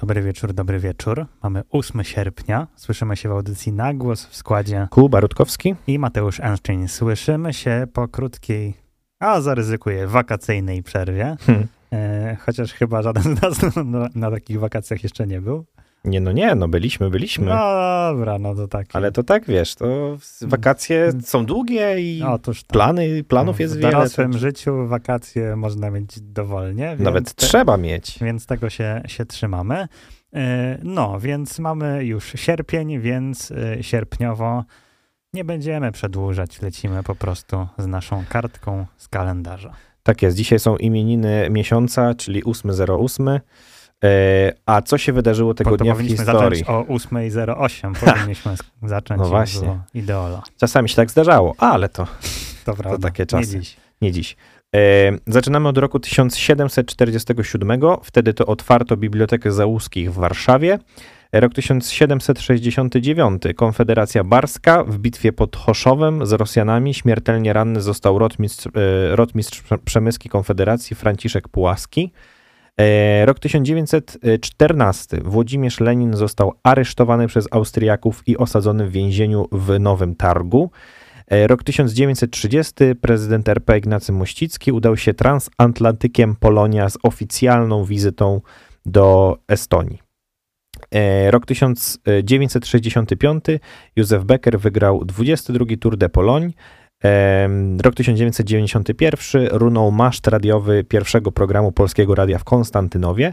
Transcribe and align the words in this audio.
Dobry 0.00 0.22
wieczór, 0.22 0.52
dobry 0.52 0.78
wieczór. 0.78 1.26
Mamy 1.42 1.62
8 1.70 2.04
sierpnia. 2.04 2.66
Słyszymy 2.76 3.16
się 3.16 3.28
w 3.28 3.32
audycji 3.32 3.72
na 3.72 3.94
głos 3.94 4.26
w 4.26 4.36
składzie 4.36 4.88
Kuba 4.90 5.20
Rutkowski 5.20 5.74
i 5.86 5.98
Mateusz 5.98 6.40
Enszczyn. 6.40 6.88
Słyszymy 6.88 7.52
się 7.52 7.86
po 7.92 8.08
krótkiej, 8.08 8.74
a 9.18 9.40
zaryzykuję, 9.40 10.06
wakacyjnej 10.06 10.82
przerwie. 10.82 11.36
Hmm. 11.40 11.66
E, 11.92 12.36
chociaż 12.40 12.72
chyba 12.72 13.02
żaden 13.02 13.22
z 13.22 13.42
nas 13.42 13.58
na, 13.84 14.08
na 14.14 14.30
takich 14.30 14.60
wakacjach 14.60 15.02
jeszcze 15.02 15.26
nie 15.26 15.40
był. 15.40 15.66
Nie, 16.08 16.20
no 16.20 16.32
nie, 16.32 16.54
no 16.54 16.68
byliśmy, 16.68 17.10
byliśmy. 17.10 17.46
No 17.46 17.56
dobra, 18.12 18.38
no 18.38 18.54
to 18.54 18.68
tak. 18.68 18.86
Ale 18.92 19.12
to 19.12 19.22
tak, 19.22 19.46
wiesz, 19.46 19.74
to 19.74 20.16
wakacje 20.42 21.12
są 21.22 21.46
długie 21.46 22.00
i 22.00 22.22
Otóż 22.22 22.62
tak. 22.62 22.72
plany, 22.72 23.24
planów 23.24 23.60
jest 23.60 23.74
w 23.74 23.76
wiele. 23.78 23.92
dorosłym 23.92 24.32
to- 24.32 24.38
życiu 24.38 24.86
wakacje 24.86 25.56
można 25.56 25.90
mieć 25.90 26.20
dowolnie. 26.20 26.96
Nawet 26.98 27.34
te- 27.34 27.46
trzeba 27.46 27.76
mieć. 27.76 28.18
Więc 28.20 28.46
tego 28.46 28.70
się, 28.70 29.02
się 29.06 29.24
trzymamy. 29.26 29.88
E, 30.34 30.78
No, 30.82 31.20
więc 31.20 31.58
mamy 31.58 32.04
już 32.04 32.32
sierpień, 32.36 33.00
więc 33.00 33.50
e, 33.50 33.82
sierpniowo 33.82 34.64
nie 35.32 35.44
będziemy 35.44 35.92
przedłużać, 35.92 36.62
lecimy 36.62 37.02
po 37.02 37.14
prostu 37.14 37.66
z 37.78 37.86
naszą 37.86 38.24
kartką 38.28 38.86
z 38.96 39.08
kalendarza. 39.08 39.72
Tak 40.02 40.22
jest, 40.22 40.36
dzisiaj 40.36 40.58
są 40.58 40.76
imieniny 40.76 41.48
miesiąca, 41.50 42.14
czyli 42.14 42.44
808. 42.44 43.40
E, 44.04 44.52
a 44.66 44.82
co 44.82 44.98
się 44.98 45.12
wydarzyło 45.12 45.54
tego 45.54 45.70
to 45.70 45.76
dnia 45.76 45.94
w 45.94 45.96
powinniśmy 45.96 46.24
historii? 46.26 46.64
zacząć 46.64 46.88
o 46.88 46.94
8.08, 46.94 47.94
powinniśmy 48.12 48.52
sk- 48.52 48.64
zacząć 48.88 49.18
No 49.18 49.24
no 49.24 49.30
właśnie. 49.30 49.78
Ideola. 49.94 50.42
Czasami 50.60 50.88
się 50.88 50.96
tak 50.96 51.10
zdarzało, 51.10 51.54
ale 51.58 51.88
to 51.88 52.06
To 52.66 52.74
prawda, 52.74 53.08
takie 53.08 53.22
nie 53.22 53.26
czasy. 53.26 53.60
dziś. 53.60 53.76
nie 54.02 54.12
dziś. 54.12 54.36
E, 54.76 54.80
zaczynamy 55.26 55.68
od 55.68 55.78
roku 55.78 56.00
1747. 56.00 57.80
Wtedy 58.02 58.34
to 58.34 58.46
otwarto 58.46 58.96
Bibliotekę 58.96 59.52
Załuskich 59.52 60.12
w 60.12 60.14
Warszawie. 60.14 60.78
Rok 61.32 61.54
1769. 61.54 63.42
Konfederacja 63.56 64.24
Barska 64.24 64.84
w 64.84 64.98
bitwie 64.98 65.32
pod 65.32 65.56
Choszowem 65.56 66.26
z 66.26 66.32
Rosjanami 66.32 66.94
śmiertelnie 66.94 67.52
ranny 67.52 67.80
został 67.80 68.18
rotmistrz, 68.18 68.66
e, 68.66 68.70
rotmistrz 69.16 69.62
Prze- 69.62 69.78
Przemyski 69.78 70.28
Konfederacji 70.28 70.96
Franciszek 70.96 71.48
Pułaski. 71.48 72.12
E, 72.78 73.26
Rok 73.26 73.38
1914. 73.38 75.20
Włodzimierz 75.24 75.80
Lenin 75.80 76.16
został 76.16 76.52
aresztowany 76.62 77.26
przez 77.26 77.48
Austriaków 77.50 78.22
i 78.28 78.36
osadzony 78.36 78.88
w 78.88 78.92
więzieniu 78.92 79.48
w 79.52 79.80
Nowym 79.80 80.14
Targu. 80.14 80.70
E, 81.26 81.46
Rok 81.46 81.62
1930. 81.64 82.74
Prezydent 83.00 83.48
RP 83.48 83.78
Ignacy 83.78 84.12
Mościcki 84.12 84.72
udał 84.72 84.96
się 84.96 85.14
transatlantykiem 85.14 86.36
Polonia 86.36 86.88
z 86.88 86.98
oficjalną 87.02 87.84
wizytą 87.84 88.40
do 88.86 89.38
Estonii. 89.48 89.98
E, 90.90 91.30
Rok 91.30 91.46
1965. 91.46 93.44
Józef 93.96 94.24
Becker 94.24 94.60
wygrał 94.60 95.04
22 95.04 95.64
Tour 95.80 95.96
de 95.96 96.08
Pologne. 96.08 96.50
Rok 97.82 97.94
1991 97.94 99.46
runął 99.50 99.90
maszt 99.90 100.26
radiowy 100.26 100.84
pierwszego 100.84 101.32
programu 101.32 101.72
Polskiego 101.72 102.14
Radia 102.14 102.38
w 102.38 102.44
Konstantynowie. 102.44 103.32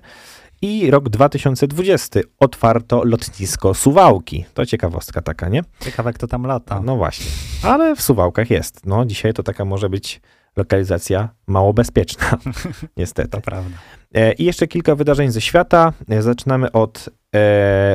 I 0.62 0.92
rok 0.92 1.10
2020 1.10 2.20
otwarto 2.40 3.04
lotnisko 3.04 3.74
Suwałki. 3.74 4.46
To 4.54 4.66
ciekawostka 4.66 5.22
taka, 5.22 5.50
nie? 5.50 5.62
Ciekawe, 5.80 6.14
kto 6.14 6.28
tam 6.28 6.44
lata. 6.44 6.82
No 6.84 6.96
właśnie. 6.96 7.26
Ale 7.64 7.96
w 7.96 8.02
Suwałkach 8.02 8.50
jest. 8.50 8.86
No 8.86 9.06
dzisiaj 9.06 9.34
to 9.34 9.44
taka 9.44 9.66
może 9.66 9.90
być 9.90 10.22
lokalizacja 10.56 11.30
mało 11.48 11.74
bezpieczna. 11.74 12.38
Niestety. 12.98 13.30
To 13.30 13.42
prawda. 13.42 13.78
E, 14.16 14.34
I 14.34 14.44
jeszcze 14.44 14.68
kilka 14.68 14.96
wydarzeń 14.96 15.32
ze 15.32 15.42
świata. 15.42 15.94
E, 16.10 16.22
Zaczynamy 16.22 16.72
od 16.72 17.10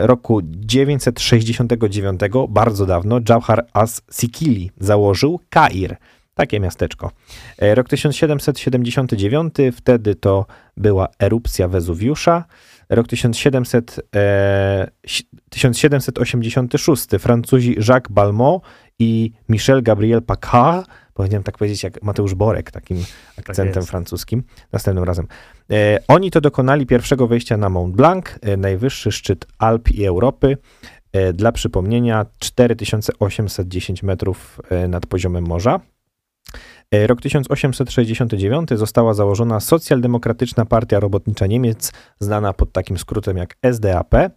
roku 0.02 0.40
969, 0.44 2.20
bardzo 2.48 2.86
dawno. 2.86 3.20
Jawhar 3.28 3.66
as-Sikili 3.72 4.70
założył 4.80 5.40
Kair, 5.50 5.96
takie 6.34 6.60
miasteczko. 6.60 7.10
E, 7.58 7.74
rok 7.74 7.88
1779, 7.88 9.54
wtedy 9.72 10.14
to 10.14 10.46
była 10.76 11.08
erupcja 11.18 11.68
Wezuwiusza. 11.68 12.44
Rok 12.88 13.08
1700, 13.08 14.00
e, 14.16 14.90
si- 15.06 15.24
1786, 15.50 17.06
Francuzi 17.18 17.76
Jacques 17.88 18.10
Balmont 18.12 18.62
i 18.98 19.32
Michel 19.48 19.82
Gabriel 19.82 20.22
Paccard, 20.22 20.86
powinienem 21.20 21.42
tak 21.42 21.58
powiedzieć 21.58 21.82
jak 21.82 22.02
Mateusz 22.02 22.34
Borek, 22.34 22.70
takim 22.70 23.04
akcentem 23.38 23.80
jest. 23.80 23.90
francuskim, 23.90 24.42
następnym 24.72 25.04
razem. 25.04 25.26
E, 25.70 25.98
oni 26.08 26.30
to 26.30 26.40
dokonali 26.40 26.86
pierwszego 26.86 27.26
wejścia 27.26 27.56
na 27.56 27.68
Mont 27.68 27.96
Blanc, 27.96 28.24
e, 28.40 28.56
najwyższy 28.56 29.12
szczyt 29.12 29.46
Alp 29.58 29.90
i 29.90 30.06
Europy. 30.06 30.56
E, 31.12 31.32
dla 31.32 31.52
przypomnienia 31.52 32.26
4810 32.38 34.02
metrów 34.02 34.60
e, 34.70 34.88
nad 34.88 35.06
poziomem 35.06 35.46
morza. 35.46 35.80
E, 36.90 37.06
Rok 37.06 37.20
1869 37.20 38.68
została 38.74 39.14
założona 39.14 39.60
Socjaldemokratyczna 39.60 40.64
Partia 40.64 41.00
Robotnicza 41.00 41.46
Niemiec, 41.46 41.92
znana 42.18 42.52
pod 42.52 42.72
takim 42.72 42.98
skrótem 42.98 43.36
jak 43.36 43.56
SDAP. 43.72 44.14
E, 44.14 44.30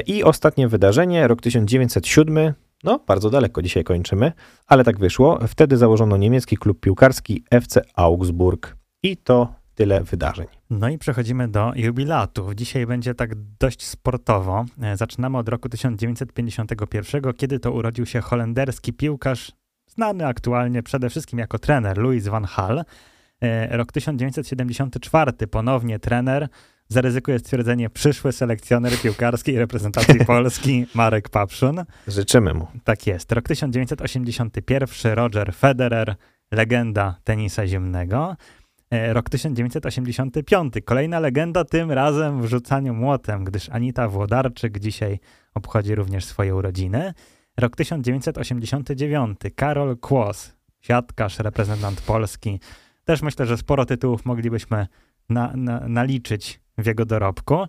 I 0.00 0.22
ostatnie 0.22 0.68
wydarzenie, 0.68 1.28
rok 1.28 1.40
1907, 1.40 2.54
no 2.84 3.00
bardzo 3.06 3.30
daleko 3.30 3.62
dzisiaj 3.62 3.84
kończymy, 3.84 4.32
ale 4.66 4.84
tak 4.84 4.98
wyszło. 4.98 5.38
Wtedy 5.48 5.76
założono 5.76 6.16
niemiecki 6.16 6.56
klub 6.56 6.80
piłkarski 6.80 7.44
FC 7.50 7.82
Augsburg. 7.94 8.76
I 9.02 9.16
to 9.16 9.54
tyle 9.74 10.04
wydarzeń. 10.04 10.46
No 10.70 10.88
i 10.88 10.98
przechodzimy 10.98 11.48
do 11.48 11.72
jubilatów. 11.76 12.54
Dzisiaj 12.54 12.86
będzie 12.86 13.14
tak 13.14 13.34
dość 13.60 13.86
sportowo. 13.86 14.64
E, 14.82 14.96
Zaczynamy 14.96 15.38
od 15.38 15.48
roku 15.48 15.68
1951, 15.68 17.32
kiedy 17.32 17.58
to 17.58 17.72
urodził 17.72 18.06
się 18.06 18.20
holenderski 18.20 18.92
piłkarz, 18.92 19.52
znany 19.86 20.26
aktualnie 20.26 20.82
przede 20.82 21.10
wszystkim 21.10 21.38
jako 21.38 21.58
trener 21.58 21.98
Louis 21.98 22.28
van 22.28 22.46
Gaal. 22.56 22.84
E, 23.40 23.76
Rok 23.76 23.92
1974, 23.92 25.32
ponownie 25.50 25.98
trener, 25.98 26.48
zaryzykuje 26.90 27.38
stwierdzenie 27.38 27.90
przyszły 27.90 28.32
selekcjoner 28.32 28.92
piłkarskiej 29.02 29.58
reprezentacji 29.58 30.24
Polski 30.26 30.86
Marek 30.94 31.28
Papszun. 31.28 31.84
Życzymy 32.08 32.54
mu. 32.54 32.66
Tak 32.84 33.06
jest. 33.06 33.32
Rok 33.32 33.48
1981, 33.48 35.12
Roger 35.12 35.54
Federer, 35.54 36.14
legenda 36.52 37.16
tenisa 37.24 37.66
zimnego. 37.66 38.36
E, 38.90 39.12
Rok 39.12 39.30
1985, 39.30 40.74
kolejna 40.84 41.20
legenda, 41.20 41.64
tym 41.64 41.90
razem 41.92 42.42
w 42.42 42.46
rzucaniu 42.46 42.94
młotem, 42.94 43.44
gdyż 43.44 43.68
Anita 43.68 44.08
Włodarczyk 44.08 44.78
dzisiaj 44.78 45.18
obchodzi 45.54 45.94
również 45.94 46.24
swoje 46.24 46.54
urodziny. 46.54 47.12
Rok 47.56 47.76
1989, 47.76 49.38
Karol 49.56 49.98
Kłos, 49.98 50.52
siatkarz, 50.80 51.38
reprezentant 51.38 52.00
Polski. 52.00 52.60
Też 53.04 53.22
myślę, 53.22 53.46
że 53.46 53.56
sporo 53.56 53.86
tytułów 53.86 54.24
moglibyśmy 54.24 54.86
na, 55.28 55.52
na, 55.56 55.88
naliczyć 55.88 56.60
w 56.82 56.86
jego 56.86 57.04
dorobku. 57.04 57.66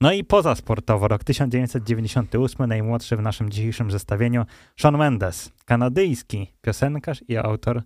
No 0.00 0.12
i 0.12 0.24
pozasportowo, 0.24 1.08
rok 1.08 1.24
1998, 1.24 2.68
najmłodszy 2.68 3.16
w 3.16 3.20
naszym 3.20 3.50
dzisiejszym 3.50 3.90
zestawieniu, 3.90 4.44
Sean 4.80 4.98
Mendes, 4.98 5.52
kanadyjski 5.64 6.52
piosenkarz 6.62 7.24
i 7.28 7.36
autor 7.36 7.82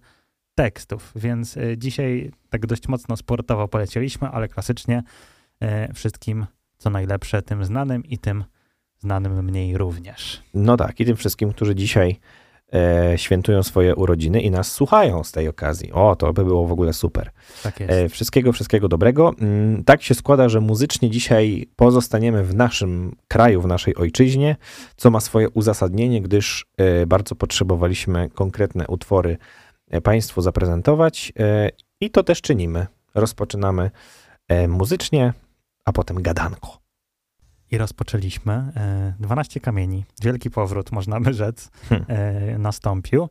tekstów, 0.54 1.12
więc 1.16 1.56
y, 1.56 1.74
dzisiaj 1.78 2.30
tak 2.50 2.66
dość 2.66 2.88
mocno 2.88 3.16
sportowo 3.16 3.68
polecieliśmy, 3.68 4.28
ale 4.28 4.48
klasycznie 4.48 5.02
y, 5.90 5.94
wszystkim 5.94 6.46
co 6.78 6.90
najlepsze, 6.90 7.42
tym 7.42 7.64
znanym 7.64 8.04
i 8.04 8.18
tym 8.18 8.44
znanym 8.98 9.44
mniej 9.44 9.78
również. 9.78 10.42
No 10.54 10.76
tak, 10.76 11.00
i 11.00 11.04
tym 11.04 11.16
wszystkim, 11.16 11.52
którzy 11.52 11.74
dzisiaj 11.74 12.16
e, 12.74 13.12
świętują 13.18 13.62
swoje 13.62 13.94
urodziny 13.96 14.40
i 14.40 14.50
nas 14.50 14.72
słuchają 14.72 15.24
z 15.24 15.32
tej 15.32 15.48
okazji. 15.48 15.92
O, 15.92 16.16
to 16.16 16.32
by 16.32 16.44
było 16.44 16.66
w 16.66 16.72
ogóle 16.72 16.92
super. 16.92 17.30
Tak 17.62 17.80
jest. 17.80 17.92
E, 17.92 18.08
wszystkiego, 18.08 18.52
wszystkiego 18.52 18.88
dobrego. 18.88 19.34
Mm, 19.40 19.84
Tak 19.84 20.02
się 20.02 20.14
składa, 20.14 20.48
że 20.48 20.60
muzycznie 20.60 21.10
dzisiaj 21.10 21.68
pozostaniemy 21.76 22.44
w 22.44 22.54
naszym 22.54 23.16
kraju, 23.28 23.62
w 23.62 23.66
naszej 23.66 23.96
ojczyźnie, 23.96 24.56
co 24.96 25.10
ma 25.10 25.20
swoje 25.20 25.50
uzasadnienie, 25.50 26.22
gdyż 26.22 26.66
e, 26.76 27.06
bardzo 27.06 27.34
potrzebowaliśmy 27.34 28.30
konkretne 28.30 28.86
utwory 28.86 29.38
e, 29.90 30.00
Państwu 30.00 30.40
zaprezentować 30.42 31.32
e, 31.38 31.68
i 32.00 32.10
to 32.10 32.22
też 32.22 32.40
czynimy. 32.40 32.86
Rozpoczynamy 33.14 33.90
e, 34.48 34.68
muzycznie, 34.68 35.32
a 35.84 35.92
potem 35.92 36.22
gadanko. 36.22 36.78
I 37.70 37.78
rozpoczęliśmy. 37.78 38.52
E, 38.52 39.14
12 39.20 39.60
kamieni, 39.60 40.04
wielki 40.22 40.50
powrót, 40.50 40.92
można 40.92 41.20
by 41.20 41.34
rzec, 41.34 41.70
Hmm. 41.88 42.04
e, 42.08 42.58
nastąpił. 42.58 43.28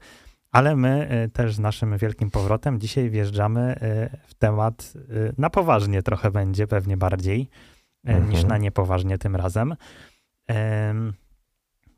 Ale 0.51 0.75
my 0.75 1.07
e, 1.09 1.29
też 1.29 1.55
z 1.55 1.59
naszym 1.59 1.97
wielkim 1.97 2.31
powrotem 2.31 2.79
dzisiaj 2.79 3.09
wjeżdżamy 3.09 3.61
e, 3.61 4.09
w 4.27 4.33
temat 4.33 4.93
e, 4.95 5.33
na 5.37 5.49
poważnie 5.49 6.03
trochę 6.03 6.31
będzie, 6.31 6.67
pewnie 6.67 6.97
bardziej 6.97 7.49
e, 8.07 8.09
Mhm. 8.09 8.29
niż 8.29 8.43
na 8.43 8.57
niepoważnie 8.57 9.17
tym 9.17 9.35
razem. 9.35 9.75
Em, 10.47 11.13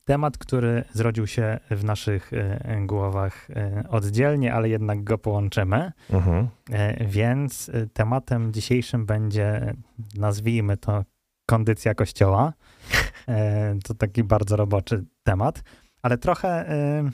Temat, 0.06 0.38
który 0.38 0.84
zrodził 0.94 1.28
się 1.28 1.60
w 1.72 1.84
naszych 1.84 2.34
e, 2.34 2.82
głowach 2.86 3.48
e, 3.50 3.84
oddzielnie, 3.90 4.54
ale 4.54 4.70
jednak 4.70 5.04
go 5.04 5.18
połączymy. 5.18 5.92
Mhm. 6.10 6.48
E, 6.72 7.06
Więc 7.08 7.70
e, 7.74 7.88
tematem 7.88 8.54
dzisiejszym 8.54 9.06
będzie, 9.06 9.74
nazwijmy 10.16 10.78
to, 10.78 11.04
kondycja 11.50 11.96
kościoła. 11.96 12.54
E, 13.28 13.76
to 13.84 13.94
taki 13.94 14.24
bardzo 14.24 14.56
roboczy 14.56 15.06
temat, 15.24 15.64
ale 16.02 16.18
trochę, 16.18 16.70
e, 16.70 17.10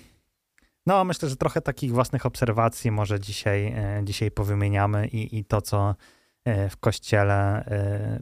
no 0.85 1.03
myślę, 1.03 1.29
że 1.29 1.35
trochę 1.35 1.61
takich 1.61 1.91
własnych 1.91 2.25
obserwacji 2.25 2.91
może 2.91 3.19
dzisiaj, 3.19 3.65
e, 3.65 4.01
dzisiaj 4.03 4.31
powymieniamy 4.31 5.07
i, 5.07 5.37
i 5.37 5.45
to, 5.45 5.61
co 5.61 5.95
w 6.69 6.77
kościele 6.77 7.65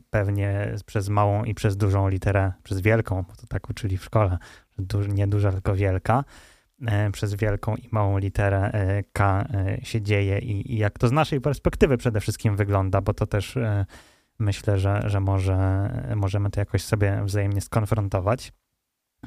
pewnie 0.09 0.75
przez 0.85 1.09
małą 1.09 1.43
i 1.43 1.53
przez 1.53 1.77
dużą 1.77 2.07
literę, 2.07 2.51
przez 2.63 2.81
wielką, 2.81 3.23
bo 3.27 3.35
to 3.35 3.47
tak 3.47 3.69
uczyli 3.69 3.97
w 3.97 4.03
szkole, 4.03 4.37
że 4.77 4.85
du, 4.85 5.01
nie 5.01 5.27
duża, 5.27 5.51
tylko 5.51 5.75
wielka, 5.75 6.23
przez 7.11 7.35
wielką 7.35 7.75
i 7.75 7.89
małą 7.91 8.17
literę 8.17 8.71
K 9.13 9.47
się 9.83 10.01
dzieje 10.01 10.39
i, 10.39 10.73
i 10.73 10.77
jak 10.77 10.99
to 10.99 11.07
z 11.07 11.11
naszej 11.11 11.41
perspektywy 11.41 11.97
przede 11.97 12.19
wszystkim 12.19 12.55
wygląda, 12.55 13.01
bo 13.01 13.13
to 13.13 13.27
też 13.27 13.57
myślę, 14.43 14.79
że, 14.79 15.01
że 15.05 15.19
może 15.19 15.89
możemy 16.15 16.49
to 16.49 16.59
jakoś 16.59 16.81
sobie 16.83 17.21
wzajemnie 17.25 17.61
skonfrontować. 17.61 18.53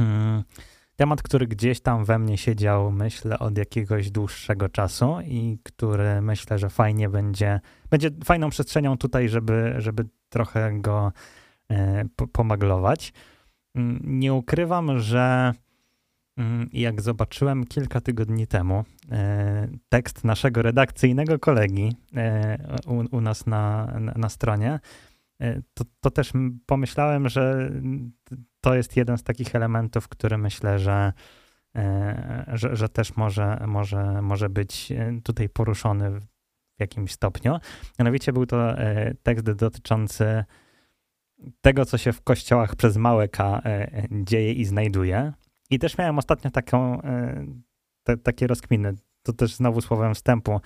Mm, 0.01 0.43
Temat, 0.97 1.23
który 1.23 1.47
gdzieś 1.47 1.81
tam 1.81 2.05
we 2.05 2.19
mnie 2.19 2.39
siedział, 2.39 2.93
myślę, 2.93 3.39
od 3.39 3.59
jakiegoś 3.59 4.11
dłuższego 4.11 4.69
czasu 4.69 5.17
i 5.25 5.59
który 5.63 6.21
myślę, 6.21 6.59
że 6.59 6.71
fajnie 6.71 7.09
będzie, 7.09 7.61
będzie 7.91 8.11
fajną 8.25 8.51
przestrzenią 8.51 8.99
tutaj, 8.99 9.29
żeby, 9.29 9.75
żeby 9.79 10.05
trochę 10.29 10.81
go 10.81 11.13
e, 11.71 12.05
po- 12.17 12.27
pomaglować. 12.27 13.13
Mm, 13.75 14.01
Nie 14.05 14.35
ukrywam, 14.35 14.99
że 14.99 15.53
jak 16.73 17.03
zobaczyłem 17.03 17.67
kilka 17.67 18.01
tygodni 18.01 18.47
temu 18.47 18.85
e, 19.11 19.69
tekst 19.89 20.25
naszego 20.25 20.63
redakcyjnego 20.63 21.39
kolegi 21.39 21.97
e, 22.17 22.59
u, 22.87 23.17
u 23.17 23.21
nas 23.21 23.47
na, 23.47 23.87
na, 24.01 24.13
na 24.17 24.29
stronie, 24.29 24.81
e, 25.41 25.63
to, 25.75 25.85
to 26.01 26.11
też 26.11 26.33
pomyślałem, 26.67 27.29
że 27.29 27.53
mm, 27.53 28.13
to 28.61 28.75
jest 28.75 28.97
jeden 28.97 29.19
z 29.19 29.23
takich 29.23 29.55
elementów, 29.55 30.09
który 30.09 30.39
myślę, 30.39 30.79
że, 30.79 31.13
że, 32.53 32.77
że 32.77 32.89
też 32.89 33.17
może, 33.17 33.65
może, 33.67 34.23
może 34.23 34.49
być 34.49 34.93
tutaj 35.25 35.49
poruszony 35.49 36.11
w 36.11 36.27
jakimś 36.79 37.13
stopniu. 37.13 37.59
Mianowicie 37.99 38.33
był 38.33 38.47
to 38.47 38.75
tekst 39.23 39.45
dotyczący 39.45 40.45
tego, 41.61 41.85
co 41.85 41.99
się 41.99 42.13
w 42.13 42.23
kościołach 42.23 42.77
przez 42.77 42.97
małe 42.97 43.29
K 43.29 43.63
dzieje 44.11 44.53
i 44.53 44.65
znajduje. 44.65 45.33
I 45.71 45.79
też 45.79 45.99
miałem 45.99 46.19
ostatnio 46.19 46.51
taką, 46.51 47.03
e, 47.03 47.47
te, 48.05 48.17
takie 48.17 48.47
rozkminy. 48.47 48.95
To 49.23 49.33
też 49.33 49.55
znowu 49.55 49.81
słowem 49.81 50.15
wstępu. 50.15 50.61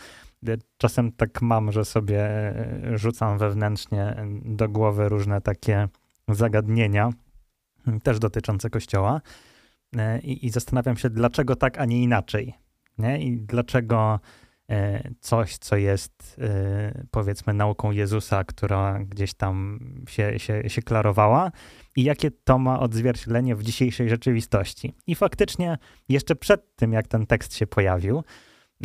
Czasem 0.77 1.13
tak 1.13 1.43
mam, 1.43 1.73
że 1.73 1.85
sobie 1.85 2.21
e, 2.23 2.99
rzucam 2.99 3.39
wewnętrznie 3.39 4.17
do 4.45 4.69
głowy 4.69 5.09
różne 5.09 5.41
takie 5.41 5.89
zagadnienia, 6.29 7.11
też 8.03 8.19
dotyczące 8.19 8.71
kościoła. 8.71 9.21
E, 9.97 10.21
I, 10.21 10.47
I 10.47 10.51
zastanawiam 10.51 10.97
się, 10.97 11.11
dlaczego 11.11 11.57
tak, 11.57 11.79
a 11.79 11.85
nie 11.85 12.03
inaczej. 12.03 12.55
Nie? 12.99 13.23
I 13.23 13.37
dlaczego 13.37 14.21
coś, 15.21 15.59
co 15.59 15.77
jest 15.77 16.41
e, 16.41 17.05
powiedzmy 17.11 17.55
nauką 17.55 17.91
Jezusa, 17.91 18.45
która 18.45 18.99
gdzieś 18.99 19.35
tam 19.35 19.81
się, 20.09 20.39
się, 20.39 20.71
się 20.71 20.83
klarowała, 20.83 21.53
i 21.97 22.05
jakie 22.05 22.31
to 22.31 22.59
ma 22.59 22.81
odzwierciedlenie 22.81 23.57
w 23.57 23.63
dzisiejszej 23.63 24.09
rzeczywistości. 24.09 24.95
I 25.07 25.15
faktycznie 25.15 25.79
jeszcze 26.09 26.37
przed 26.37 26.77
tym, 26.77 26.93
jak 26.93 27.09
ten 27.09 27.27
tekst 27.27 27.55
się 27.55 27.67
pojawił, 27.67 28.23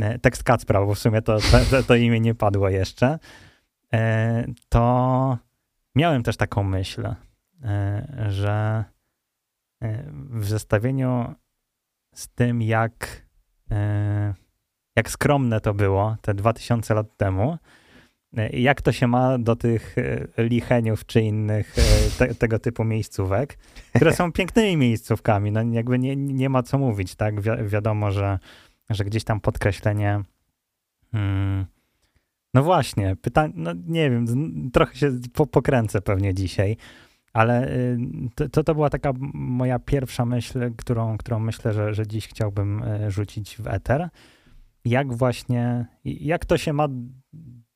e, 0.01 0.19
tekst 0.19 0.43
Kacpra, 0.43 0.85
bo 0.85 0.95
w 0.95 0.99
sumie 0.99 1.21
to, 1.21 1.37
to, 1.71 1.83
to, 1.83 1.95
imię 1.95 2.19
nie 2.19 2.35
padło 2.35 2.69
jeszcze, 2.69 3.19
e, 3.93 4.45
to 4.69 5.37
miałem 5.95 6.23
też 6.23 6.37
taką 6.37 6.63
myśl, 6.63 7.07
e, 7.63 8.27
że 8.29 8.83
e, 9.81 10.03
w 10.29 10.45
zestawieniu 10.45 11.35
z 12.15 12.27
tym, 12.27 12.61
jak, 12.61 13.25
e, 13.71 14.33
jak 14.95 15.09
skromne 15.09 15.61
to 15.61 15.73
było 15.73 16.15
te 16.21 16.33
2000 16.33 16.93
lat 16.93 17.17
temu, 17.17 17.57
e, 18.37 18.49
jak 18.49 18.81
to 18.81 18.91
się 18.91 19.07
ma 19.07 19.37
do 19.37 19.55
tych 19.55 19.95
e, 20.37 20.43
licheniów 20.43 21.05
czy 21.05 21.21
innych 21.21 21.75
e, 21.79 21.81
te, 22.17 22.35
tego 22.35 22.59
typu 22.59 22.83
miejscówek, 22.83 23.57
które 23.95 24.13
są 24.13 24.31
pięknymi 24.41 24.77
miejscówkami, 24.77 25.51
no 25.51 25.63
jakby 25.63 25.99
nie, 25.99 26.15
nie 26.15 26.49
ma 26.49 26.63
co 26.63 26.77
mówić, 26.77 27.15
tak? 27.15 27.41
Wi 27.41 27.49
wiadomo, 27.65 28.11
że, 28.11 28.39
że 28.89 29.05
gdzieś 29.05 29.23
tam 29.23 29.39
podkreślenie 29.39 30.21
hmm, 31.11 31.65
no 32.53 32.63
właśnie, 32.63 33.15
pytanie, 33.15 33.53
no 33.55 33.71
nie 33.87 34.09
wiem, 34.09 34.25
trochę 34.71 34.95
się 34.95 35.11
po, 35.33 35.47
pokręcę 35.47 36.01
pewnie 36.01 36.33
dzisiaj, 36.33 36.77
ale 37.33 37.73
y, 37.73 37.97
to, 38.51 38.63
to, 38.63 38.75
była 38.75 38.89
taka 38.89 39.13
moja 39.33 39.79
pierwsza 39.79 40.25
myśl, 40.25 40.71
którą, 40.77 41.17
którą 41.17 41.39
myślę, 41.39 41.73
że, 41.73 41.93
że 41.93 42.07
dziś 42.07 42.27
chciałbym 42.27 42.83
rzucić 43.07 43.57
w 43.57 43.67
eter. 43.67 44.09
Jak 44.85 45.13
właśnie, 45.13 45.85
jak 46.03 46.45
to 46.45 46.57
się 46.57 46.73
ma 46.73 46.87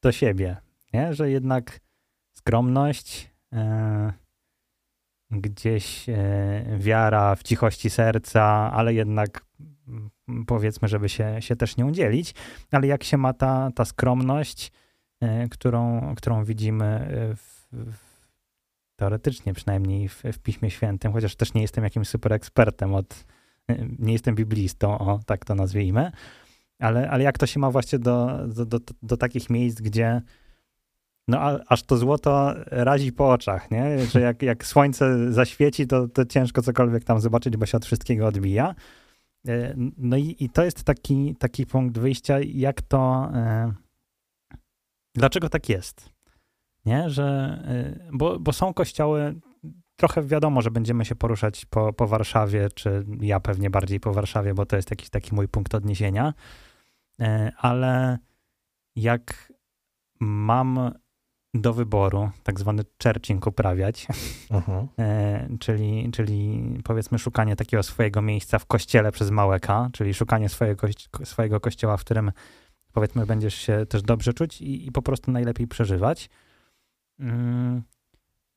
do 0.01 0.11
siebie, 0.11 0.57
nie? 0.93 1.13
że 1.13 1.29
jednak 1.29 1.79
skromność, 2.31 3.31
e, 3.53 4.13
gdzieś 5.31 6.09
e, 6.09 6.15
wiara 6.77 7.35
w 7.35 7.43
cichości 7.43 7.89
serca, 7.89 8.43
ale 8.73 8.93
jednak 8.93 9.45
mm, 9.87 10.45
powiedzmy, 10.47 10.87
żeby 10.87 11.09
się, 11.09 11.41
się 11.41 11.55
też 11.55 11.77
nią 11.77 11.91
dzielić, 11.91 12.33
ale 12.71 12.87
jak 12.87 13.03
się 13.03 13.17
ma 13.17 13.33
ta, 13.33 13.71
ta 13.75 13.85
skromność, 13.85 14.71
e, 15.21 15.49
którą, 15.49 16.13
którą 16.15 16.43
widzimy 16.43 16.85
e, 16.85 17.35
w, 17.35 17.67
w 17.71 18.09
teoretycznie 18.95 19.53
przynajmniej 19.53 20.09
w, 20.09 20.23
w 20.33 20.39
Piśmie 20.39 20.71
Świętym, 20.71 21.11
chociaż 21.13 21.35
też 21.35 21.53
nie 21.53 21.61
jestem 21.61 21.83
jakimś 21.83 22.07
super 22.07 22.33
ekspertem 22.33 22.95
od, 22.95 23.25
e, 23.67 23.75
nie 23.99 24.13
jestem 24.13 24.35
biblistą, 24.35 24.99
o 24.99 25.19
tak 25.25 25.45
to 25.45 25.55
nazwijmy, 25.55 26.11
ale, 26.79 27.09
ale 27.09 27.23
jak 27.23 27.37
to 27.37 27.45
się 27.45 27.59
ma 27.59 27.71
właśnie 27.71 27.99
do, 27.99 28.47
do, 28.47 28.65
do, 28.65 28.79
do 29.03 29.17
takich 29.17 29.49
miejsc, 29.49 29.81
gdzie 29.81 30.21
no 31.27 31.39
a, 31.39 31.59
aż 31.67 31.83
to 31.83 31.97
złoto 31.97 32.53
razi 32.65 33.11
po 33.11 33.31
oczach, 33.31 33.71
nie? 33.71 33.99
Że 34.13 34.21
jak, 34.21 34.41
jak 34.41 34.65
słońce 34.65 35.33
zaświeci, 35.33 35.87
to, 35.87 36.07
to 36.07 36.25
ciężko 36.25 36.61
cokolwiek 36.61 37.03
tam 37.03 37.19
zobaczyć, 37.19 37.57
bo 37.57 37.65
się 37.65 37.77
od 37.77 37.85
wszystkiego 37.85 38.27
odbija. 38.27 38.75
E, 39.47 39.73
No 39.97 40.17
i, 40.17 40.35
i 40.39 40.49
to 40.49 40.63
jest 40.63 40.83
taki, 40.83 41.35
taki 41.35 41.65
punkt 41.65 41.97
wyjścia, 41.97 42.39
jak 42.39 42.81
to, 42.81 43.31
e, 43.33 43.73
dlaczego 45.15 45.49
tak 45.49 45.69
jest, 45.69 46.09
nie? 46.85 47.09
Że, 47.09 47.23
e, 47.67 48.09
bo, 48.13 48.39
bo 48.39 48.53
są 48.53 48.73
kościoły, 48.73 49.35
trochę 49.95 50.23
wiadomo, 50.23 50.61
że 50.61 50.71
będziemy 50.71 51.05
się 51.05 51.15
poruszać 51.15 51.65
po, 51.65 51.93
po 51.93 52.07
Warszawie, 52.07 52.69
czy 52.75 53.05
ja 53.21 53.39
pewnie 53.39 53.69
bardziej 53.69 53.99
po 53.99 54.13
Warszawie, 54.13 54.53
bo 54.53 54.65
to 54.65 54.75
jest 54.75 54.89
jakiś 54.89 55.09
taki 55.09 55.35
mój 55.35 55.47
punkt 55.47 55.75
odniesienia, 55.75 56.33
ale 57.57 58.17
jak 58.95 59.53
mam 60.19 60.91
do 61.53 61.73
wyboru 61.73 62.29
tak 62.43 62.59
zwany 62.59 62.83
churching 63.03 63.47
uprawiać, 63.47 64.07
Mhm. 64.51 64.87
e, 64.99 65.47
czyli, 65.59 66.09
czyli 66.11 66.61
powiedzmy 66.83 67.19
szukanie 67.19 67.55
takiego 67.55 67.83
swojego 67.83 68.21
miejsca 68.21 68.59
w 68.59 68.65
kościele 68.65 69.11
przez 69.11 69.31
małe 69.31 69.59
K, 69.59 69.89
czyli 69.93 70.13
szukanie 70.13 70.49
swojego, 70.49 70.87
swojego 71.23 71.59
kościoła, 71.59 71.97
w 71.97 72.03
którym 72.03 72.31
powiedzmy 72.93 73.25
będziesz 73.25 73.55
się 73.55 73.85
też 73.89 74.01
dobrze 74.01 74.33
czuć 74.33 74.61
i, 74.61 74.87
i 74.87 74.91
po 74.91 75.01
prostu 75.01 75.31
najlepiej 75.31 75.67
przeżywać. 75.67 76.29
Mm, 77.19 77.83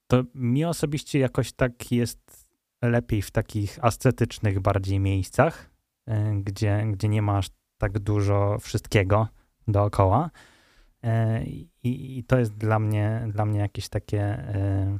To 0.06 0.22
mi 0.34 0.64
osobiście 0.64 1.18
jakoś 1.18 1.52
tak 1.52 1.92
jest 1.92 2.46
lepiej 2.82 3.22
w 3.22 3.30
takich 3.30 3.84
ascetycznych 3.84 4.60
bardziej 4.60 5.00
miejscach, 5.00 5.70
e, 6.06 6.32
gdzie, 6.34 6.84
gdzie 6.92 7.08
nie 7.08 7.22
masz 7.22 7.46
tak 7.82 7.98
dużo 7.98 8.58
wszystkiego 8.60 9.28
dookoła. 9.68 10.30
E, 11.02 11.44
I, 11.44 12.18
I 12.18 12.24
to 12.24 12.38
jest 12.38 12.56
dla 12.56 12.78
mnie, 12.78 13.28
dla 13.28 13.44
mnie 13.44 13.60
jakieś 13.60 13.88
takie 13.88 14.22
e, 14.22 14.98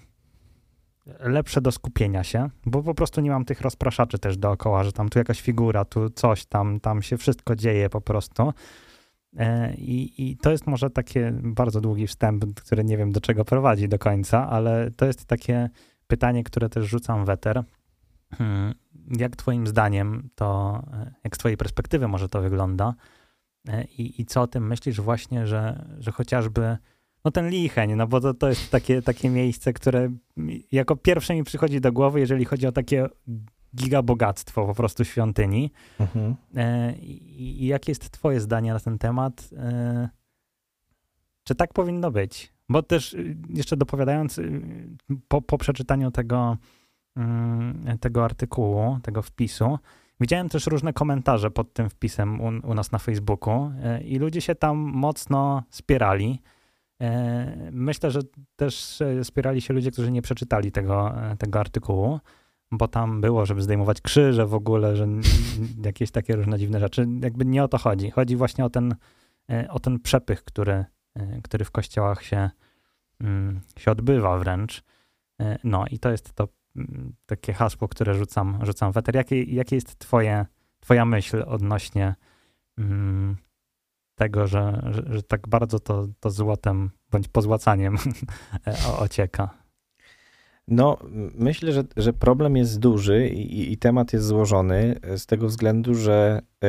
lepsze 1.21 1.61
do 1.61 1.73
skupienia 1.73 2.25
się, 2.25 2.51
bo 2.67 2.83
po 2.83 2.95
prostu 2.95 3.21
nie 3.21 3.31
mam 3.31 3.45
tych 3.45 3.61
rozpraszaczy 3.61 4.19
też 4.19 4.37
dookoła, 4.37 4.85
że 4.85 4.93
tam 4.93 5.09
tu 5.09 5.19
jakaś 5.19 5.41
figura, 5.41 5.85
tu 5.85 6.11
coś, 6.11 6.47
tam, 6.47 6.81
tam 6.81 7.03
się 7.03 7.17
wszystko 7.17 7.57
dzieje 7.57 7.91
po 7.91 8.01
prostu. 8.01 8.53
E, 9.37 9.75
I, 9.75 10.31
I 10.31 10.37
to 10.37 10.51
jest 10.51 10.67
może 10.67 10.91
takie 10.91 11.33
bardzo 11.43 11.81
długi 11.81 12.07
wstęp, 12.07 12.61
który 12.61 12.85
nie 12.85 12.97
wiem 12.97 13.13
do 13.13 13.21
czego 13.21 13.45
prowadzi 13.45 13.89
do 13.89 13.99
końca, 13.99 14.51
ale 14.51 14.91
to 14.91 15.07
jest 15.07 15.25
takie 15.25 15.71
pytanie, 16.07 16.45
które 16.45 16.69
też 16.69 16.87
rzucam 16.87 17.25
w 17.25 17.29
eter. 17.29 17.65
Hmm, 18.39 18.75
Jak 19.19 19.37
twoim 19.37 19.67
zdaniem 19.67 20.29
to, 20.35 20.83
e, 20.93 21.15
jak 21.25 21.37
z 21.37 21.39
twojej 21.39 21.57
perspektywy 21.57 22.09
może 22.09 22.29
to 22.29 22.43
wygląda 22.43 22.95
E, 23.69 23.85
i, 23.85 24.21
i 24.21 24.27
co 24.27 24.43
o 24.43 24.47
tym 24.47 24.67
myślisz 24.67 25.01
właśnie, 25.01 25.47
że, 25.47 25.85
że 25.99 26.13
chociażby 26.13 26.77
no 27.25 27.31
ten 27.31 27.49
licheń, 27.49 27.95
no 27.95 28.07
bo 28.07 28.21
to, 28.21 28.35
to 28.35 28.49
jest 28.49 28.71
takie, 28.71 29.03
takie 29.03 29.31
miejsce, 29.31 29.73
które 29.73 30.13
jako 30.73 30.97
pierwsze 30.97 31.35
mi 31.35 31.45
przychodzi 31.45 31.81
do 31.81 31.93
głowy, 31.93 32.21
jeżeli 32.21 32.45
chodzi 32.45 32.67
o 32.67 32.73
takie 32.73 33.07
gigabogactwo 33.77 34.67
po 34.67 34.75
prostu 34.75 35.05
świątyni. 35.05 35.71
Mhm. 36.01 36.35
E, 36.57 36.93
I, 36.93 37.65
I 37.65 37.67
jakie 37.67 37.91
jest 37.91 38.11
twoje 38.11 38.41
zdanie 38.41 38.73
na 38.73 38.81
ten 38.81 38.99
temat? 38.99 39.51
Czy 41.45 41.55
tak 41.55 41.73
powinno 41.73 42.11
być? 42.11 42.53
Bo 42.69 42.83
też 42.83 43.15
y, 43.15 43.37
jeszcze 43.49 43.77
dopowiadając, 43.77 44.39
y, 44.39 44.63
po, 45.29 45.43
po 45.43 45.59
przeczytaniu 45.59 46.11
tego, 46.11 46.57
tego 48.01 48.25
artykułu, 48.25 48.99
tego 49.03 49.23
wpisu, 49.23 49.79
widziałem 50.21 50.49
też 50.49 50.67
różne 50.67 50.93
komentarze 50.93 51.51
pod 51.51 51.73
tym 51.73 51.91
wpisem 51.91 52.41
u, 52.41 52.71
u 52.71 52.75
nas 52.75 52.93
na 52.93 52.99
Facebooku 52.99 53.73
y, 54.01 54.03
i 54.03 54.19
ludzie 54.19 54.41
się 54.41 54.55
tam 54.55 54.77
mocno 54.77 55.63
spierali. 55.71 56.43
Myślę, 57.73 58.11
że 58.11 58.21
też 58.57 59.03
spierali 59.23 59.61
się 59.61 59.75
ludzie, 59.75 59.91
którzy 59.91 60.11
nie 60.11 60.23
przeczytali 60.23 60.73
tego, 60.73 61.15
tego 61.39 61.61
artykułu, 61.61 62.21
bo 62.71 62.89
tam 62.89 63.21
było, 63.21 63.47
żeby 63.47 63.63
zdejmować 63.63 64.01
krzyże 64.01 64.47
w 64.47 64.55
ogóle, 64.55 64.97
że 64.97 65.09
jakieś 65.85 66.11
takie 66.11 66.37
różne 66.37 66.59
dziwne 66.59 66.81
rzeczy. 66.81 67.07
Jakby 67.23 67.45
nie 67.45 67.65
o 67.65 67.69
to 67.69 67.79
chodzi. 67.79 68.11
Chodzi 68.11 68.37
właśnie 68.37 68.65
o 68.65 68.71
ten, 68.71 68.95
o 69.69 69.81
ten 69.81 70.01
przepych, 70.01 70.45
który, 70.45 70.85
który 71.43 71.65
w 71.65 71.71
kościołach 71.71 72.23
się 72.23 72.51
Mm, 73.23 73.61
się 73.79 73.91
odbywa 73.91 74.39
wręcz. 74.39 74.83
E, 75.41 75.59
no 75.65 75.85
i 75.91 75.99
to 75.99 76.11
jest 76.11 76.33
to 76.33 76.45
mm, 76.45 76.53
takie 77.27 77.53
hasło, 77.53 77.89
które 77.89 78.15
rzucam, 78.15 78.59
rzucam 78.63 78.93
w 78.93 78.97
eter. 78.97 79.15
Jakie, 79.15 79.43
jakie 79.43 79.77
jest 79.77 79.99
twoje, 79.99 80.47
twoja 80.81 81.05
myśl 81.05 81.45
odnośnie 81.47 82.15
mm, 82.79 83.37
tego, 84.15 84.47
że, 84.47 84.83
że, 84.91 85.03
że, 85.15 85.23
tak 85.23 85.49
bardzo 85.49 85.79
to, 85.79 86.09
to 86.21 86.31
złotem 86.31 86.91
bądź 87.11 87.29
pozłacaniem 87.29 87.97
ocieka? 88.99 89.62
No, 90.69 90.99
myślę, 91.35 91.73
że, 91.73 91.85
że 91.97 92.13
problem 92.13 92.57
jest 92.57 92.79
duży 92.79 93.29
i, 93.29 93.73
i 93.73 93.77
temat 93.77 94.13
jest 94.13 94.27
złożony 94.27 95.01
z 95.17 95.27
tego 95.27 95.47
względu, 95.47 95.95
że 95.95 96.43
y, 96.65 96.69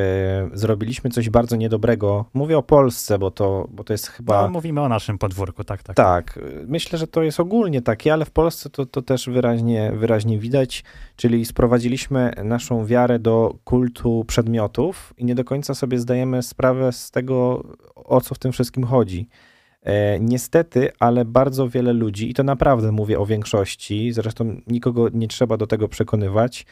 zrobiliśmy 0.52 1.10
coś 1.10 1.30
bardzo 1.30 1.56
niedobrego. 1.56 2.24
Mówię 2.34 2.58
o 2.58 2.62
Polsce, 2.62 3.18
bo 3.18 3.30
to, 3.30 3.68
bo 3.70 3.84
to 3.84 3.92
jest 3.92 4.06
chyba. 4.06 4.42
No, 4.42 4.48
mówimy 4.48 4.80
o 4.80 4.88
naszym 4.88 5.18
podwórku, 5.18 5.64
tak, 5.64 5.82
tak. 5.82 5.96
Tak, 5.96 6.38
myślę, 6.66 6.98
że 6.98 7.06
to 7.06 7.22
jest 7.22 7.40
ogólnie 7.40 7.82
takie, 7.82 8.12
ale 8.12 8.24
w 8.24 8.30
Polsce 8.30 8.70
to, 8.70 8.86
to 8.86 9.02
też 9.02 9.28
wyraźnie, 9.28 9.92
wyraźnie 9.96 10.38
widać. 10.38 10.84
Czyli 11.16 11.44
sprowadziliśmy 11.44 12.32
naszą 12.44 12.86
wiarę 12.86 13.18
do 13.18 13.54
kultu 13.64 14.24
przedmiotów 14.26 15.14
i 15.18 15.24
nie 15.24 15.34
do 15.34 15.44
końca 15.44 15.74
sobie 15.74 15.98
zdajemy 15.98 16.42
sprawę 16.42 16.92
z 16.92 17.10
tego, 17.10 17.64
o 17.94 18.20
co 18.20 18.34
w 18.34 18.38
tym 18.38 18.52
wszystkim 18.52 18.84
chodzi. 18.84 19.28
E, 19.84 20.20
niestety, 20.20 20.90
ale 20.98 21.24
bardzo 21.24 21.68
wiele 21.68 21.92
ludzi, 21.92 22.30
i 22.30 22.34
to 22.34 22.42
naprawdę 22.42 22.92
mówię 22.92 23.18
o 23.18 23.26
większości, 23.26 24.12
zresztą 24.12 24.60
nikogo 24.66 25.08
nie 25.08 25.28
trzeba 25.28 25.56
do 25.56 25.66
tego 25.66 25.88
przekonywać, 25.88 26.66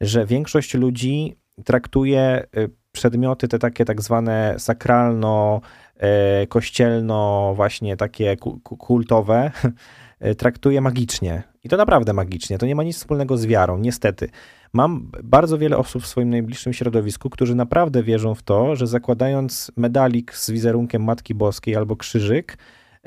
że 0.00 0.26
większość 0.26 0.74
ludzi 0.74 1.36
traktuje 1.64 2.20
e, 2.20 2.46
przedmioty 2.92 3.48
te 3.48 3.58
takie 3.58 3.84
tak 3.84 4.02
zwane 4.02 4.54
sakralno, 4.58 5.60
e, 5.96 6.46
kościelno, 6.46 7.52
właśnie 7.56 7.96
takie 7.96 8.36
kultowe, 8.78 9.50
traktuje 10.38 10.80
magicznie. 10.80 11.42
I 11.66 11.68
to 11.68 11.76
naprawdę 11.76 12.12
magicznie. 12.12 12.58
To 12.58 12.66
nie 12.66 12.74
ma 12.74 12.82
nic 12.82 12.96
wspólnego 12.96 13.36
z 13.36 13.46
wiarą, 13.46 13.78
niestety. 13.78 14.28
Mam 14.72 15.10
bardzo 15.24 15.58
wiele 15.58 15.78
osób 15.78 16.02
w 16.02 16.06
swoim 16.06 16.30
najbliższym 16.30 16.72
środowisku, 16.72 17.30
którzy 17.30 17.54
naprawdę 17.54 18.02
wierzą 18.02 18.34
w 18.34 18.42
to, 18.42 18.76
że 18.76 18.86
zakładając 18.86 19.72
medalik 19.76 20.34
z 20.34 20.50
wizerunkiem 20.50 21.04
Matki 21.04 21.34
Boskiej 21.34 21.76
albo 21.76 21.96
krzyżyk, 21.96 22.58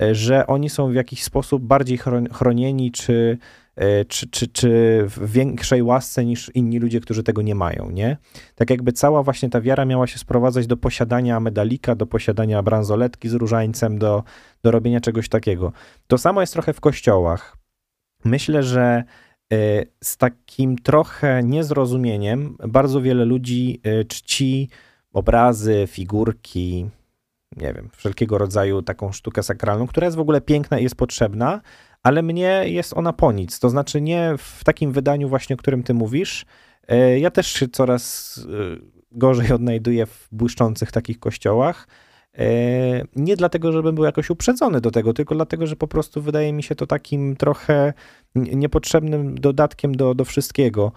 e, 0.01 0.15
że 0.15 0.47
oni 0.47 0.69
są 0.69 0.91
w 0.91 0.93
jakiś 0.93 1.23
sposób 1.23 1.63
bardziej 1.63 1.99
chronieni, 2.31 2.91
czy, 2.91 3.37
e, 3.75 4.05
czy, 4.05 4.29
czy, 4.29 4.47
czy 4.47 4.69
w 5.07 5.31
większej 5.31 5.83
łasce 5.83 6.25
niż 6.25 6.51
inni 6.55 6.79
ludzie, 6.79 6.99
którzy 6.99 7.23
tego 7.23 7.41
nie 7.41 7.55
mają, 7.55 7.89
nie? 7.91 8.17
Tak 8.55 8.69
jakby 8.69 8.91
cała 8.91 9.23
właśnie 9.23 9.49
ta 9.49 9.61
wiara 9.61 9.85
miała 9.85 10.07
się 10.07 10.19
sprowadzać 10.19 10.67
do 10.67 10.77
posiadania 10.77 11.39
medalika, 11.39 11.95
do 11.95 12.05
posiadania 12.05 12.63
bransoletki 12.63 13.29
z 13.29 13.33
różańcem, 13.33 13.99
do, 13.99 14.23
do 14.63 14.71
robienia 14.71 15.01
czegoś 15.01 15.29
takiego. 15.29 15.71
To 16.07 16.17
samo 16.17 16.41
jest 16.41 16.53
trochę 16.53 16.73
w 16.73 16.79
kościołach. 16.79 17.58
Myślę, 18.25 18.63
że 18.63 19.03
E, 19.53 19.85
z 20.03 20.17
takim 20.17 20.77
trochę 20.77 21.43
niezrozumieniem 21.43 22.57
bardzo 22.67 23.01
wiele 23.01 23.25
ludzi 23.25 23.81
e, 23.83 24.05
czci 24.05 24.69
obrazy, 25.13 25.87
figurki, 25.87 26.89
nie 27.57 27.73
wiem, 27.73 27.89
wszelkiego 27.95 28.37
rodzaju 28.37 28.81
taką 28.81 29.11
sztukę 29.11 29.43
sakralną, 29.43 29.87
która 29.87 30.05
jest 30.05 30.17
w 30.17 30.19
ogóle 30.19 30.41
piękna 30.41 30.79
i 30.79 30.83
jest 30.83 30.95
potrzebna, 30.95 31.61
ale 32.03 32.21
mnie 32.21 32.63
jest 32.65 32.93
ona 32.93 33.13
po 33.13 33.31
nic. 33.31 33.59
To 33.59 33.69
znaczy 33.69 34.01
nie 34.01 34.35
w 34.37 34.63
takim 34.63 34.91
wydaniu 34.91 35.29
właśnie, 35.29 35.53
o 35.53 35.57
którym 35.57 35.83
ty 35.83 35.93
mówisz. 35.93 36.45
E, 36.87 37.19
ja 37.19 37.31
też 37.31 37.47
się 37.47 37.67
coraz 37.67 38.39
gorzej 39.11 39.51
odnajduję 39.51 40.05
w 40.05 40.27
błyszczących 40.31 40.91
takich 40.91 41.19
kościołach. 41.19 41.87
Nie 43.15 43.35
dlatego, 43.35 43.71
żebym 43.71 43.95
był 43.95 44.03
jakoś 44.03 44.29
uprzedzony 44.29 44.81
do 44.81 44.91
tego, 44.91 45.13
tylko 45.13 45.35
dlatego, 45.35 45.67
że 45.67 45.75
po 45.75 45.87
prostu 45.87 46.21
wydaje 46.21 46.53
mi 46.53 46.63
się 46.63 46.75
to 46.75 46.87
takim 46.87 47.35
trochę 47.35 47.93
niepotrzebnym 48.35 49.35
dodatkiem 49.35 49.95
do, 49.95 50.15
do 50.15 50.25
wszystkiego. 50.25 50.91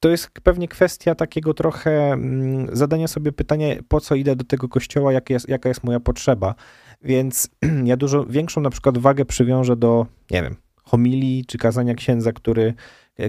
To 0.00 0.08
jest 0.08 0.30
pewnie 0.42 0.68
kwestia 0.68 1.14
takiego 1.14 1.54
trochę 1.54 2.12
mm, 2.12 2.76
zadania 2.76 3.08
sobie 3.08 3.32
pytania, 3.32 3.66
po 3.88 4.00
co 4.00 4.14
idę 4.14 4.36
do 4.36 4.44
tego 4.44 4.68
kościoła, 4.68 5.12
jaka 5.12 5.34
jest, 5.34 5.48
jaka 5.48 5.68
jest 5.68 5.84
moja 5.84 6.00
potrzeba. 6.00 6.54
Więc 7.02 7.50
ja 7.84 7.96
dużo 7.96 8.24
większą 8.24 8.60
na 8.60 8.70
przykład 8.70 8.98
wagę 8.98 9.24
przywiążę 9.24 9.76
do, 9.76 10.06
nie 10.30 10.42
wiem, 10.42 10.56
homilii 10.84 11.44
czy 11.46 11.58
kazania 11.58 11.94
księdza, 11.94 12.32
który, 12.32 12.74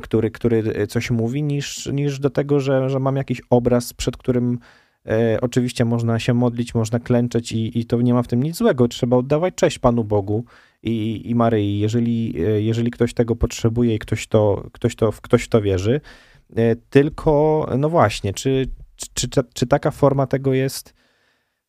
który, 0.02 0.32
który 0.32 0.88
coś 0.88 1.12
mówi, 1.12 1.44
niż, 1.44 1.86
niż 1.86 2.20
do 2.20 2.30
tego, 2.30 2.60
że, 2.60 2.90
że 2.90 3.00
mam 3.00 3.16
jakiś 3.16 3.42
obraz, 3.50 3.94
przed 3.94 4.18
którym 4.18 4.60
e, 5.10 5.42
oczywiście 5.42 5.86
można 5.86 6.20
się 6.20 6.34
modlić, 6.34 6.74
można 6.76 7.00
klęczeć 7.00 7.52
i, 7.52 7.80
i 7.80 7.86
to 7.86 8.02
nie 8.02 8.14
ma 8.14 8.24
w 8.24 8.28
tym 8.28 8.44
nic 8.44 8.56
złego. 8.56 8.88
Trzeba 8.88 9.18
oddawać 9.18 9.56
cześć 9.56 9.80
Panu 9.80 10.04
Bogu 10.04 10.46
i, 10.84 11.22
i 11.30 11.36
Maryi. 11.36 11.80
Jeżeli, 11.80 12.36
e, 12.48 12.62
jeżeli 12.62 12.92
ktoś 12.92 13.14
tego 13.14 13.36
potrzebuje 13.36 13.96
i 13.96 14.00
ktoś, 14.00 14.28
to, 14.28 14.70
ktoś, 14.72 14.96
to, 14.96 15.12
ktoś 15.12 15.44
w 15.44 15.48
to 15.48 15.62
wierzy, 15.62 16.02
e, 16.56 16.76
tylko, 16.76 17.66
no 17.78 17.90
właśnie, 17.90 18.34
czy, 18.34 18.66
czy, 18.96 19.30
czy, 19.30 19.42
czy 19.54 19.68
taka 19.68 19.92
forma 19.92 20.28
tego 20.28 20.54
jest, 20.54 20.94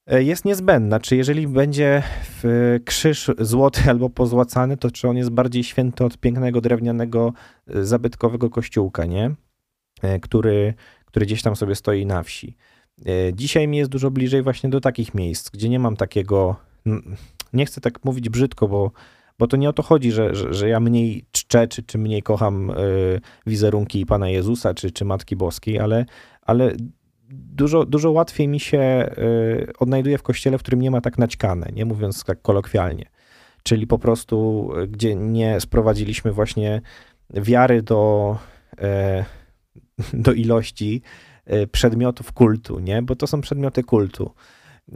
jest 0.06 0.44
niezbędna? 0.44 1.00
Czy 1.00 1.16
jeżeli 1.16 1.48
będzie 1.48 2.02
krzyż 2.84 3.30
złoty 3.38 3.80
albo 3.90 4.10
pozłacany, 4.10 4.76
to 4.76 4.90
czy 4.90 5.08
on 5.08 5.16
jest 5.16 5.30
bardziej 5.30 5.64
święty 5.64 6.04
od 6.04 6.18
pięknego, 6.18 6.60
drewnianego, 6.60 7.32
zabytkowego 7.66 8.50
kościółka, 8.50 9.04
nie? 9.04 9.30
Który, 10.22 10.74
który 11.04 11.26
gdzieś 11.26 11.42
tam 11.42 11.56
sobie 11.56 11.74
stoi 11.74 12.06
na 12.06 12.22
wsi. 12.22 12.56
Dzisiaj 13.32 13.68
mi 13.68 13.76
jest 13.76 13.90
dużo 13.90 14.10
bliżej 14.10 14.42
właśnie 14.42 14.70
do 14.70 14.80
takich 14.80 15.14
miejsc, 15.14 15.50
gdzie 15.50 15.68
nie 15.68 15.78
mam 15.78 15.96
takiego 15.96 16.56
nie 17.52 17.66
chcę 17.66 17.80
tak 17.80 18.04
mówić 18.04 18.28
brzydko, 18.28 18.68
bo, 18.68 18.90
bo 19.38 19.46
to 19.46 19.56
nie 19.56 19.68
o 19.68 19.72
to 19.72 19.82
chodzi, 19.82 20.12
że, 20.12 20.34
że, 20.34 20.54
że 20.54 20.68
ja 20.68 20.80
mniej 20.80 21.24
czczę, 21.32 21.68
czy, 21.68 21.82
czy 21.82 21.98
mniej 21.98 22.22
kocham 22.22 22.70
y, 22.70 23.20
wizerunki 23.46 24.06
Pana 24.06 24.28
Jezusa, 24.28 24.74
czy, 24.74 24.90
czy 24.90 25.04
Matki 25.04 25.36
Boskiej, 25.36 25.78
ale, 25.78 26.06
ale 26.42 26.72
dużo, 27.30 27.86
dużo 27.86 28.10
łatwiej 28.10 28.48
mi 28.48 28.60
się 28.60 29.10
y, 29.18 29.72
odnajduje 29.78 30.18
w 30.18 30.22
kościele, 30.22 30.58
w 30.58 30.62
którym 30.62 30.80
nie 30.80 30.90
ma 30.90 31.00
tak 31.00 31.18
naćkane, 31.18 31.70
nie 31.72 31.84
mówiąc 31.84 32.24
tak 32.24 32.42
kolokwialnie. 32.42 33.06
Czyli 33.62 33.86
po 33.86 33.98
prostu, 33.98 34.68
gdzie 34.88 35.16
nie 35.16 35.60
sprowadziliśmy 35.60 36.32
właśnie 36.32 36.80
wiary 37.30 37.82
do, 37.82 38.36
do 40.12 40.32
ilości 40.32 41.02
przedmiotów 41.72 42.32
kultu, 42.32 42.78
nie? 42.78 43.02
Bo 43.02 43.16
to 43.16 43.26
są 43.26 43.40
przedmioty 43.40 43.82
kultu. 43.82 44.34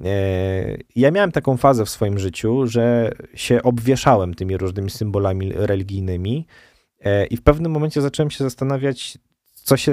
E, 0.05 0.77
ja 0.97 1.11
miałem 1.11 1.33
taką 1.33 1.57
fazę 1.57 1.85
w 1.85 1.91
swoim 1.91 2.19
życiu, 2.19 2.67
że 2.67 3.13
się 3.35 3.63
obwieszałem 3.63 4.35
tymi 4.35 4.57
różnymi 4.57 4.91
symbolami 4.91 5.53
religijnymi 5.53 6.47
e, 7.01 7.27
i 7.27 7.37
w 7.37 7.43
pewnym 7.43 7.73
momencie 7.73 8.01
zacząłem 8.01 8.31
się 8.31 8.45
zastanawiać, 8.45 9.19
co 9.53 9.77
się, 9.77 9.93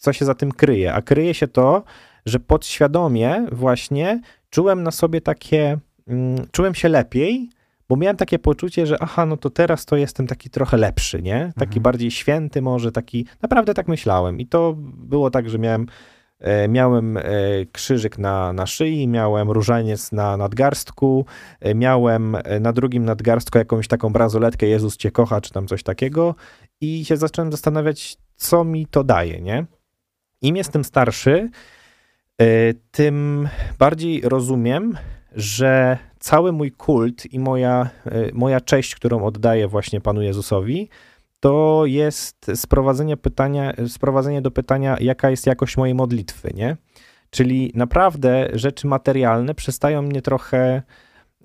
co 0.00 0.12
się 0.12 0.24
za 0.24 0.34
tym 0.34 0.52
kryje. 0.52 0.94
A 0.94 1.02
kryje 1.02 1.34
się 1.34 1.48
to, 1.48 1.82
że 2.26 2.40
podświadomie 2.40 3.46
właśnie 3.52 4.20
czułem 4.50 4.82
na 4.82 4.90
sobie 4.90 5.20
takie, 5.20 5.78
mm, 6.08 6.46
czułem 6.52 6.74
się 6.74 6.88
lepiej, 6.88 7.50
bo 7.92 7.96
miałem 7.96 8.16
takie 8.16 8.38
poczucie, 8.38 8.86
że 8.86 8.96
aha, 9.00 9.26
no 9.26 9.36
to 9.36 9.50
teraz 9.50 9.84
to 9.84 9.96
jestem 9.96 10.26
taki 10.26 10.50
trochę 10.50 10.76
lepszy, 10.76 11.22
nie? 11.22 11.52
Taki 11.58 11.78
mhm. 11.78 11.82
bardziej 11.82 12.10
święty 12.10 12.62
może, 12.62 12.92
taki, 12.92 13.26
naprawdę 13.42 13.74
tak 13.74 13.88
myślałem. 13.88 14.40
I 14.40 14.46
to 14.46 14.74
było 14.78 15.30
tak, 15.30 15.50
że 15.50 15.58
miałem 15.58 15.86
E, 16.42 16.68
miałem 16.68 17.16
e, 17.16 17.22
krzyżyk 17.72 18.18
na, 18.18 18.52
na 18.52 18.66
szyi, 18.66 19.08
miałem 19.08 19.50
różaniec 19.50 20.12
na 20.12 20.36
nadgarstku, 20.36 21.26
e, 21.60 21.74
miałem 21.74 22.36
na 22.60 22.72
drugim 22.72 23.04
nadgarstku 23.04 23.58
jakąś 23.58 23.88
taką 23.88 24.12
bransoletkę 24.12 24.66
Jezus 24.66 24.96
cię 24.96 25.10
kocha, 25.10 25.40
czy 25.40 25.52
tam 25.52 25.66
coś 25.66 25.82
takiego 25.82 26.34
i 26.80 27.04
się 27.04 27.16
zacząłem 27.16 27.52
zastanawiać, 27.52 28.16
co 28.36 28.64
mi 28.64 28.86
to 28.86 29.04
daje, 29.04 29.40
nie? 29.40 29.66
Im 30.42 30.56
jestem 30.56 30.84
starszy, 30.84 31.50
tym 32.90 33.48
bardziej 33.78 34.20
rozumiem, 34.20 34.98
że 35.32 35.98
cały 36.22 36.52
mój 36.52 36.72
kult 36.72 37.32
i 37.32 37.38
moja, 37.38 37.90
moja 38.32 38.60
cześć, 38.60 38.94
którą 38.94 39.24
oddaję 39.24 39.68
właśnie 39.68 40.00
Panu 40.00 40.22
Jezusowi, 40.22 40.88
to 41.40 41.82
jest 41.86 42.50
sprowadzenie, 42.54 43.16
pytania, 43.16 43.72
sprowadzenie 43.88 44.42
do 44.42 44.50
pytania, 44.50 44.96
jaka 45.00 45.30
jest 45.30 45.46
jakość 45.46 45.76
mojej 45.76 45.94
modlitwy, 45.94 46.50
nie? 46.54 46.76
Czyli 47.30 47.72
naprawdę 47.74 48.48
rzeczy 48.52 48.86
materialne 48.86 49.54
przestają 49.54 50.02
mnie 50.02 50.22
trochę 50.22 50.82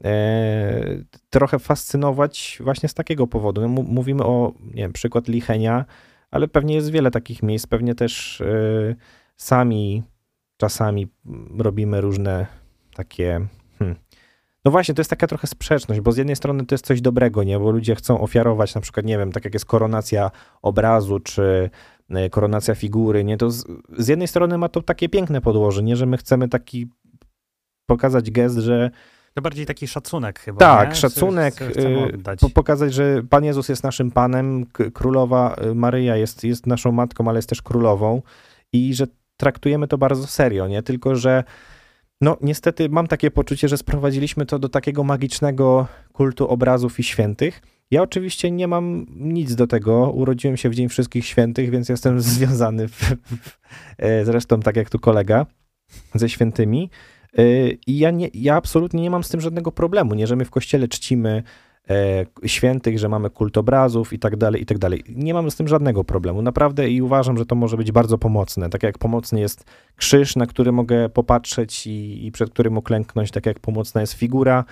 e, 0.03 1.03
trochę 1.29 1.59
fascynować 1.59 2.59
właśnie 2.63 2.89
z 2.89 2.93
takiego 2.93 3.27
powodu. 3.27 3.61
No, 3.61 3.67
mówimy 3.67 4.23
o, 4.23 4.53
nie 4.61 4.83
wiem, 4.83 4.93
przykład 4.93 5.27
Lichenia, 5.27 5.85
ale 6.31 6.47
pewnie 6.47 6.75
jest 6.75 6.91
wiele 6.91 7.11
takich 7.11 7.43
miejsc, 7.43 7.67
pewnie 7.67 7.95
też 7.95 8.41
e, 8.41 8.95
sami 9.35 10.03
czasami 10.57 11.07
robimy 11.57 12.01
różne 12.01 12.47
takie. 12.95 13.47
Hmm. 13.79 13.97
No 14.67 14.71
właśnie, 14.71 14.95
to 14.95 14.99
jest 14.99 15.09
taka 15.09 15.27
trochę 15.27 15.47
sprzeczność, 15.47 16.01
bo 16.01 16.11
z 16.11 16.17
jednej 16.17 16.35
strony 16.35 16.65
to 16.65 16.75
jest 16.75 16.85
coś 16.85 17.01
dobrego, 17.01 17.43
nie? 17.43 17.59
Bo 17.59 17.71
ludzie 17.71 17.95
chcą 17.95 18.21
ofiarować, 18.21 18.75
na 18.75 18.81
przykład, 18.81 19.05
nie 19.05 19.17
wiem, 19.17 19.31
tak 19.31 19.45
jak 19.45 19.53
jest 19.53 19.65
koronacja 19.65 20.31
obrazu, 20.61 21.19
czy 21.19 21.69
e, 22.09 22.29
koronacja 22.29 22.75
figury, 22.75 23.23
nie? 23.23 23.37
To 23.37 23.51
z, 23.51 23.65
z 23.97 24.07
jednej 24.07 24.27
strony 24.27 24.57
ma 24.57 24.69
to 24.69 24.81
takie 24.81 25.09
piękne 25.09 25.41
podłoże, 25.41 25.83
nie? 25.83 25.95
Że 25.95 26.05
my 26.05 26.17
chcemy 26.17 26.49
taki 26.49 26.87
pokazać 27.85 28.31
gest, 28.31 28.57
że 28.57 28.91
to 29.33 29.41
bardziej 29.41 29.65
taki 29.65 29.87
szacunek 29.87 30.39
chyba. 30.39 30.59
Tak, 30.59 30.89
nie? 30.89 30.95
szacunek, 30.95 31.61
y, 31.61 32.53
pokazać, 32.53 32.93
że 32.93 33.23
Pan 33.29 33.43
Jezus 33.43 33.69
jest 33.69 33.83
naszym 33.83 34.11
Panem, 34.11 34.65
królowa 34.93 35.55
y, 35.71 35.75
Maryja 35.75 36.15
jest, 36.15 36.43
jest 36.43 36.67
naszą 36.67 36.91
matką, 36.91 37.29
ale 37.29 37.37
jest 37.37 37.49
też 37.49 37.61
królową 37.61 38.21
i 38.73 38.93
że 38.93 39.07
traktujemy 39.37 39.87
to 39.87 39.97
bardzo 39.97 40.27
serio, 40.27 40.67
nie? 40.67 40.83
Tylko, 40.83 41.15
że 41.15 41.43
no 42.21 42.37
niestety 42.41 42.89
mam 42.89 43.07
takie 43.07 43.31
poczucie, 43.31 43.67
że 43.67 43.77
sprowadziliśmy 43.77 44.45
to 44.45 44.59
do 44.59 44.69
takiego 44.69 45.03
magicznego 45.03 45.87
kultu 46.13 46.47
obrazów 46.47 46.99
i 46.99 47.03
świętych. 47.03 47.61
Ja 47.91 48.01
oczywiście 48.01 48.51
nie 48.51 48.67
mam 48.67 49.05
nic 49.15 49.55
do 49.55 49.67
tego. 49.67 50.11
Urodziłem 50.11 50.57
się 50.57 50.69
w 50.69 50.75
Dzień 50.75 50.89
Wszystkich 50.89 51.25
Świętych, 51.25 51.69
więc 51.69 51.89
jestem 51.89 52.21
związany 52.37 52.87
w, 52.87 52.93
w, 52.93 53.57
e, 53.97 54.25
zresztą 54.25 54.59
tak 54.59 54.75
jak 54.75 54.89
tu 54.89 54.99
kolega 54.99 55.45
ze 56.15 56.29
świętymi. 56.29 56.89
E, 57.37 57.43
I 57.87 57.97
ja, 57.97 58.11
nie, 58.11 58.29
ja 58.33 58.55
absolutnie 58.55 59.01
nie 59.01 59.09
mam 59.09 59.23
z 59.23 59.29
tym 59.29 59.41
żadnego 59.41 59.71
problemu. 59.71 60.15
Nie, 60.15 60.27
że 60.27 60.35
my 60.35 60.45
w 60.45 60.51
kościele 60.51 60.87
czcimy 60.87 61.43
świętych, 62.45 62.99
że 62.99 63.09
mamy 63.09 63.29
kult 63.29 63.57
obrazów 63.57 64.13
i 64.13 64.19
tak 64.19 64.35
dalej, 64.35 64.61
i 64.61 64.65
tak 64.65 64.77
dalej. 64.77 65.03
Nie 65.09 65.33
mam 65.33 65.51
z 65.51 65.55
tym 65.55 65.67
żadnego 65.67 66.03
problemu, 66.03 66.41
naprawdę 66.41 66.89
i 66.89 67.01
uważam, 67.01 67.37
że 67.37 67.45
to 67.45 67.55
może 67.55 67.77
być 67.77 67.91
bardzo 67.91 68.17
pomocne. 68.17 68.69
Tak 68.69 68.83
jak 68.83 68.97
pomocny 68.97 69.39
jest 69.39 69.65
krzyż, 69.95 70.35
na 70.35 70.45
który 70.45 70.71
mogę 70.71 71.09
popatrzeć 71.09 71.87
i, 71.87 72.25
i 72.25 72.31
przed 72.31 72.49
którym 72.49 72.77
uklęknąć, 72.77 73.31
tak 73.31 73.45
jak 73.45 73.59
pomocna 73.59 74.01
jest 74.01 74.13
figura. 74.13 74.65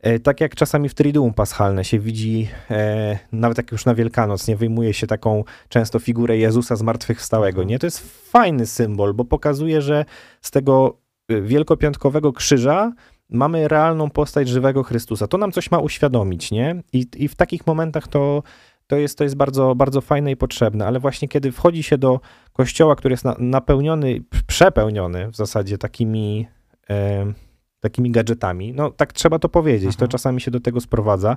E, 0.00 0.18
tak 0.18 0.40
jak 0.40 0.54
czasami 0.54 0.88
w 0.88 0.94
Triduum 0.94 1.34
Paschalne 1.34 1.84
się 1.84 1.98
widzi, 1.98 2.48
e, 2.70 3.18
nawet 3.32 3.58
jak 3.58 3.72
już 3.72 3.84
na 3.84 3.94
Wielkanoc, 3.94 4.48
nie 4.48 4.56
wyjmuje 4.56 4.94
się 4.94 5.06
taką 5.06 5.44
często 5.68 5.98
figurę 5.98 6.38
Jezusa 6.38 6.76
zmartwychwstałego. 6.76 7.64
Nie, 7.64 7.78
to 7.78 7.86
jest 7.86 8.30
fajny 8.30 8.66
symbol, 8.66 9.14
bo 9.14 9.24
pokazuje, 9.24 9.82
że 9.82 10.04
z 10.40 10.50
tego 10.50 10.96
wielkopiątkowego 11.28 12.32
krzyża 12.32 12.92
mamy 13.30 13.68
realną 13.68 14.10
postać 14.10 14.48
żywego 14.48 14.82
Chrystusa. 14.82 15.26
To 15.26 15.38
nam 15.38 15.52
coś 15.52 15.70
ma 15.70 15.78
uświadomić, 15.78 16.50
nie? 16.50 16.82
I, 16.92 17.06
i 17.16 17.28
w 17.28 17.34
takich 17.34 17.66
momentach 17.66 18.08
to, 18.08 18.42
to 18.86 18.96
jest, 18.96 19.18
to 19.18 19.24
jest 19.24 19.36
bardzo, 19.36 19.74
bardzo 19.74 20.00
fajne 20.00 20.30
i 20.30 20.36
potrzebne, 20.36 20.86
ale 20.86 21.00
właśnie 21.00 21.28
kiedy 21.28 21.52
wchodzi 21.52 21.82
się 21.82 21.98
do 21.98 22.20
kościoła, 22.52 22.96
który 22.96 23.12
jest 23.12 23.24
na, 23.24 23.36
napełniony, 23.38 24.20
przepełniony 24.46 25.28
w 25.30 25.36
zasadzie 25.36 25.78
takimi, 25.78 26.46
e, 26.90 27.32
takimi 27.80 28.10
gadżetami, 28.10 28.72
no 28.72 28.90
tak 28.90 29.12
trzeba 29.12 29.38
to 29.38 29.48
powiedzieć, 29.48 29.96
to 29.96 30.08
czasami 30.08 30.40
się 30.40 30.50
do 30.50 30.60
tego 30.60 30.80
sprowadza, 30.80 31.36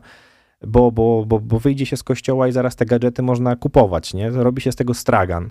bo, 0.67 0.91
bo, 0.91 1.25
bo, 1.25 1.39
bo 1.39 1.59
wyjdzie 1.59 1.85
się 1.85 1.97
z 1.97 2.03
kościoła 2.03 2.47
i 2.47 2.51
zaraz 2.51 2.75
te 2.75 2.85
gadżety 2.85 3.21
można 3.21 3.55
kupować, 3.55 4.13
nie? 4.13 4.29
Robi 4.29 4.61
się 4.61 4.71
z 4.71 4.75
tego 4.75 4.93
stragan. 4.93 5.49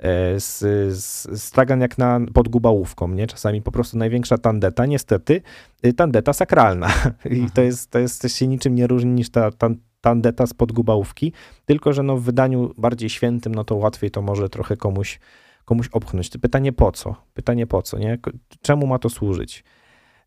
E, 0.00 0.40
z, 0.40 0.58
z, 0.98 1.28
stragan 1.42 1.80
jak 1.80 1.98
na, 1.98 2.20
pod 2.34 2.48
gubałówką, 2.48 3.08
nie? 3.08 3.26
Czasami 3.26 3.62
po 3.62 3.72
prostu 3.72 3.98
największa 3.98 4.38
tandeta, 4.38 4.86
niestety, 4.86 5.42
y, 5.86 5.92
tandeta 5.92 6.32
sakralna. 6.32 6.88
I 7.24 7.36
to 7.36 7.42
mhm. 7.42 7.66
jest, 7.66 7.90
to 7.90 7.98
jest 7.98 8.22
też 8.22 8.32
się 8.32 8.46
niczym 8.46 8.74
nie 8.74 8.86
różni 8.86 9.10
niż 9.10 9.30
ta, 9.30 9.50
ta 9.50 9.70
tandeta 10.00 10.46
z 10.46 10.54
podgubałówki, 10.54 11.32
tylko 11.66 11.92
że 11.92 12.02
no 12.02 12.16
w 12.16 12.22
wydaniu 12.22 12.74
bardziej 12.78 13.10
świętym, 13.10 13.54
no 13.54 13.64
to 13.64 13.74
łatwiej 13.74 14.10
to 14.10 14.22
może 14.22 14.48
trochę 14.48 14.76
komuś, 14.76 15.20
komuś 15.64 15.88
opchnąć. 15.88 16.30
Pytanie 16.30 16.72
po 16.72 16.92
co? 16.92 17.14
Pytanie 17.34 17.66
po 17.66 17.82
co, 17.82 17.98
nie? 17.98 18.18
Czemu 18.62 18.86
ma 18.86 18.98
to 18.98 19.08
służyć? 19.08 19.64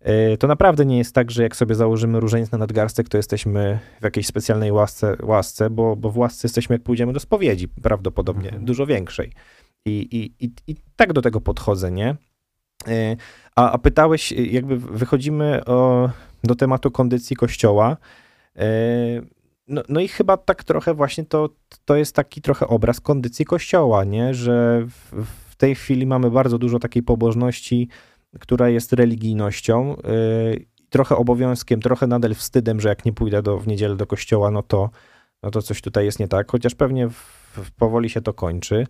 E, 0.04 0.38
to 0.38 0.48
naprawdę 0.48 0.86
nie 0.86 0.98
jest 0.98 1.16
tak, 1.16 1.32
że 1.32 1.44
jak 1.44 1.56
sobie 1.56 1.76
założymy 1.76 2.20
różaniec 2.20 2.52
na 2.52 2.58
nadgarstek, 2.58 3.10
to 3.10 3.18
jesteśmy 3.18 3.80
w 4.02 4.04
jakiejś 4.04 4.28
specjalnej 4.28 4.72
łasce, 4.72 5.18
łasce 5.24 5.70
bo, 5.70 5.96
bo 5.96 6.10
w 6.10 6.18
łasce 6.18 6.48
jesteśmy, 6.48 6.76
jak 6.76 6.84
pójdziemy 6.84 7.14
do 7.14 7.20
spowiedzi, 7.20 7.68
prawdopodobnie, 7.68 8.50
mhm. 8.50 8.66
dużo 8.66 8.86
większej. 8.86 9.32
I, 9.86 10.32
i, 10.40 10.52
i, 10.68 10.76
tak 10.96 11.14
do 11.14 11.22
tego 11.22 11.42
podchodzę, 11.42 11.92
nie? 11.92 12.16
E, 12.88 13.16
a, 13.56 13.72
a 13.72 13.78
pytałeś, 13.78 14.32
jakby 14.32 14.78
wychodzimy 14.78 15.66
o, 15.66 16.10
do 16.44 16.56
tematu 16.56 16.92
kondycji 16.92 17.36
kościoła. 17.36 17.98
E, 18.56 18.66
no, 19.68 19.82
no 19.90 20.00
i 20.00 20.08
chyba 20.08 20.38
tak 20.38 20.64
trochę 20.64 20.94
właśnie 20.94 21.26
to, 21.26 21.50
to 21.86 21.96
jest 21.96 22.16
taki 22.16 22.42
trochę 22.42 22.68
obraz 22.68 23.00
kondycji 23.00 23.46
kościoła, 23.46 24.04
nie? 24.04 24.34
Że 24.34 24.86
w, 24.88 25.26
w 25.50 25.56
tej 25.56 25.76
chwili 25.76 26.06
mamy 26.06 26.32
bardzo 26.32 26.58
dużo 26.58 26.80
takiej 26.80 27.04
pobożności, 27.04 27.88
która 28.40 28.70
jest 28.70 28.94
religijnością, 28.94 29.96
e, 29.98 30.02
trochę 30.90 31.16
obowiązkiem, 31.16 31.82
trochę 31.82 32.08
nadal 32.08 32.36
wstydem, 32.36 32.80
że 32.80 32.90
jak 32.90 33.06
nie 33.06 33.14
pójdę 33.14 33.42
do, 33.42 33.58
w 33.60 33.68
niedzielę 33.68 33.96
do 33.96 34.08
kościoła, 34.08 34.52
no 34.52 34.64
to, 34.64 34.90
no 35.44 35.52
to 35.52 35.62
coś 35.62 35.82
tutaj 35.82 36.06
jest 36.06 36.20
nie 36.20 36.28
tak, 36.28 36.52
chociaż 36.52 36.76
pewnie 36.76 37.10
w, 37.10 37.14
w 37.54 37.72
powoli 37.72 38.10
się 38.10 38.22
to 38.22 38.34
kończy. 38.34 38.88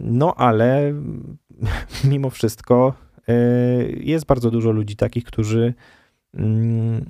No 0.00 0.34
ale 0.34 0.94
mimo 2.10 2.30
wszystko 2.30 2.94
e, 3.28 3.34
jest 3.86 4.26
bardzo 4.26 4.50
dużo 4.50 4.70
ludzi 4.70 4.96
takich, 4.96 5.24
którzy. 5.24 5.74
Mm, 6.34 7.04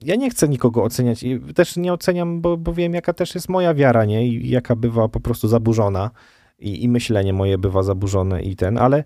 ja 0.00 0.16
nie 0.16 0.30
chcę 0.30 0.48
nikogo 0.48 0.82
oceniać 0.82 1.22
i 1.22 1.40
też 1.40 1.76
nie 1.76 1.92
oceniam, 1.92 2.40
bo, 2.40 2.56
bo 2.56 2.72
wiem, 2.72 2.94
jaka 2.94 3.12
też 3.12 3.34
jest 3.34 3.48
moja 3.48 3.74
wiara, 3.74 4.04
nie? 4.04 4.28
I 4.28 4.48
jaka 4.48 4.76
bywa 4.76 5.08
po 5.08 5.20
prostu 5.20 5.48
zaburzona 5.48 6.10
i, 6.58 6.84
i 6.84 6.88
myślenie 6.88 7.32
moje 7.32 7.58
bywa 7.58 7.82
zaburzone 7.82 8.42
i 8.42 8.56
ten, 8.56 8.78
ale 8.78 9.04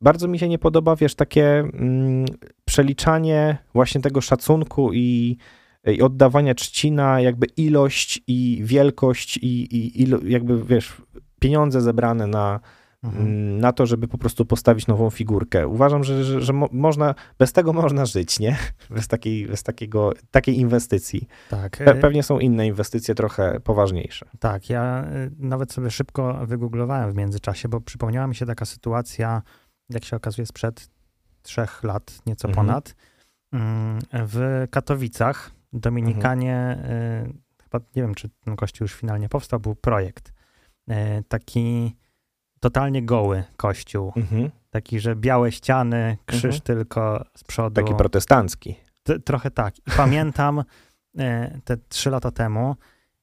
bardzo 0.00 0.28
mi 0.28 0.38
się 0.38 0.48
nie 0.48 0.58
podoba, 0.58 0.96
wiesz, 0.96 1.14
takie 1.14 1.58
mm, 1.58 2.24
przeliczanie 2.64 3.58
właśnie 3.74 4.00
tego 4.00 4.20
szacunku 4.20 4.92
i 4.92 5.36
i 5.86 6.02
oddawania 6.02 6.54
czci 6.54 6.92
na 6.92 7.20
jakby 7.20 7.46
ilość 7.46 8.22
i 8.26 8.60
wielkość 8.64 9.36
i, 9.36 9.62
i, 9.76 10.02
i 10.02 10.30
jakby, 10.32 10.64
wiesz, 10.64 11.02
pieniądze 11.40 11.80
zebrane 11.80 12.26
na, 12.26 12.60
mhm. 13.02 13.26
Mm, 13.26 13.60
na 13.60 13.72
to, 13.72 13.86
żeby 13.86 14.08
po 14.08 14.18
prostu 14.18 14.44
postawić 14.44 14.86
nową 14.86 15.10
figurkę. 15.10 15.68
Uważam, 15.68 16.04
że, 16.04 16.24
że, 16.24 16.40
że 16.40 16.52
mo 16.52 16.68
można, 16.72 17.14
bez 17.38 17.52
tego 17.52 17.72
można 17.72 18.06
żyć, 18.06 18.40
nie? 18.40 18.56
Bez 18.90 19.08
takiej, 19.08 19.46
bez 19.46 19.62
takiego, 19.62 20.12
takiej 20.30 20.58
inwestycji. 20.58 21.28
Tak. 21.50 21.76
Pe 21.76 21.94
pewnie 21.94 22.22
są 22.22 22.38
inne 22.38 22.66
inwestycje 22.66 23.14
trochę 23.14 23.60
poważniejsze. 23.60 24.26
Tak, 24.38 24.70
ja 24.70 25.04
y, 25.04 25.30
nawet 25.38 25.72
sobie 25.72 25.90
szybko 25.90 26.46
wygooglowałem 26.46 27.12
w 27.12 27.16
międzyczasie, 27.16 27.68
bo 27.68 27.80
przypomniała 27.80 28.26
mi 28.26 28.34
się 28.34 28.46
taka 28.46 28.64
sytuacja, 28.64 29.42
jak 29.90 30.04
się 30.04 30.16
okazuje, 30.16 30.46
sprzed 30.46 30.88
trzech 31.42 31.84
lat, 31.84 32.22
nieco 32.26 32.48
mhm. 32.48 32.66
ponad, 32.66 32.94
mm, 33.52 33.98
w 34.12 34.66
Katowicach 34.70 35.50
Dominikanie, 35.72 36.56
mhm. 36.56 37.30
y, 37.30 37.62
chyba 37.62 37.78
nie 37.96 38.02
wiem, 38.02 38.14
czy 38.14 38.28
ten 38.28 38.56
kościół 38.56 38.84
już 38.84 38.94
finalnie 38.94 39.28
powstał, 39.28 39.60
był 39.60 39.74
projekt. 39.74 40.32
Y, 40.90 40.94
taki 41.28 41.96
totalnie 42.60 43.02
goły 43.02 43.44
kościół. 43.56 44.12
Mhm. 44.16 44.50
Taki, 44.70 45.00
że 45.00 45.16
białe 45.16 45.52
ściany, 45.52 46.16
krzyż 46.26 46.44
mhm. 46.44 46.60
tylko 46.60 47.24
z 47.36 47.44
przodu. 47.44 47.74
Taki 47.74 47.94
protestancki. 47.94 48.76
T 49.02 49.20
trochę 49.20 49.50
tak. 49.50 49.78
I 49.78 49.90
pamiętam 49.96 50.58
y, 50.58 51.60
te 51.64 51.76
trzy 51.88 52.10
lata 52.10 52.30
temu, 52.30 52.76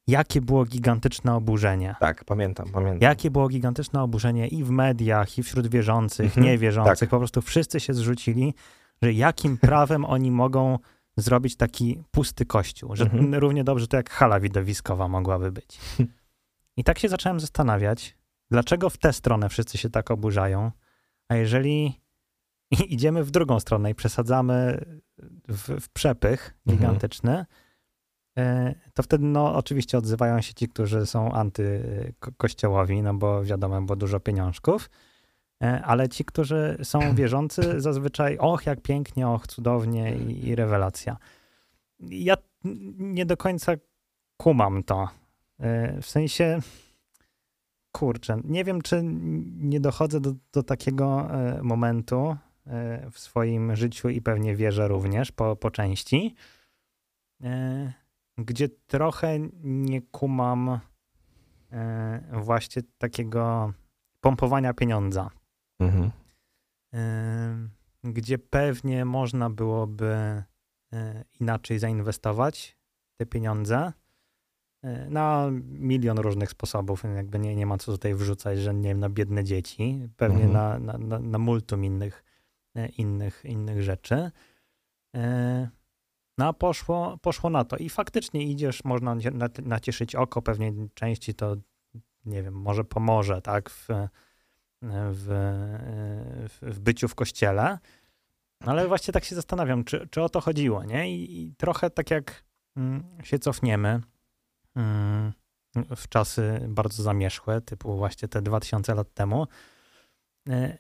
jakie 0.08 0.42
było 0.42 0.66
gigantyczne 0.66 1.36
oburzenie. 1.36 1.96
Tak, 2.00 2.24
pamiętam, 2.24 2.70
pamiętam. 2.74 3.02
Jakie 3.02 3.32
było 3.32 3.48
gigantyczne 3.48 4.02
oburzenie 4.02 4.48
i 4.48 4.64
w 4.64 4.70
mediach, 4.70 5.38
i 5.38 5.44
wśród 5.44 5.68
wierzących, 5.68 6.26
mhm. 6.26 6.46
niewierzących. 6.46 7.00
Tak. 7.00 7.10
Po 7.10 7.18
prostu 7.18 7.42
wszyscy 7.42 7.80
się 7.80 7.94
zrzucili, 7.94 8.54
że 9.02 9.14
jakim 9.14 9.58
prawem 9.58 10.06
oni 10.06 10.32
mogą 10.32 10.80
zrobić 11.18 11.56
taki 11.56 12.04
pusty 12.12 12.46
kościół, 12.46 12.96
że 12.96 13.04
mhm. 13.04 13.36
równie 13.36 13.64
dobrze 13.64 13.88
to 13.88 13.98
jak 13.98 14.10
hala 14.10 14.40
widowiskowa 14.40 15.08
mogłaby 15.08 15.52
być. 15.52 15.80
I 16.78 16.84
tak 16.84 17.00
się 17.00 17.10
zacząłem 17.10 17.40
zastanawiać, 17.40 18.18
dlaczego 18.52 18.90
w 18.90 18.98
tę 18.98 19.14
stronę 19.14 19.50
wszyscy 19.50 19.78
się 19.78 19.90
tak 19.90 20.12
oburzają, 20.12 20.72
a 21.30 21.36
jeżeli 21.36 22.02
idziemy 22.88 23.24
w 23.24 23.32
drugą 23.32 23.60
stronę 23.60 23.92
i 23.92 23.96
przesadzamy 23.96 24.86
w, 25.48 25.82
w 25.82 25.90
przepych 25.90 26.58
mhm. 26.68 26.78
gigantyczny, 26.78 27.46
mhm. 28.36 28.76
to 28.94 29.04
wtedy 29.04 29.26
no 29.26 29.56
oczywiście 29.56 29.98
odzywają 29.98 30.42
się 30.42 30.54
ci, 30.54 30.70
którzy 30.70 31.06
są 31.06 31.32
antykościołowi, 31.32 33.02
no 33.02 33.14
bo 33.14 33.44
wiadomo, 33.44 33.82
bo 33.82 33.96
dużo 33.96 34.20
pieniążków, 34.20 34.90
E, 34.90 35.09
ale 35.60 36.10
ci, 36.10 36.26
którzy 36.26 36.78
są 36.84 37.00
wierzący, 37.16 37.82
zazwyczaj 37.82 38.38
och, 38.38 38.66
jak 38.66 38.82
pięknie, 38.82 39.28
och, 39.28 39.48
cudownie 39.48 40.16
i, 40.16 40.48
i 40.48 40.56
rewelacja. 40.56 41.18
Ja 42.00 42.36
nie 42.98 43.26
do 43.26 43.38
końca 43.38 43.72
kumam 44.38 44.84
to. 44.84 45.10
E, 45.60 46.02
w 46.02 46.10
sensie, 46.10 46.60
kurczę, 47.92 48.42
nie 48.44 48.64
wiem, 48.64 48.82
czy 48.82 49.02
nie 49.60 49.80
dochodzę 49.80 50.20
do, 50.20 50.34
do 50.54 50.64
takiego 50.64 51.32
e, 51.32 51.64
momentu, 51.64 52.38
e, 52.68 53.10
w 53.12 53.20
swoim 53.20 53.76
życiu 53.76 54.10
i 54.10 54.22
pewnie 54.22 54.56
wierzę 54.56 54.88
również 54.88 55.32
po, 55.32 55.56
po 55.56 55.72
części, 55.72 56.36
e, 57.44 57.94
gdzie 58.38 58.70
trochę 58.70 59.40
nie 59.64 60.02
kumam 60.02 60.80
e, 61.72 62.22
właśnie 62.32 62.82
takiego 62.98 63.74
pompowania 64.22 64.74
pieniądza. 64.74 65.30
Mhm. 65.80 66.12
Gdzie 68.04 68.38
pewnie 68.38 69.06
można 69.06 69.50
byłoby 69.50 70.44
inaczej 71.40 71.80
zainwestować 71.80 72.78
te 73.18 73.26
pieniądze 73.26 73.94
na 75.10 75.50
milion 75.64 76.18
różnych 76.18 76.50
sposobów. 76.50 77.04
Jakby 77.16 77.40
nie, 77.40 77.56
nie 77.56 77.66
ma 77.66 77.78
co 77.78 77.92
tutaj 77.92 78.16
wrzucać, 78.16 78.60
że 78.60 78.74
nie 78.74 78.90
wiem, 78.90 79.00
na 79.00 79.10
biedne 79.10 79.44
dzieci, 79.44 80.08
pewnie 80.18 80.46
mhm. 80.46 80.54
na, 80.54 80.80
na, 80.80 80.98
na, 80.98 81.20
na 81.20 81.38
multum 81.38 81.86
innych, 81.86 82.24
e, 82.76 82.88
innych, 82.88 83.46
innych 83.46 83.82
rzeczy. 83.82 84.32
E, 85.16 85.70
no 86.38 86.48
a 86.48 86.54
poszło, 86.54 87.18
poszło 87.22 87.50
na 87.50 87.66
to. 87.66 87.78
I 87.78 87.90
faktycznie 87.90 88.44
idziesz, 88.44 88.84
można 88.84 89.16
nacieszyć 89.64 90.16
oko, 90.16 90.42
pewnie 90.42 90.74
części 90.94 91.34
to, 91.34 91.56
nie 92.26 92.44
wiem, 92.44 92.54
może 92.54 92.84
pomoże, 92.84 93.42
tak, 93.42 93.70
w, 93.70 93.88
w, 94.82 95.28
w 96.62 96.80
byciu 96.80 97.08
w 97.08 97.16
kościele. 97.16 97.78
Ale 98.60 98.88
właśnie 98.88 99.12
tak 99.12 99.24
się 99.24 99.36
zastanawiam, 99.36 99.84
czy, 99.84 100.08
czy 100.12 100.22
o 100.22 100.30
to 100.30 100.42
chodziło, 100.42 100.84
nie? 100.84 101.16
I, 101.16 101.42
i 101.42 101.56
trochę 101.56 101.90
tak 101.90 102.12
jak 102.12 102.44
mm, 102.78 103.04
się 103.24 103.40
cofniemy, 103.40 104.02
Mm, 104.76 105.34
w 105.96 106.08
czasy 106.10 106.60
bardzo 106.68 107.04
zamierzchłe, 107.04 107.62
typu 107.62 107.98
właśnie 107.98 108.28
te 108.28 108.42
2000 108.42 108.96
lat 108.96 109.14
temu. 109.14 109.48
E, 110.50 110.78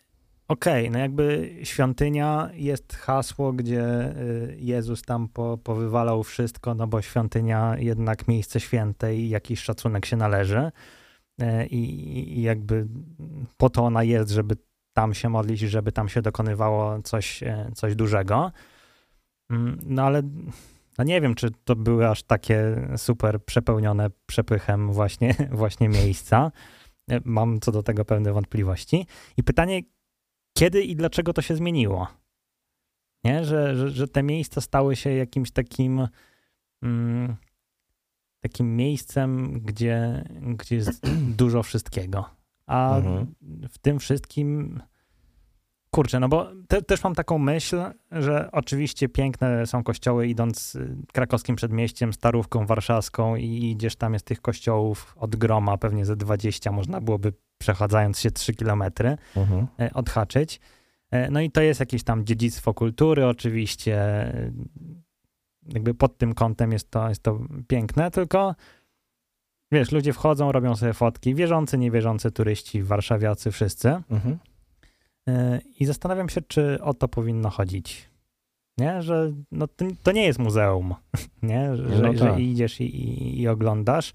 okej, 0.47 0.88
okay, 0.88 0.91
no 0.91 0.99
jakby 0.99 1.55
świątynia 1.63 2.49
jest 2.53 2.95
hasło, 2.95 3.53
gdzie 3.53 3.83
e, 3.83 4.13
Jezus 4.57 5.01
tam 5.01 5.27
po, 5.27 5.57
powywalał 5.57 6.23
wszystko, 6.23 6.75
no 6.75 6.88
bo 6.88 7.01
świątynia 7.01 7.75
jednak 7.77 8.27
miejsce 8.27 8.59
święte 8.59 9.15
i 9.15 9.29
jakiś 9.29 9.59
szacunek 9.59 10.05
się 10.05 10.17
należy. 10.17 10.71
E, 11.39 11.67
I, 11.67 12.39
I 12.39 12.41
jakby 12.41 12.88
po 13.58 13.69
to 13.69 13.84
ona 13.84 14.04
jest, 14.04 14.32
żeby 14.32 14.56
tam 14.93 15.13
się 15.13 15.30
modlić, 15.30 15.60
żeby 15.60 15.91
tam 15.91 16.10
się 16.10 16.21
dokonywało 16.21 17.02
coś, 17.02 17.43
coś 17.75 17.95
dużego. 17.95 18.52
Mm, 19.49 19.80
no 19.86 20.04
ale 20.04 20.23
no 20.97 21.04
nie 21.04 21.21
wiem, 21.21 21.36
czy 21.36 21.52
to 21.63 21.75
były 21.75 22.10
aż 22.10 22.23
takie 22.23 22.88
super 22.97 23.45
przepełnione 23.45 24.10
przepychem 24.25 24.91
właśnie, 24.93 25.36
właśnie 25.52 25.89
miejsca. 25.89 26.52
Mam 27.25 27.60
co 27.60 27.71
do 27.71 27.84
tego 27.84 28.06
pewne 28.06 28.34
wątpliwości. 28.34 29.06
I 29.38 29.43
pytanie, 29.43 29.82
kiedy 30.58 30.82
i 30.82 30.95
dlaczego 30.95 31.34
to 31.34 31.41
się 31.41 31.56
zmieniło? 31.56 32.08
Nie? 33.23 33.45
Że, 33.45 33.75
że, 33.75 33.89
że 33.89 34.08
te 34.08 34.23
miejsca 34.23 34.62
stały 34.62 34.95
się 34.95 35.10
jakimś 35.10 35.52
takim 35.52 36.08
mm, 36.84 37.36
takim 38.39 38.75
miejscem, 38.75 39.60
gdzie, 39.62 40.23
gdzie 40.41 40.75
jest 40.75 41.10
dużo 41.41 41.63
wszystkiego. 41.63 42.25
A 42.65 42.97
mhm. 42.97 43.36
w 43.69 43.78
tym 43.78 43.99
wszystkim 43.99 44.80
Kurczę, 45.91 46.19
no 46.19 46.30
bo 46.30 46.52
te, 46.67 46.82
też 46.82 47.04
mam 47.04 47.15
taką 47.15 47.38
myśl, 47.38 47.82
że 48.12 48.49
oczywiście 48.52 49.10
piękne 49.10 49.67
są 49.67 49.84
kościoły 49.84 50.28
idąc 50.28 50.75
y, 50.75 50.95
krakowskim 51.13 51.56
przedmieściem, 51.56 52.13
starówką 52.13 52.65
warszawską 52.65 53.36
i 53.36 53.71
idziesz 53.71 53.95
tam 53.95 54.13
jest 54.13 54.25
tych 54.25 54.41
kościołów 54.41 55.15
od 55.17 55.36
groma, 55.36 55.78
pewnie 55.78 56.06
ze 56.06 56.15
20 56.15 56.71
można 56.71 57.02
byłoby 57.02 57.34
przechadzając 57.58 58.19
się 58.19 58.32
3 58.32 58.54
kilometry 58.54 59.17
mhm. 59.36 59.67
E, 59.80 59.93
odhaczyć. 59.93 60.60
E, 61.12 61.32
no 61.32 61.41
i 61.41 61.52
to 61.52 61.62
jest 61.62 61.80
jakieś 61.80 62.04
tam 62.04 62.25
dziedzictwo 62.25 62.73
kultury 62.73 63.28
oczywiście. 63.28 63.97
Jakby 65.73 65.93
pod 65.93 66.17
tym 66.17 66.34
kątem 66.34 66.71
jest 66.71 66.91
to, 66.91 67.10
jest 67.10 67.23
to 67.23 67.39
piękne, 67.67 68.12
tylko 68.12 68.55
wiesz, 69.71 69.91
ludzie 69.91 70.13
wchodzą, 70.13 70.51
robią 70.51 70.75
sobie 70.75 70.93
fotki, 70.93 71.36
wierzący, 71.36 71.77
niewierzący 71.77 72.32
turyści, 72.32 72.84
warszawiacy, 72.84 73.51
wszyscy. 73.51 73.89
Mhm. 74.10 74.39
E, 75.29 75.60
I 75.79 75.86
zastanawiam 75.86 76.29
się, 76.29 76.41
czy 76.41 76.82
o 76.82 76.93
to 76.93 77.08
powinno 77.08 77.49
chodzić. 77.49 78.10
Nie? 78.77 79.01
Że 79.01 79.32
no, 79.51 79.67
to, 79.67 79.86
to 80.03 80.12
nie 80.12 80.25
jest 80.25 80.39
muzeum, 80.39 80.95
nie? 81.41 81.75
Że, 81.75 81.84
no 81.84 82.08
tak. 82.08 82.17
że 82.17 82.41
idziesz 82.41 82.82
i, 82.82 82.84
i, 82.84 83.41
i 83.41 83.47
oglądasz, 83.47 84.13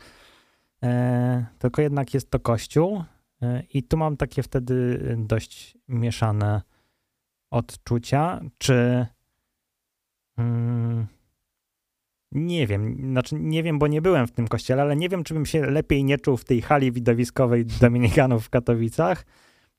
e, 0.82 1.46
tylko 1.58 1.82
jednak 1.82 2.14
jest 2.14 2.30
to 2.30 2.40
kościół. 2.40 3.04
E, 3.42 3.62
I 3.74 3.82
tu 3.82 3.96
mam 3.96 4.16
takie 4.16 4.42
wtedy 4.42 4.98
dość 5.18 5.78
mieszane 5.88 6.62
odczucia, 7.50 8.40
czy 8.58 9.06
mm, 10.38 11.06
nie 12.34 12.66
wiem, 12.66 12.96
znaczy 13.10 13.34
nie 13.40 13.62
wiem, 13.62 13.78
bo 13.78 13.86
nie 13.86 14.02
byłem 14.02 14.26
w 14.26 14.32
tym 14.32 14.48
kościele, 14.48 14.82
ale 14.82 14.96
nie 14.96 15.08
wiem, 15.08 15.24
czy 15.24 15.34
bym 15.34 15.46
się 15.46 15.66
lepiej 15.66 16.04
nie 16.04 16.18
czuł 16.18 16.36
w 16.36 16.44
tej 16.44 16.62
hali 16.62 16.92
widowiskowej 16.92 17.64
Dominikanów 17.80 18.46
w 18.46 18.50
Katowicach, 18.50 19.24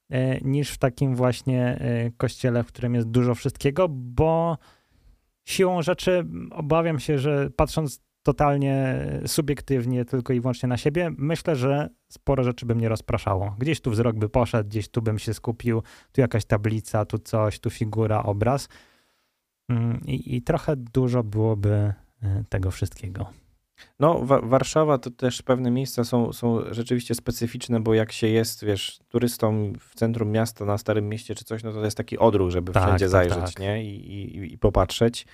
E, 0.10 0.40
niż 0.42 0.72
w 0.72 0.78
takim 0.78 1.16
właśnie 1.16 1.78
e, 1.80 2.12
kościele, 2.12 2.64
w 2.64 2.68
którym 2.68 2.96
jest 2.96 3.08
dużo 3.08 3.36
wszystkiego, 3.36 3.88
bo 3.90 4.58
siłą 5.46 5.82
rzeczy 5.82 6.26
obawiam 6.52 7.00
się, 7.00 7.20
że 7.20 7.50
patrząc 7.56 8.02
totalnie 8.24 9.06
subiektywnie, 9.26 10.06
tylko 10.06 10.34
i 10.34 10.42
wyłącznie 10.42 10.70
na 10.70 10.78
siebie, 10.78 11.12
myślę, 11.18 11.56
że 11.56 11.90
sporo 12.12 12.44
rzeczy 12.44 12.66
by 12.66 12.76
mnie 12.76 12.90
rozpraszało. 12.90 13.56
Gdzieś 13.60 13.82
tu 13.82 13.92
wzrok 13.92 14.16
by 14.16 14.30
poszedł, 14.30 14.70
gdzieś 14.70 14.90
tu 14.90 15.02
bym 15.02 15.20
się 15.20 15.34
skupił, 15.34 15.84
tu 16.12 16.22
jakaś 16.22 16.46
tablica, 16.46 17.06
tu 17.06 17.18
coś, 17.20 17.60
tu 17.60 17.70
figura, 17.70 18.24
obraz. 18.24 18.70
Mm, 19.70 20.02
I, 20.06 20.36
i 20.36 20.42
trochę 20.42 20.76
dużo 20.76 21.24
byłoby 21.24 21.70
e, 21.70 21.94
tego 22.50 22.72
wszystkiego. 22.72 23.26
No, 24.00 24.20
Wa 24.26 24.42
Warszawa 24.42 24.98
to 24.98 25.12
też 25.12 25.42
pewne 25.42 25.72
miejsca 25.72 26.04
są, 26.04 26.34
są 26.34 26.74
rzeczywiście 26.74 27.16
specyficzne, 27.16 27.80
bo 27.80 27.94
jak 27.94 28.12
się 28.12 28.28
jest, 28.28 28.66
wiesz, 28.66 29.00
turystą 29.10 29.74
w 29.80 29.96
centrum 29.96 30.32
miasta, 30.32 30.66
na 30.66 30.78
Starym 30.78 31.10
Mieście 31.10 31.36
czy 31.36 31.46
coś, 31.46 31.64
no 31.64 31.72
to 31.72 31.86
jest 31.86 31.98
taki 31.98 32.18
odruch, 32.18 32.52
żeby 32.52 32.72
tak, 32.72 32.84
wszędzie 32.84 33.06
tak, 33.06 33.12
zajrzeć, 33.12 33.54
tak. 33.54 33.60
nie? 33.60 33.84
I, 33.84 34.14
i, 34.14 34.54
I 34.54 34.58
popatrzeć. 34.58 35.26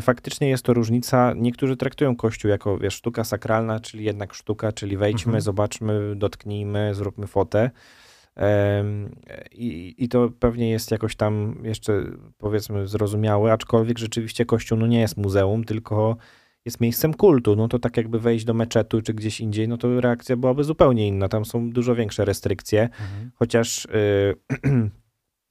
Faktycznie 0.00 0.48
jest 0.48 0.64
to 0.64 0.74
różnica. 0.74 1.32
Niektórzy 1.36 1.76
traktują 1.76 2.16
Kościół 2.16 2.50
jako, 2.50 2.78
wiesz, 2.78 2.94
sztuka 2.94 3.24
sakralna, 3.24 3.80
czyli 3.80 4.04
jednak 4.04 4.34
sztuka, 4.34 4.72
czyli 4.72 4.96
wejdźmy, 4.96 5.30
mhm. 5.30 5.40
zobaczmy, 5.40 6.16
dotknijmy, 6.16 6.94
zróbmy 6.94 7.26
fotę. 7.26 7.70
I, 9.52 9.94
I 9.98 10.08
to 10.08 10.30
pewnie 10.38 10.70
jest 10.70 10.90
jakoś 10.90 11.16
tam 11.16 11.56
jeszcze, 11.62 12.04
powiedzmy, 12.38 12.88
zrozumiałe, 12.88 13.52
aczkolwiek 13.52 13.98
rzeczywiście 13.98 14.46
Kościół 14.46 14.78
no 14.78 14.86
nie 14.86 15.00
jest 15.00 15.16
muzeum, 15.16 15.64
tylko 15.64 16.16
jest 16.64 16.80
miejscem 16.80 17.14
kultu, 17.14 17.56
no 17.56 17.68
to 17.68 17.78
tak 17.78 17.96
jakby 17.96 18.20
wejść 18.20 18.44
do 18.44 18.54
meczetu 18.54 19.02
czy 19.02 19.14
gdzieś 19.14 19.40
indziej, 19.40 19.68
no 19.68 19.76
to 19.76 20.00
reakcja 20.00 20.36
byłaby 20.36 20.64
zupełnie 20.64 21.08
inna. 21.08 21.28
Tam 21.28 21.44
są 21.44 21.70
dużo 21.70 21.94
większe 21.94 22.24
restrykcje, 22.24 22.82
mhm. 22.82 23.30
chociaż 23.34 23.84
y, 23.84 24.34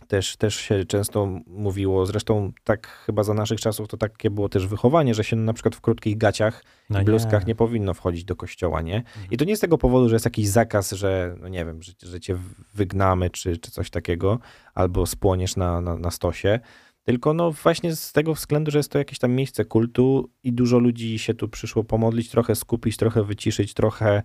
też, 0.07 0.37
też 0.37 0.55
się 0.55 0.85
często 0.85 1.25
mówiło, 1.47 2.05
zresztą 2.05 2.51
tak 2.63 2.87
chyba 2.87 3.23
za 3.23 3.33
naszych 3.33 3.59
czasów 3.59 3.87
to 3.87 3.97
takie 3.97 4.29
było 4.29 4.49
też 4.49 4.67
wychowanie, 4.67 5.13
że 5.13 5.23
się 5.23 5.35
na 5.35 5.53
przykład 5.53 5.75
w 5.75 5.81
krótkich 5.81 6.17
gaciach 6.17 6.63
no 6.89 7.01
i 7.01 7.05
bluzkach 7.05 7.41
nie. 7.41 7.47
nie. 7.47 7.55
powinno 7.55 7.93
wchodzić 7.93 8.23
do 8.23 8.35
kościoła, 8.35 8.81
nie? 8.81 8.97
Mhm. 8.97 9.27
I 9.31 9.37
to 9.37 9.45
nie 9.45 9.57
z 9.57 9.59
tego 9.59 9.77
powodu, 9.77 10.09
że 10.09 10.15
jest 10.15 10.25
jakiś 10.25 10.47
zakaz, 10.47 10.91
że 10.91 11.35
no 11.41 11.47
nie 11.47 11.65
wiem, 11.65 11.81
że, 11.81 11.91
że 12.03 12.19
cię 12.19 12.37
wygnamy 12.73 13.29
czy, 13.29 13.57
czy 13.57 13.71
coś 13.71 13.89
takiego, 13.89 14.39
albo 14.73 15.05
spłoniesz 15.05 15.55
na, 15.55 15.81
na, 15.81 15.97
na 15.97 16.11
stosie, 16.11 16.59
tylko 17.03 17.33
no 17.33 17.51
właśnie 17.51 17.95
z 17.95 18.11
tego 18.11 18.33
względu, 18.33 18.71
że 18.71 18.79
jest 18.79 18.91
to 18.91 18.97
jakieś 18.97 19.19
tam 19.19 19.31
miejsce 19.31 19.65
kultu 19.65 20.29
i 20.43 20.53
dużo 20.53 20.79
ludzi 20.79 21.19
się 21.19 21.33
tu 21.33 21.49
przyszło 21.49 21.83
pomodlić, 21.83 22.29
trochę 22.29 22.55
skupić, 22.55 22.97
trochę 22.97 23.23
wyciszyć, 23.23 23.73
trochę 23.73 24.23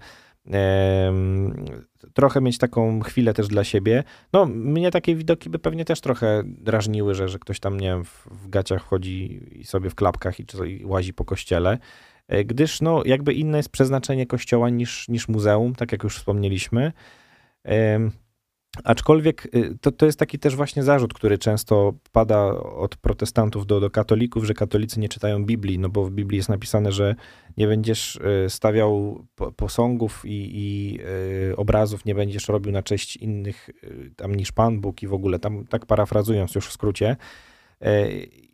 trochę 2.15 2.41
mieć 2.41 2.59
taką 2.59 3.01
chwilę 3.01 3.35
też 3.35 3.49
dla 3.49 3.65
siebie. 3.65 4.05
No, 4.33 4.47
mnie 4.47 4.91
takie 4.91 5.15
widoki 5.15 5.51
by 5.51 5.59
pewnie 5.59 5.85
też 5.85 6.01
trochę 6.01 6.43
drażniły, 6.45 7.15
że, 7.15 7.29
że 7.29 7.39
ktoś 7.39 7.61
tam, 7.61 7.81
nie 7.81 7.87
wiem, 7.87 8.05
w, 8.05 8.27
w 8.31 8.49
gaciach 8.49 8.83
chodzi 8.83 9.41
i 9.53 9.65
sobie 9.65 9.91
w 9.91 9.95
klapkach 9.95 10.41
i, 10.41 10.45
i 10.67 10.85
łazi 10.85 11.15
po 11.15 11.25
kościele, 11.25 11.79
e, 12.29 12.45
gdyż 12.45 12.81
no, 12.81 13.03
jakby 13.05 13.35
inne 13.35 13.57
jest 13.57 13.73
przeznaczenie 13.73 14.27
kościoła 14.27 14.71
niż, 14.71 15.09
niż 15.09 15.29
muzeum, 15.29 15.75
tak 15.75 15.93
jak 15.93 16.03
już 16.03 16.17
wspomnieliśmy. 16.17 16.93
Aczkolwiek 18.85 19.55
y, 19.55 19.79
to, 19.81 19.93
to 19.93 20.07
jest 20.07 20.19
taki 20.19 20.39
też 20.39 20.57
właśnie 20.57 20.83
zarzut, 20.83 21.15
który 21.15 21.39
często 21.39 21.93
pada 22.13 22.47
od 22.61 22.97
protestantów 22.97 23.67
do, 23.67 23.81
do 23.81 23.91
katolików, 23.91 24.45
że 24.45 24.55
katolicy 24.55 25.01
nie 25.01 25.09
czytają 25.09 25.45
Biblii, 25.45 25.79
no 25.79 25.89
bo 25.89 26.05
w 26.05 26.11
Biblii 26.11 26.37
jest 26.37 26.49
napisane, 26.49 26.93
że 26.93 27.15
nie 27.57 27.67
będziesz 27.67 28.17
y, 28.17 28.51
stawiał 28.51 29.25
posągów 29.57 30.23
i, 30.25 30.51
i 30.55 30.99
y, 31.51 31.57
obrazów, 31.57 32.05
nie 32.05 32.15
będziesz 32.15 32.49
robił 32.49 32.73
na 32.73 32.83
cześć 32.83 33.17
innych 33.17 33.71
tam 34.17 34.35
niż 34.35 34.53
Pan 34.53 34.81
Bóg 34.81 35.03
i 35.03 35.07
w 35.07 35.15
ogóle, 35.15 35.39
tam 35.39 35.67
tak 35.67 35.87
parafrazując 35.87 36.55
już 36.55 36.69
w 36.69 36.73
skrócie, 36.73 37.17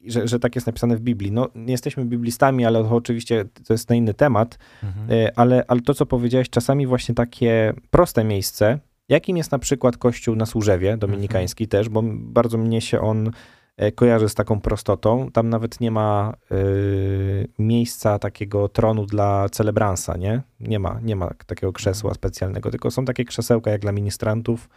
że, 0.07 0.29
że 0.29 0.39
tak 0.41 0.55
jest 0.55 0.67
napisane 0.67 0.97
w 0.97 1.01
Biblii. 1.01 1.33
No, 1.33 1.49
nie 1.55 1.73
jesteśmy 1.73 2.05
biblistami, 2.05 2.65
ale 2.65 2.85
to 2.85 2.91
oczywiście 2.91 3.45
to 3.67 3.75
jest 3.75 3.91
na 3.91 3.97
inny 3.97 4.15
temat, 4.15 4.59
mhm. 4.83 5.31
ale, 5.37 5.65
ale 5.69 5.81
to, 5.81 5.95
co 5.95 6.07
powiedziałeś, 6.07 6.51
czasami 6.51 6.87
właśnie 6.87 7.15
takie 7.15 7.75
proste 7.91 8.25
miejsce, 8.25 8.79
Jakim 9.09 9.37
jest 9.37 9.53
na 9.53 9.59
przykład 9.59 9.97
kościół 9.97 10.37
na 10.37 10.47
Służewie, 10.47 10.97
dominikański 10.97 11.65
mhm. 11.65 11.71
też, 11.71 11.89
bo 11.89 12.03
bardzo 12.07 12.59
mnie 12.59 12.81
się 12.81 13.01
on 13.01 13.31
e, 13.77 13.93
kojarzy 13.93 14.29
z 14.29 14.35
taką 14.35 14.61
prostotą. 14.61 15.31
Tam 15.33 15.49
nawet 15.49 15.81
nie 15.81 15.91
ma 15.91 16.35
y, 16.53 17.49
miejsca 17.59 18.19
takiego 18.19 18.69
tronu 18.69 19.07
dla 19.07 19.49
celebransa, 19.49 20.17
nie? 20.17 20.43
Nie 20.61 20.79
ma, 20.79 21.01
nie 21.03 21.17
ma 21.17 21.31
takiego 21.47 21.73
krzesła 21.73 22.09
Mhm. 22.09 22.15
specjalnego, 22.15 22.71
tylko 22.71 22.91
są 22.91 23.05
takie 23.05 23.25
krzesełka 23.25 23.71
jak 23.71 23.81
dla 23.81 23.93
ministrantów, 23.93 24.69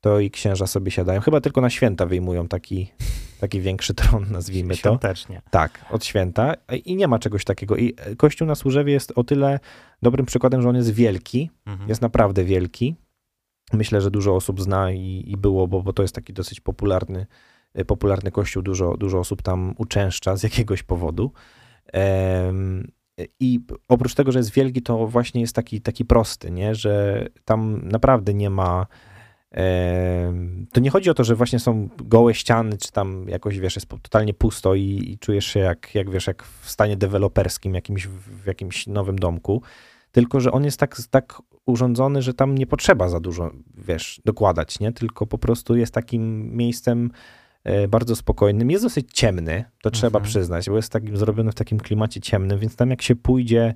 to 0.00 0.20
i 0.20 0.30
księża 0.30 0.66
sobie 0.66 0.90
siadają. 0.90 1.20
Chyba 1.20 1.40
tylko 1.40 1.60
na 1.60 1.70
święta 1.70 2.06
wyjmują 2.06 2.48
taki, 2.48 2.92
taki 3.40 3.60
większy 3.60 3.94
tron, 3.94 4.26
nazwijmy 4.30 4.74
to. 4.74 4.80
Świątecznie. 4.80 5.42
Tak, 5.50 5.84
od 5.90 6.04
święta 6.04 6.54
i 6.84 6.96
nie 6.96 7.08
ma 7.08 7.18
czegoś 7.18 7.44
takiego. 7.44 7.76
I 7.76 7.94
e, 7.96 8.16
kościół 8.16 8.48
na 8.48 8.54
Służewie 8.54 8.92
jest 8.92 9.12
o 9.16 9.24
tyle 9.24 9.60
dobrym 10.02 10.26
przykładem, 10.26 10.62
że 10.62 10.68
on 10.68 10.76
jest 10.76 10.90
wielki, 10.90 11.50
Mhm. 11.66 11.88
jest 11.88 12.02
naprawdę 12.02 12.44
wielki. 12.44 12.94
Myślę, 13.72 14.00
że 14.00 14.10
dużo 14.10 14.34
osób 14.34 14.60
zna 14.60 14.92
i, 14.92 15.24
i 15.26 15.36
było, 15.36 15.68
bo, 15.68 15.82
bo 15.82 15.92
to 15.92 16.02
jest 16.02 16.14
taki 16.14 16.32
dosyć 16.32 16.60
popularny, 16.60 17.26
e, 17.74 17.84
popularny 17.84 18.30
kościół. 18.30 18.62
Dużo, 18.62 18.96
dużo 18.96 19.18
osób 19.18 19.42
tam 19.42 19.74
uczęszcza 19.78 20.36
z 20.36 20.42
jakiegoś 20.42 20.82
powodu. 20.82 21.32
I 23.40 23.60
oprócz 23.88 24.14
tego, 24.14 24.32
że 24.32 24.38
jest 24.38 24.52
wielki, 24.52 24.82
to 24.82 25.06
właśnie 25.06 25.40
jest 25.40 25.54
taki, 25.54 25.80
taki 25.80 26.04
prosty, 26.04 26.50
nie? 26.50 26.74
że 26.74 27.26
tam 27.44 27.88
naprawdę 27.88 28.34
nie 28.34 28.50
ma. 28.50 28.86
To 30.72 30.80
nie 30.80 30.90
chodzi 30.90 31.10
o 31.10 31.14
to, 31.14 31.24
że 31.24 31.34
właśnie 31.34 31.58
są 31.58 31.88
gołe 31.96 32.34
ściany, 32.34 32.78
czy 32.78 32.92
tam 32.92 33.28
jakoś, 33.28 33.58
wiesz, 33.58 33.76
jest 33.76 33.88
totalnie 33.88 34.34
pusto 34.34 34.74
i, 34.74 34.82
i 34.82 35.18
czujesz 35.18 35.46
się 35.46 35.60
jak, 35.60 35.94
jak, 35.94 36.10
wiesz, 36.10 36.26
jak 36.26 36.42
w 36.42 36.70
stanie 36.70 36.96
deweloperskim 36.96 37.74
jakimś, 37.74 38.06
w 38.06 38.46
jakimś 38.46 38.86
nowym 38.86 39.18
domku, 39.18 39.62
tylko, 40.12 40.40
że 40.40 40.52
on 40.52 40.64
jest 40.64 40.80
tak, 40.80 40.96
tak 41.10 41.42
urządzony, 41.66 42.22
że 42.22 42.34
tam 42.34 42.58
nie 42.58 42.66
potrzeba 42.66 43.08
za 43.08 43.20
dużo, 43.20 43.50
wiesz, 43.76 44.20
dokładać, 44.24 44.80
nie? 44.80 44.92
Tylko 44.92 45.26
po 45.26 45.38
prostu 45.38 45.76
jest 45.76 45.94
takim 45.94 46.56
miejscem 46.56 47.10
e, 47.64 47.88
bardzo 47.88 48.16
spokojnym. 48.16 48.70
Jest 48.70 48.84
dosyć 48.84 49.08
ciemny, 49.12 49.64
to 49.82 49.90
trzeba 49.90 50.18
Mhm. 50.18 50.24
przyznać, 50.24 50.70
bo 50.70 50.76
jest 50.76 50.92
takim, 50.92 51.16
zrobiony 51.16 51.52
w 51.52 51.54
takim 51.54 51.80
klimacie 51.80 52.20
ciemnym, 52.20 52.58
więc 52.58 52.76
tam 52.76 52.90
jak 52.90 53.02
się 53.02 53.16
pójdzie 53.16 53.74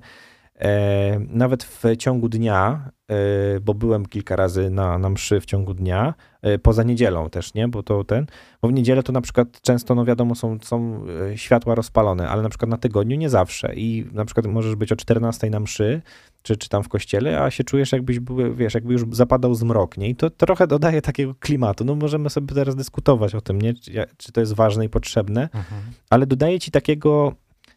nawet 1.29 1.63
w 1.63 1.83
ciągu 1.97 2.29
dnia, 2.29 2.89
e, 3.11 3.59
bo 3.59 3.73
byłem 3.73 4.05
kilka 4.05 4.35
razy 4.35 4.69
na, 4.69 4.97
na 4.97 5.09
mszy 5.09 5.41
w 5.41 5.45
ciągu 5.45 5.73
dnia, 5.73 6.13
e, 6.41 6.59
poza 6.59 6.83
niedzielą 6.83 7.29
też, 7.29 7.53
nie? 7.53 7.67
Bo 7.67 7.83
to 7.83 8.03
ten, 8.03 8.25
bo 8.61 8.67
w 8.67 8.73
niedzielę 8.73 9.03
to 9.03 9.11
na 9.11 9.21
przykład 9.21 9.61
często, 9.61 9.95
no 9.95 10.05
wiadomo, 10.05 10.35
są, 10.35 10.57
są 10.61 11.05
e, 11.31 11.37
światła 11.37 11.75
rozpalone, 11.75 12.29
ale 12.29 12.41
na 12.41 12.49
przykład 12.49 12.69
na 12.69 12.77
tygodniu 12.77 13.17
nie 13.17 13.29
zawsze 13.29 13.75
i 13.75 14.05
na 14.11 14.25
przykład 14.25 14.45
możesz 14.45 14.75
być 14.75 14.91
o 14.91 14.95
14 14.95 15.49
na 15.49 15.59
mszy, 15.59 16.01
czy, 16.41 16.57
czy 16.57 16.69
tam 16.69 16.83
w 16.83 16.89
kościele, 16.89 17.41
a 17.41 17.51
się 17.51 17.63
czujesz 17.63 17.91
jakbyś 17.91 18.19
był, 18.19 18.55
wiesz, 18.55 18.73
jakby 18.73 18.93
już 18.93 19.03
zapadał 19.11 19.55
zmrok, 19.55 19.97
nie? 19.97 20.09
I 20.09 20.15
to 20.15 20.29
trochę 20.29 20.67
dodaje 20.67 21.01
takiego 21.01 21.35
klimatu. 21.35 21.85
No 21.85 21.95
możemy 21.95 22.29
sobie 22.29 22.55
teraz 22.55 22.75
dyskutować 22.75 23.35
o 23.35 23.41
tym, 23.41 23.61
nie? 23.61 23.73
Czy, 23.73 23.91
czy 24.17 24.31
to 24.31 24.39
jest 24.39 24.53
ważne 24.53 24.85
i 24.85 24.89
potrzebne, 24.89 25.41
Mhm. 25.41 25.81
ale 26.09 26.25
dodaje 26.25 26.59
ci 26.59 26.71
takiego, 26.71 27.33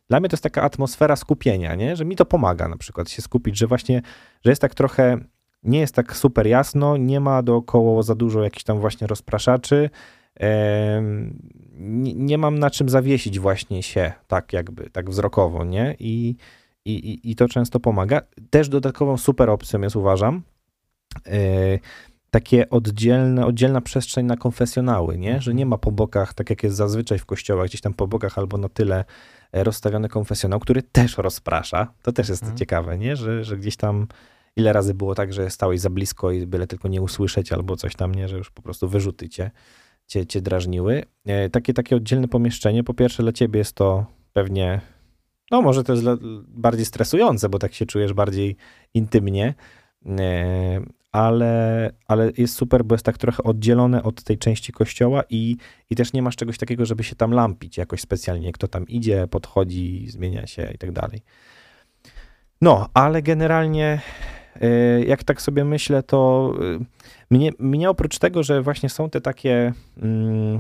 dla 0.09 0.21
mnie 0.21 0.29
to 0.29 0.35
jest 0.35 0.42
taka 0.42 0.62
atmosfera 0.62 1.16
skupienia, 1.16 1.75
nie? 1.75 1.97
Że 1.97 2.05
mi 2.05 2.16
to 2.16 2.25
pomaga 2.25 2.68
na 2.68 2.77
przykład 2.77 3.11
się 3.11 3.23
skupić, 3.23 3.59
że 3.59 3.66
właśnie, 3.66 4.03
że 4.44 4.51
jest 4.51 4.62
tak 4.62 4.75
trochę, 4.75 5.18
nie 5.62 5.81
jest 5.81 5.94
tak 5.94 6.16
super 6.16 6.47
jasno, 6.47 6.97
nie 6.97 7.21
ma 7.21 7.42
dookoła 7.42 8.03
za 8.03 8.14
dużo 8.14 8.42
jakichś 8.42 8.64
tam 8.64 8.79
właśnie 8.81 9.07
rozpraszaczy, 9.07 9.90
nie, 11.79 12.14
nie 12.14 12.38
mam 12.38 12.59
na 12.59 12.71
czym 12.71 12.88
zawiesić 12.88 13.38
właśnie 13.38 13.83
się 13.83 14.12
tak 14.27 14.53
jakby, 14.53 14.90
tak 14.90 15.11
wzrokowo, 15.11 15.64
nie? 15.64 15.97
I, 15.99 16.37
i, 16.85 17.21
i, 17.31 17.37
to 17.37 17.49
często 17.49 17.81
pomaga. 17.81 18.21
Też 18.51 18.68
dodatkową 18.68 19.16
super 19.16 19.51
opcją 19.51 19.81
jest, 19.81 19.97
uważam, 19.97 20.42
e, 21.27 21.79
takie 22.31 22.71
oddzielne, 22.71 23.47
oddzielna 23.47 23.81
przestrzeń 23.81 24.27
na 24.27 24.37
konfesjonały, 24.37 25.18
nie? 25.18 25.40
Że 25.40 25.55
nie 25.55 25.66
ma 25.66 25.79
po 25.79 25.92
bokach, 25.92 26.35
tak 26.35 26.51
jak 26.51 26.62
jest 26.62 26.77
zazwyczaj 26.77 27.18
w 27.18 27.27
kościołach, 27.27 27.66
gdzieś 27.66 27.81
tam 27.81 27.94
po 27.94 28.07
bokach 28.07 28.38
albo 28.38 28.59
na 28.59 28.68
tyle 28.68 29.05
rozstawiony 29.52 30.08
konfesjonał, 30.08 30.61
który 30.61 30.82
też 30.82 31.18
rozprasza. 31.18 31.92
To 32.02 32.12
też 32.12 32.28
jest 32.28 32.42
Mhm. 32.42 32.58
ciekawe, 32.58 32.98
nie? 32.98 33.16
Że, 33.16 33.44
że 33.44 33.56
gdzieś 33.56 33.76
tam 33.76 34.06
ile 34.56 34.72
razy 34.72 34.94
było 34.94 35.14
tak, 35.14 35.32
że 35.32 35.50
stałeś 35.50 35.80
za 35.80 35.90
blisko 35.90 36.30
i 36.30 36.46
byle 36.46 36.66
tylko 36.66 36.88
nie 36.88 37.02
usłyszeć 37.02 37.52
albo 37.52 37.76
coś 37.76 37.94
tam, 37.96 38.14
nie? 38.14 38.28
Że 38.28 38.37
już 38.38 38.50
po 38.50 38.62
prostu 38.62 38.88
wyrzuty 38.88 39.28
cię, 39.28 39.50
cię, 40.06 40.26
cię 40.26 40.40
drażniły. 40.40 41.04
E, 41.26 41.50
takie, 41.50 41.74
takie 41.74 41.96
oddzielne 41.96 42.28
pomieszczenie, 42.28 42.84
po 42.84 42.94
pierwsze 42.94 43.22
dla 43.22 43.32
ciebie 43.32 43.58
jest 43.58 43.72
to 43.72 44.06
pewnie, 44.32 44.80
no 45.50 45.62
może 45.62 45.84
to 45.84 45.92
jest 45.92 46.04
bardziej 46.48 46.84
stresujące, 46.87 47.48
bo 47.48 47.58
tak 47.58 47.74
się 47.74 47.87
czujesz 47.87 48.12
bardziej 48.12 48.56
intymnie, 48.94 49.54
e, 50.06 50.80
ale, 51.12 51.90
ale 52.09 52.33
jest 52.37 52.55
super, 52.57 52.85
bo 52.85 52.94
jest 52.94 53.05
tak 53.05 53.18
trochę 53.18 53.42
oddzielone 53.42 54.03
od 54.03 54.23
tej 54.23 54.38
części 54.38 54.73
kościoła 54.73 55.23
i, 55.31 55.57
i 55.90 55.97
też 55.97 56.12
nie 56.12 56.23
masz 56.23 56.37
czegoś 56.37 56.59
takiego, 56.59 56.87
żeby 56.87 57.05
się 57.05 57.16
tam 57.16 57.33
lampić 57.33 57.77
jakoś 57.77 58.01
specjalnie. 58.01 58.53
Kto 58.53 58.68
tam 58.68 58.87
idzie, 58.88 59.27
podchodzi, 59.31 60.07
zmienia 60.09 60.47
się 60.47 60.71
i 60.75 60.79
tak 60.79 60.92
dalej. 60.92 61.23
No, 62.61 62.88
ale 62.94 63.23
generalnie 63.23 64.01
y, 64.62 65.05
jak 65.07 65.25
tak 65.25 65.42
sobie 65.42 65.64
myślę, 65.64 66.03
to 66.03 66.53
y, 66.81 66.85
mnie, 67.31 67.53
mnie 67.59 67.90
oprócz 67.90 68.18
tego, 68.18 68.42
że 68.42 68.62
właśnie 68.62 68.88
są 68.88 69.11
te 69.11 69.21
takie 69.21 69.73
mm, 70.03 70.59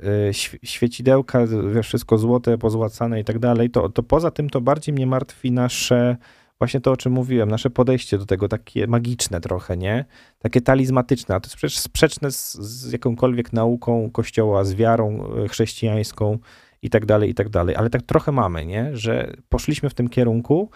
y, 0.00 0.30
św- 0.32 0.58
świecidełka, 0.62 1.46
wiesz, 1.74 1.86
wszystko 1.86 2.18
złote, 2.18 2.58
pozłacane 2.58 3.20
i 3.20 3.24
tak 3.24 3.38
dalej, 3.38 3.70
to, 3.70 3.88
to 3.88 4.02
poza 4.02 4.30
tym 4.30 4.50
to 4.50 4.60
bardziej 4.60 4.94
mnie 4.94 5.06
martwi 5.06 5.52
nasze, 5.52 6.16
właśnie 6.58 6.80
to, 6.80 6.92
o 6.92 6.96
czym 6.96 7.12
mówiłem, 7.12 7.50
nasze 7.50 7.70
podejście 7.70 8.18
do 8.18 8.26
tego, 8.26 8.48
takie 8.48 8.86
magiczne 8.86 9.40
trochę, 9.40 9.76
nie? 9.76 10.04
Takie 10.38 10.60
talizmatyczne, 10.60 11.34
a 11.34 11.40
to 11.40 11.46
jest 11.46 11.56
przecież 11.56 11.78
sprzeczne 11.78 12.30
z, 12.30 12.54
z 12.54 12.92
jakąkolwiek 12.92 13.52
nauką 13.52 14.10
Kościoła, 14.10 14.64
z 14.64 14.74
wiarą 14.74 15.24
y, 15.44 15.48
chrześcijańską 15.48 16.38
i 16.82 16.90
tak 16.90 17.06
dalej, 17.06 17.30
i 17.30 17.34
tak 17.34 17.48
dalej. 17.48 17.76
Ale 17.76 17.90
tak 17.90 18.02
trochę 18.02 18.32
mamy, 18.32 18.66
nie? 18.66 18.96
Że 18.96 19.34
poszliśmy 19.48 19.90
w 19.90 19.94
tym 19.94 20.08
kierunku, 20.08 20.70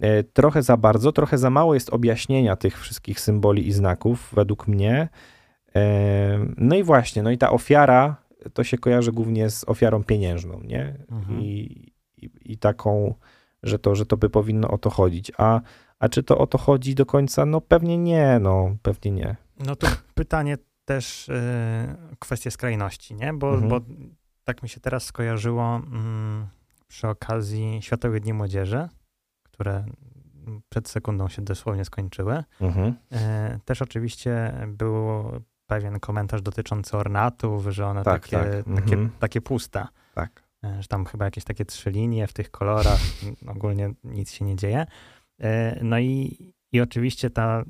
e, 0.00 0.22
trochę 0.22 0.62
za 0.62 0.76
bardzo, 0.76 1.12
trochę 1.12 1.38
za 1.38 1.50
mało 1.50 1.74
jest 1.74 1.90
objaśnienia 1.90 2.56
tych 2.56 2.80
wszystkich 2.80 3.20
symboli 3.20 3.68
i 3.68 3.72
znaków, 3.72 4.30
według 4.32 4.68
mnie. 4.68 5.08
E, 5.76 6.46
No 6.56 6.76
i 6.76 6.82
właśnie, 6.82 7.22
no 7.22 7.30
i 7.30 7.38
ta 7.38 7.50
ofiara, 7.50 8.16
to 8.54 8.64
się 8.64 8.78
kojarzy 8.78 9.12
głównie 9.12 9.50
z 9.50 9.64
ofiarą 9.68 10.04
pieniężną, 10.04 10.60
nie? 10.64 10.96
Mhm. 11.10 11.40
I, 11.40 11.46
i, 12.16 12.30
i 12.40 12.58
taką, 12.58 13.14
że 13.62 13.78
to, 13.78 13.94
że 13.94 14.06
to 14.06 14.16
by 14.16 14.30
powinno 14.30 14.68
o 14.70 14.78
to 14.78 14.90
chodzić. 14.90 15.32
A, 15.38 15.60
a 15.98 16.08
czy 16.08 16.22
to 16.22 16.38
o 16.38 16.46
to 16.46 16.58
chodzi 16.58 16.94
do 16.94 17.06
końca? 17.06 17.46
No 17.46 17.60
pewnie 17.60 17.98
nie, 17.98 18.38
no 18.40 18.76
pewnie 18.82 19.10
nie. 19.10 19.36
No 19.66 19.76
to 19.76 19.86
pytanie 20.14 20.58
też 20.84 21.28
y, 21.28 21.34
kwestie 22.18 22.50
skrajności, 22.50 23.14
nie? 23.14 23.32
Bo, 23.32 23.48
Mhm. 23.54 23.68
bo 23.68 23.80
tak 24.44 24.62
mi 24.62 24.68
się 24.68 24.80
teraz 24.80 25.04
skojarzyło 25.04 25.76
mm, 25.76 26.46
przy 26.88 27.08
okazji 27.08 27.78
Światowych 27.82 28.20
Dni 28.22 28.32
Młodzieży, 28.32 28.88
które 29.42 29.84
przed 30.68 30.88
sekundą 30.88 31.28
się 31.28 31.42
dosłownie 31.42 31.84
skończyły. 31.84 32.44
Mhm. 32.60 32.94
E, 33.12 33.58
Też 33.64 33.82
oczywiście 33.82 34.52
był 34.68 35.04
pewien 35.66 36.00
komentarz 36.00 36.42
dotyczący 36.42 36.96
ornatów, 36.96 37.66
że 37.66 37.86
one 37.86 38.02
Tak, 38.04 38.22
takie, 38.22 38.36
tak. 38.36 38.64
takie, 38.76 38.94
Mhm. 38.94 39.10
takie 39.18 39.40
puste. 39.40 39.86
Tak. 40.14 40.42
E, 40.64 40.82
Że 40.82 40.88
tam 40.88 41.04
chyba 41.04 41.24
jakieś 41.24 41.44
takie 41.44 41.64
trzy 41.64 41.90
linie 41.90 42.26
w 42.26 42.32
tych 42.32 42.50
kolorach, 42.50 43.00
ogólnie 43.56 43.90
nic 44.04 44.32
się 44.32 44.44
nie 44.44 44.56
dzieje. 44.56 44.86
E, 45.40 45.78
No 45.84 45.98
i, 45.98 46.36
i 46.72 46.80
oczywiście 46.80 47.30
ta, 47.30 47.64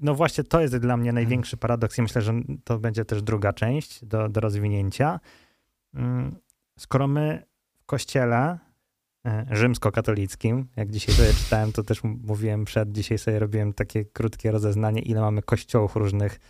no 0.00 0.14
właśnie 0.14 0.44
to 0.44 0.60
jest 0.60 0.76
dla 0.76 0.96
mnie 0.96 1.12
największy 1.12 1.56
paradoks 1.56 1.98
i 1.98 2.02
myślę, 2.02 2.22
że 2.22 2.32
to 2.64 2.78
będzie 2.78 3.04
też 3.04 3.22
druga 3.22 3.52
część 3.52 4.04
do, 4.04 4.28
do 4.28 4.40
rozwinięcia. 4.40 5.20
Mm, 5.94 6.36
Skoro 6.78 7.06
my 7.06 7.42
w 7.76 7.84
kościele 7.84 8.58
e, 9.26 9.46
rzymskokatolickim, 9.50 10.68
jak 10.76 10.90
dzisiaj 10.90 11.14
sobie 11.14 11.32
czytałem, 11.32 11.72
to 11.72 11.82
też 11.82 12.02
mówiłem 12.04 12.64
przed, 12.64 12.92
dzisiaj 12.92 13.18
sobie 13.18 13.38
robiłem 13.38 13.72
takie 13.72 14.04
krótkie 14.04 14.50
rozeznanie, 14.50 15.02
ile 15.02 15.20
mamy 15.20 15.42
kościołów 15.42 15.96
różnych 15.96 16.40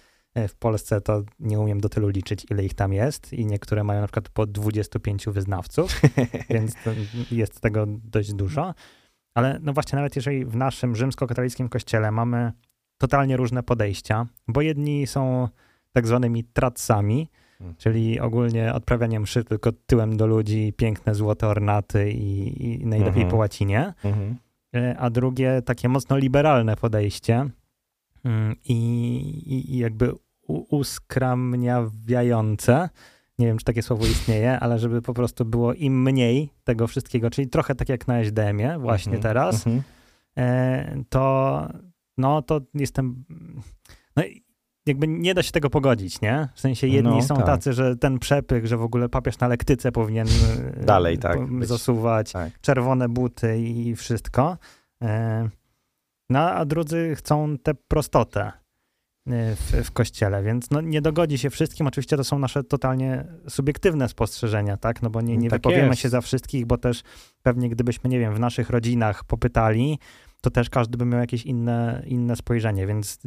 w 0.49 0.55
Polsce, 0.55 1.01
to 1.01 1.23
nie 1.41 1.59
umiem 1.61 1.81
do 1.81 1.89
tylu 1.89 2.09
liczyć, 2.09 2.47
ile 2.51 2.65
ich 2.65 2.75
tam 2.75 2.93
jest 2.93 3.33
i 3.33 3.47
niektóre 3.47 3.85
mają 3.85 4.01
na 4.01 4.07
przykład 4.07 4.29
po 4.29 4.47
25 4.47 5.27
wyznawców, 5.27 6.01
więc 6.51 6.75
jest 7.31 7.61
tego 7.61 7.87
dość 7.89 8.33
dużo. 8.33 8.75
Ale 9.35 9.59
no 9.63 9.73
właśnie, 9.73 9.97
nawet 9.97 10.17
jeżeli 10.17 10.45
w 10.45 10.57
naszym 10.57 10.97
rzymskokatolickim 10.97 11.69
kościele 11.69 12.11
mamy 12.11 12.53
totalnie 12.99 13.37
różne 13.37 13.63
podejścia, 13.63 14.27
bo 14.49 14.61
jedni 14.63 15.07
są 15.07 15.49
tak 15.93 16.07
zwanymi 16.07 16.45
tracami, 16.45 17.29
Mm. 17.61 17.75
czyli 17.79 18.21
ogólnie 18.21 18.75
odprawianie 18.75 19.21
mszy 19.21 19.45
tylko 19.45 19.73
tyłem 19.87 20.17
do 20.17 20.27
ludzi, 20.27 20.73
piękne 20.77 21.15
złote 21.15 21.49
ornaty 21.49 22.11
i, 22.13 22.63
i 22.65 22.87
najlepiej 22.87 23.13
Mhm. 23.23 23.31
po 23.31 23.37
łacinie, 23.37 23.95
Mhm. 24.05 24.37
E, 24.75 24.99
a 24.99 25.11
drugie 25.11 25.63
takie 25.65 25.89
mocno 25.89 26.17
liberalne 26.17 26.77
podejście 26.77 27.51
mm, 28.25 28.57
i, 28.65 28.75
i, 29.75 29.79
jakby 29.79 30.13
uskramniawiające, 30.49 32.89
nie 33.39 33.47
wiem, 33.47 33.59
czy 33.59 33.65
takie 33.65 33.83
słowo 33.83 34.07
istnieje, 34.07 34.61
ale 34.61 34.79
żeby 34.79 35.03
po 35.03 35.15
prostu 35.15 35.45
było 35.45 35.75
im 35.75 36.03
mniej 36.03 36.51
tego 36.65 36.87
wszystkiego, 36.87 37.31
czyli 37.31 37.49
trochę 37.49 37.75
tak 37.75 37.89
jak 37.89 38.09
na 38.09 38.19
SDM-ie 38.19 38.79
właśnie 38.79 39.15
Mhm. 39.17 39.23
teraz, 39.23 39.67
Mhm. 39.67 39.83
e, 40.39 41.03
to 41.09 41.69
no 42.19 42.43
to 42.43 42.61
jestem. 42.75 43.25
No 44.17 44.25
i 44.25 44.45
jakby 44.87 45.09
nie 45.09 45.35
da 45.35 45.43
się 45.43 45.53
tego 45.53 45.71
pogodzić, 45.71 46.21
nie? 46.21 46.49
W 46.55 46.61
sensie 46.61 46.87
jedni 46.87 47.11
No, 47.11 47.23
są 47.23 47.37
tak. 47.37 47.47
tacy, 47.47 47.73
że 47.73 47.97
ten 47.97 48.19
przepych, 48.19 48.67
że 48.67 48.77
w 48.77 48.83
ogóle 48.83 49.09
papież 49.09 49.39
na 49.39 49.49
lektyce 49.49 49.93
powinien 49.93 50.27
e, 50.77 50.85
Dalej, 50.85 51.19
tak, 51.19 51.39
zasuwać, 51.61 52.33
Tak. 52.33 52.61
czerwone 52.61 53.09
buty 53.09 53.59
i 53.59 53.97
wszystko. 53.97 54.57
E, 55.03 55.49
No, 56.31 56.51
a 56.51 56.65
drudzy 56.65 57.13
chcą 57.17 57.59
tę 57.59 57.73
prostotę 57.89 58.53
w, 59.27 59.83
w 59.85 59.91
kościele, 59.91 60.43
więc 60.43 60.71
no, 60.71 60.81
nie 60.81 61.01
dogodzi 61.01 61.39
się 61.39 61.51
wszystkim. 61.51 61.87
Oczywiście 61.87 62.17
to 62.17 62.25
są 62.25 62.39
nasze 62.39 62.65
totalnie 62.65 63.25
subiektywne 63.49 64.09
spostrzeżenia, 64.09 64.77
tak? 64.77 65.03
No 65.03 65.11
bo 65.11 65.21
nie, 65.21 65.37
nie 65.37 65.51
Tak 65.51 65.59
wypowiemy 65.61 65.89
jest. 65.89 66.01
się 66.01 66.09
za 66.09 66.21
wszystkich, 66.21 66.67
bo 66.67 66.79
też 66.79 67.03
pewnie 67.43 67.69
gdybyśmy, 67.69 68.11
nie 68.11 68.19
wiem, 68.19 68.35
w 68.35 68.41
naszych 68.41 68.71
rodzinach 68.71 69.25
popytali, 69.25 69.99
to 70.41 70.51
też 70.51 70.71
każdy 70.71 70.99
by 70.99 71.07
miał 71.07 71.21
jakieś 71.21 71.47
inne, 71.47 72.03
inne 72.07 72.37
spojrzenie, 72.37 72.87
więc 72.87 73.19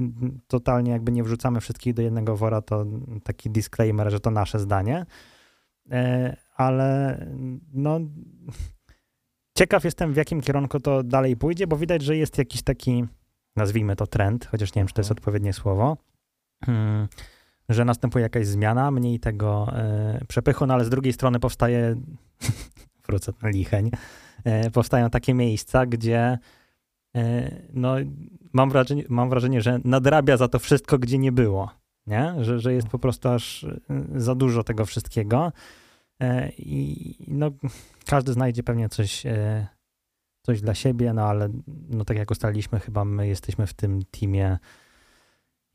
totalnie 0.47 0.91
jakby 0.91 1.11
nie 1.11 1.23
wrzucamy 1.23 1.61
wszystkich 1.61 1.93
do 1.93 2.01
jednego 2.01 2.37
wora, 2.37 2.61
to 2.61 2.85
taki 3.23 3.49
disclaimer, 3.49 4.11
że 4.11 4.19
to 4.19 4.31
nasze 4.31 4.59
zdanie. 4.59 5.05
E, 5.91 6.37
Ale 6.55 7.19
no, 7.73 7.99
ciekaw 9.57 9.83
jestem, 9.83 10.13
w 10.13 10.15
jakim 10.15 10.41
kierunku 10.41 10.79
to 10.79 11.03
dalej 11.03 11.37
pójdzie, 11.37 11.67
bo 11.67 11.77
widać, 11.77 12.01
że 12.01 12.17
jest 12.17 12.37
jakiś 12.37 12.61
taki, 12.63 13.05
nazwijmy 13.57 13.95
to 13.95 14.07
trend, 14.07 14.45
chociaż 14.51 14.75
nie 14.75 14.79
wiem, 14.79 14.87
czy 14.87 14.93
to 14.93 15.01
jest 15.01 15.11
Mhm. 15.11 15.17
odpowiednie 15.19 15.53
słowo, 15.53 15.97
mm, 16.67 17.07
że 17.69 17.85
następuje 17.85 18.23
jakaś 18.23 18.47
zmiana, 18.47 18.91
mniej 18.91 19.19
tego 19.19 19.67
e, 19.73 20.19
przepychu, 20.27 20.65
no 20.65 20.73
ale 20.73 20.85
z 20.85 20.89
drugiej 20.89 21.13
strony 21.13 21.39
powstaje, 21.39 21.95
wrócę 23.07 23.33
na 23.41 23.49
licheń, 23.49 23.91
e, 24.43 24.71
powstają 24.71 25.09
takie 25.09 25.33
miejsca, 25.33 25.85
gdzie 25.85 26.37
e, 27.15 27.51
no, 27.73 27.95
mam, 28.53 28.69
wrażenie, 28.69 29.03
mam 29.09 29.29
wrażenie, 29.29 29.61
że 29.61 29.79
nadrabia 29.83 30.37
za 30.37 30.47
to 30.47 30.59
wszystko, 30.59 30.99
gdzie 30.99 31.17
nie 31.17 31.31
było, 31.31 31.69
nie? 32.07 32.33
Że, 32.41 32.59
że 32.59 32.73
jest 32.73 32.87
po 32.87 32.99
prostu 32.99 33.29
aż 33.29 33.65
za 34.15 34.35
dużo 34.35 34.63
tego 34.63 34.85
wszystkiego 34.85 35.51
i 36.57 37.15
no, 37.27 37.51
każdy 38.05 38.33
znajdzie 38.33 38.63
pewnie 38.63 38.89
coś, 38.89 39.23
coś 40.47 40.61
dla 40.61 40.75
siebie, 40.75 41.13
no 41.13 41.21
ale 41.21 41.49
no, 41.89 42.05
tak 42.05 42.17
jak 42.17 42.31
ustaliliśmy, 42.31 42.79
chyba 42.79 43.05
my 43.05 43.27
jesteśmy 43.27 43.67
w 43.67 43.73
tym 43.73 44.01
teamie 44.11 44.57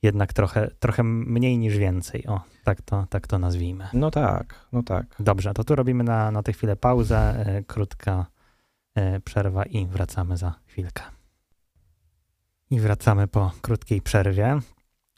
jednak 0.02 0.32
trochę, 0.32 0.70
trochę 0.78 1.02
mniej 1.04 1.58
niż 1.58 1.78
więcej. 1.78 2.26
O, 2.26 2.40
tak 2.64 2.82
to, 2.82 3.06
tak 3.10 3.26
to 3.26 3.38
nazwijmy. 3.38 3.88
No 3.92 4.10
tak, 4.10 4.66
no 4.72 4.82
tak. 4.82 5.16
Dobrze, 5.20 5.54
to 5.54 5.64
tu 5.64 5.74
robimy 5.74 6.04
na, 6.04 6.30
na 6.30 6.42
tę 6.42 6.52
chwilę 6.52 6.76
pauzę, 6.76 7.18
e, 7.46 7.62
krótka 7.62 8.26
e, 8.94 9.20
przerwa 9.20 9.64
i 9.64 9.86
wracamy 9.86 10.36
za 10.36 10.54
chwilkę. 10.66 11.02
I 12.70 12.80
wracamy 12.80 13.28
po 13.28 13.52
krótkiej 13.62 14.02
przerwie. 14.02 14.58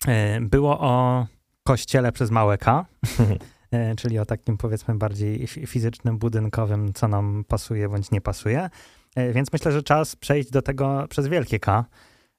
E, 0.07 0.41
było 0.41 0.81
o 0.81 1.27
kościele 1.63 2.13
przez 2.13 2.31
małe 2.31 2.59
K, 2.59 2.87
e, 3.71 3.95
czyli 3.95 4.19
o 4.19 4.25
takim 4.25 4.57
powiedzmy 4.57 4.95
bardziej 4.95 5.47
fi- 5.47 5.67
fizycznym, 5.67 6.19
budynkowym, 6.19 6.93
co 6.93 7.09
nam 7.09 7.45
pasuje 7.49 7.89
bądź 7.89 8.11
nie 8.11 8.21
pasuje. 8.21 8.71
E, 9.15 9.33
Więc 9.33 9.53
myślę, 9.53 9.73
że 9.73 9.83
czas 9.83 10.17
przejść 10.17 10.51
do 10.51 10.63
tego 10.63 11.07
przez 11.11 11.29
wielkie 11.29 11.61
K 11.61 11.85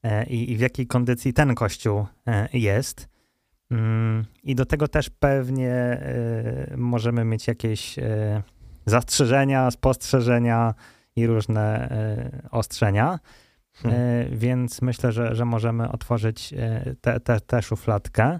e, 0.03 0.25
i, 0.25 0.51
i 0.51 0.57
w 0.57 0.59
jakiej 0.59 0.87
kondycji 0.87 1.33
ten 1.33 1.55
kościół 1.55 2.05
e, 2.27 2.49
jest. 2.53 3.07
Mm, 3.71 4.25
I 4.43 4.55
do 4.55 4.65
tego 4.65 4.87
też 4.87 5.09
pewnie 5.09 5.99
możemy 6.77 7.25
mieć 7.25 7.47
jakieś 7.47 7.95
zastrzeżenia, 8.85 9.71
spostrzeżenia 9.71 10.73
i 11.15 11.27
różne 11.27 11.89
ostrzenia. 12.51 13.19
Hmm. 13.73 14.37
Więc 14.37 14.81
myślę, 14.81 15.11
że, 15.11 15.35
że 15.35 15.45
możemy 15.45 15.91
otworzyć 15.91 16.53
tę 17.01 17.19
te, 17.19 17.39
te 17.39 17.61
szufladkę. 17.61 18.39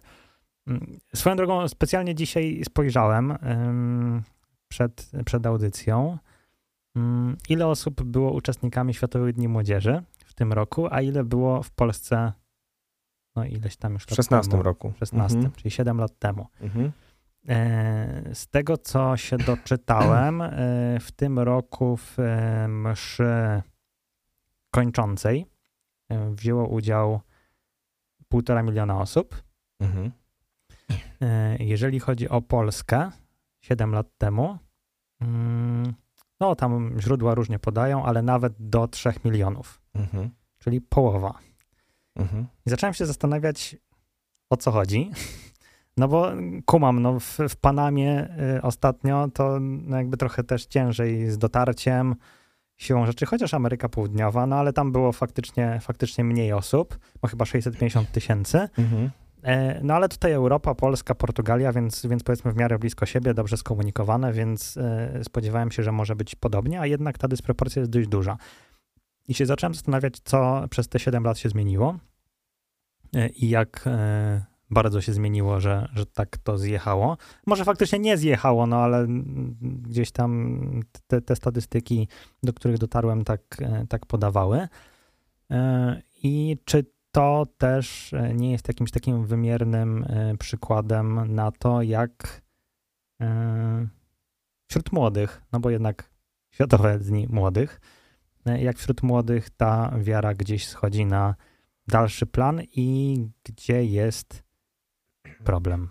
Mm, 0.68 1.00
Swoją 1.16 1.36
drogą 1.36 1.68
specjalnie 1.68 2.16
dzisiaj 2.16 2.62
spojrzałem 2.66 3.38
em, 3.42 4.24
przed, 4.68 5.12
przed 5.26 5.46
audycją, 5.46 6.18
ile 7.50 7.68
osób 7.68 8.04
było 8.04 8.32
uczestnikami 8.32 8.94
Światowych 8.94 9.34
Dni 9.36 9.48
Młodzieży 9.48 10.04
w 10.26 10.34
tym 10.34 10.54
roku, 10.54 10.88
a 10.92 11.02
ile 11.02 11.24
było 11.24 11.64
w 11.64 11.72
Polsce, 11.72 12.34
no 13.36 13.46
ileś 13.46 13.78
tam 13.78 13.94
już 13.94 14.04
W 14.06 14.10
lat 14.12 14.16
16 14.16 14.52
temu. 14.52 14.64
roku. 14.64 14.92
W 14.92 14.98
16, 14.98 15.38
Mhm. 15.38 15.54
czyli 15.56 15.72
7 15.72 15.98
lat 15.98 16.20
temu. 16.20 16.48
Mhm. 16.62 16.92
E, 17.50 18.36
Z 18.36 18.48
tego, 18.48 18.78
co 18.78 19.18
się 19.18 19.38
doczytałem, 19.38 20.42
e, 20.42 20.50
w 21.02 21.12
tym 21.12 21.40
roku 21.40 21.98
w 21.98 22.20
e, 22.20 22.68
mszy 22.68 23.62
kończącej 24.72 25.46
wzięło 26.32 26.68
udział 26.68 27.22
półtora 28.30 28.64
miliona 28.64 29.00
osób. 29.00 29.44
Mhm. 29.80 30.12
Jeżeli 31.60 32.00
chodzi 32.00 32.30
o 32.30 32.42
Polskę, 32.42 33.12
7 33.62 33.92
lat 33.92 34.08
temu, 34.18 34.58
mm, 35.22 35.94
no 36.40 36.56
tam 36.56 36.96
źródła 37.00 37.36
różnie 37.36 37.60
podają, 37.60 38.06
ale 38.06 38.22
nawet 38.22 38.54
do 38.60 38.88
3 38.88 39.14
milionów, 39.26 39.82
Mhm. 39.96 40.30
czyli 40.60 40.82
połowa. 40.82 41.34
Mhm. 42.16 42.46
I 42.66 42.70
zacząłem 42.70 42.94
się 42.94 43.06
zastanawiać, 43.06 43.76
o 44.50 44.58
co 44.58 44.72
chodzi. 44.72 45.12
No 45.98 46.08
bo 46.08 46.32
kumam, 46.66 47.02
no 47.02 47.20
w, 47.20 47.38
w 47.50 47.56
Panamie 47.56 48.28
y, 48.58 48.62
ostatnio 48.62 49.28
to 49.34 49.58
no 49.62 49.98
jakby 49.98 50.18
trochę 50.18 50.44
też 50.44 50.66
ciężej 50.66 51.32
z 51.32 51.38
dotarciem, 51.38 52.16
siłą 52.78 53.06
rzeczy, 53.06 53.26
chociaż 53.26 53.54
Ameryka 53.54 53.90
Południowa, 53.90 54.46
no 54.48 54.56
ale 54.56 54.74
tam 54.74 54.92
było 54.92 55.12
faktycznie, 55.12 55.80
faktycznie 55.82 56.24
mniej 56.24 56.54
osób, 56.54 57.00
bo 57.22 57.28
chyba 57.28 57.46
650 57.46 58.12
tysięcy. 58.12 58.70
Mhm. 58.78 59.10
E, 59.46 59.80
No 59.84 59.94
ale 59.94 60.10
tutaj 60.10 60.32
Europa, 60.32 60.76
Polska, 60.76 61.16
Portugalia, 61.16 61.74
więc, 61.74 62.06
więc 62.06 62.24
powiedzmy 62.24 62.52
w 62.52 62.56
miarę 62.56 62.80
blisko 62.80 63.06
siebie, 63.06 63.34
dobrze 63.34 63.58
skomunikowane, 63.58 64.34
więc 64.34 64.78
e, 64.78 65.24
spodziewałem 65.24 65.72
się, 65.72 65.84
że 65.84 65.92
może 65.92 66.16
być 66.16 66.36
podobnie, 66.36 66.80
a 66.82 66.86
jednak 66.86 67.18
ta 67.18 67.28
dysproporcja 67.28 67.80
jest 67.80 67.92
dość 67.92 68.08
duża. 68.08 68.38
I 69.28 69.34
się 69.34 69.46
zacząłem 69.46 69.74
zastanawiać, 69.74 70.14
co 70.24 70.66
przez 70.70 70.88
te 70.88 71.00
7 71.00 71.24
lat 71.24 71.38
się 71.38 71.50
zmieniło 71.50 71.96
e, 73.16 73.30
i 73.30 73.50
jak 73.50 73.90
bardzo 74.70 75.02
się 75.02 75.14
zmieniło, 75.14 75.60
że, 75.60 75.90
że 75.94 76.06
tak 76.06 76.38
to 76.38 76.58
zjechało. 76.58 77.18
Może 77.46 77.66
faktycznie 77.66 78.00
nie 78.00 78.18
zjechało, 78.18 78.68
no 78.68 78.78
ale 78.78 79.06
gdzieś 79.62 80.12
tam 80.12 80.60
te, 81.08 81.22
te 81.22 81.36
statystyki, 81.36 82.08
do 82.44 82.54
których 82.54 82.78
dotarłem, 82.78 83.24
tak, 83.24 83.42
tak 83.90 84.06
podawały. 84.06 84.68
I 86.24 86.58
czy 86.66 86.86
to 87.16 87.46
też 87.58 88.14
e, 88.14 88.34
nie 88.34 88.52
jest 88.52 88.68
jakimś 88.68 88.92
takim 88.92 89.26
wymiernym 89.26 90.06
e, 90.08 90.38
przykładem 90.38 91.36
na 91.36 91.52
to, 91.52 91.82
jak 91.82 92.42
e, 93.22 93.88
wśród 94.68 94.92
młodych, 94.92 95.42
no 95.52 95.60
bo 95.60 95.70
jednak 95.70 96.10
Światowe 96.52 97.00
Dni 97.00 97.28
Młodych, 97.28 97.82
jak 98.46 98.78
wśród 98.78 99.04
młodych 99.04 99.50
ta 99.50 99.94
wiara 100.00 100.34
gdzieś 100.34 100.68
schodzi 100.68 101.06
na 101.06 101.36
dalszy 101.88 102.26
plan 102.26 102.62
i 102.72 103.18
gdzie 103.44 103.86
jest 103.86 104.44
problem. 105.44 105.90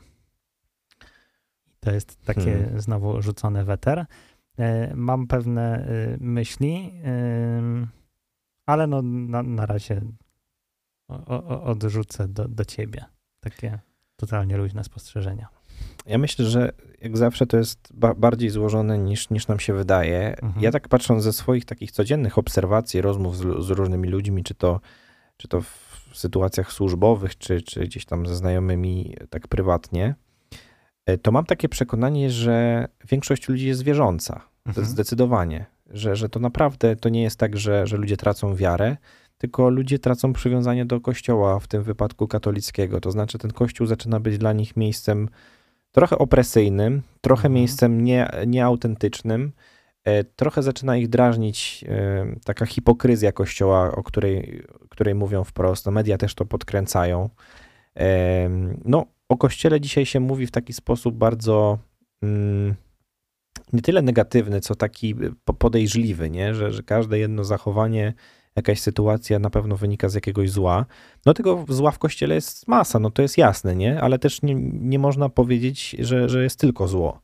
To 1.81 1.93
jest 1.93 2.25
takie 2.25 2.53
Hmm. 2.53 2.81
znowu 2.81 3.23
rzucone 3.23 3.65
weter. 3.65 4.07
Mam 4.95 5.27
pewne 5.27 5.89
myśli, 6.21 6.93
ale 8.67 8.87
no 8.87 9.03
na, 9.03 9.43
na 9.43 9.67
razie 9.67 10.01
o, 11.09 11.27
o, 11.27 11.63
odrzucę 11.63 12.29
do, 12.29 12.49
do 12.49 12.65
ciebie. 12.65 13.05
Takie 13.41 13.79
totalnie 14.17 14.57
luźne 14.57 14.85
spostrzeżenia. 14.85 15.49
Ja 16.07 16.19
myślę, 16.19 16.45
że 16.45 16.73
jak 17.01 17.17
zawsze 17.17 17.47
to 17.47 17.57
jest 17.57 17.79
ba- 17.95 18.15
bardziej 18.15 18.51
złożone 18.51 18.99
niż, 18.99 19.31
niż 19.31 19.49
nam 19.49 19.61
się 19.61 19.75
wydaje. 19.75 20.37
Mhm. 20.43 20.65
Ja 20.65 20.71
tak 20.71 20.89
patrząc 20.89 21.23
ze 21.23 21.33
swoich 21.33 21.65
takich 21.65 21.93
codziennych 21.93 22.39
obserwacji, 22.39 23.01
rozmów 23.01 23.37
z, 23.37 23.41
z 23.41 23.71
różnymi 23.71 24.09
ludźmi, 24.09 24.45
czy 24.45 24.55
to, 24.55 24.81
czy 25.37 25.49
to 25.49 25.61
w 25.61 25.95
sytuacjach 26.13 26.73
służbowych, 26.73 27.39
czy, 27.39 27.63
czy 27.63 27.81
gdzieś 27.85 28.05
tam 28.05 28.27
ze 28.27 28.37
znajomymi 28.37 29.17
tak 29.31 29.49
prywatnie, 29.49 30.15
e, 31.07 31.19
to 31.19 31.33
mam 31.33 31.47
takie 31.47 31.69
przekonanie, 31.69 32.31
że 32.31 32.89
większość 33.09 33.49
ludzi 33.49 33.67
jest 33.67 33.83
wierząca. 33.83 34.41
Mhm. 34.67 34.87
Zdecydowanie. 34.87 35.67
Że, 35.91 36.17
że 36.17 36.29
to 36.29 36.41
naprawdę 36.41 36.97
to 36.97 37.09
nie 37.09 37.23
jest 37.23 37.39
tak, 37.39 37.57
że, 37.57 37.87
że 37.87 37.97
ludzie 37.97 38.17
tracą 38.17 38.55
wiarę, 38.57 38.97
tylko 39.45 39.69
ludzie 39.71 39.99
tracą 39.99 40.33
przywiązanie 40.33 40.85
do 40.87 41.01
kościoła, 41.01 41.59
w 41.61 41.69
tym 41.69 41.83
wypadku 41.83 42.29
katolickiego. 42.29 43.01
To 43.01 43.11
znaczy, 43.11 43.39
ten 43.39 43.51
kościół 43.51 43.87
zaczyna 43.87 44.21
być 44.21 44.39
dla 44.39 44.53
nich 44.53 44.77
miejscem 44.77 45.29
trochę 45.93 46.19
opresyjnym, 46.19 47.03
trochę 47.21 47.41
Mhm. 47.41 47.53
miejscem 47.55 48.05
nie, 48.05 48.31
nieautentycznym. 48.47 49.53
E, 50.05 50.25
Trochę 50.25 50.63
zaczyna 50.63 50.97
ich 50.97 51.09
drażnić 51.09 51.85
e, 51.89 52.27
taka 52.45 52.67
hipokryzja 52.67 53.33
kościoła, 53.33 53.93
o 53.93 54.03
której, 54.03 54.63
której 54.89 55.15
mówią 55.15 55.45
wprost. 55.45 55.87
No, 55.87 55.93
media 55.93 56.19
też 56.19 56.35
to 56.35 56.45
podkręcają. 56.45 57.31
E, 57.97 58.49
No, 58.85 59.07
o 59.29 59.37
kościele 59.37 59.81
dzisiaj 59.81 60.07
się 60.07 60.21
mówi 60.21 60.47
w 60.47 60.51
taki 60.51 60.73
sposób 60.73 61.15
bardzo 61.17 61.79
mm, 62.23 62.75
nie 63.73 63.83
tyle 63.83 64.03
negatywny, 64.03 64.61
co 64.61 64.75
taki 64.75 65.15
po- 65.45 65.55
podejrzliwy, 65.55 66.31
nie? 66.31 66.55
Że, 66.55 66.73
że 66.73 66.83
każde 66.83 67.19
jedno 67.19 67.45
zachowanie 67.45 68.15
jakaś 68.57 68.81
sytuacja 68.81 69.39
na 69.39 69.51
pewno 69.51 69.77
wynika 69.77 70.09
z 70.09 70.15
jakiegoś 70.15 70.51
zła. 70.51 70.87
No 71.27 71.35
tego 71.35 71.65
zła 71.69 71.91
w 71.91 71.99
kościele 71.99 72.35
jest 72.35 72.69
masa, 72.69 72.99
no 72.99 73.11
to 73.11 73.23
jest 73.23 73.39
jasne, 73.39 73.77
nie? 73.77 74.01
Ale 74.01 74.19
też 74.19 74.43
nie, 74.43 74.55
nie 74.73 74.99
można 74.99 75.29
powiedzieć, 75.29 75.97
że, 75.99 76.29
że 76.29 76.43
jest 76.43 76.59
tylko 76.61 76.89
zło 76.89 77.21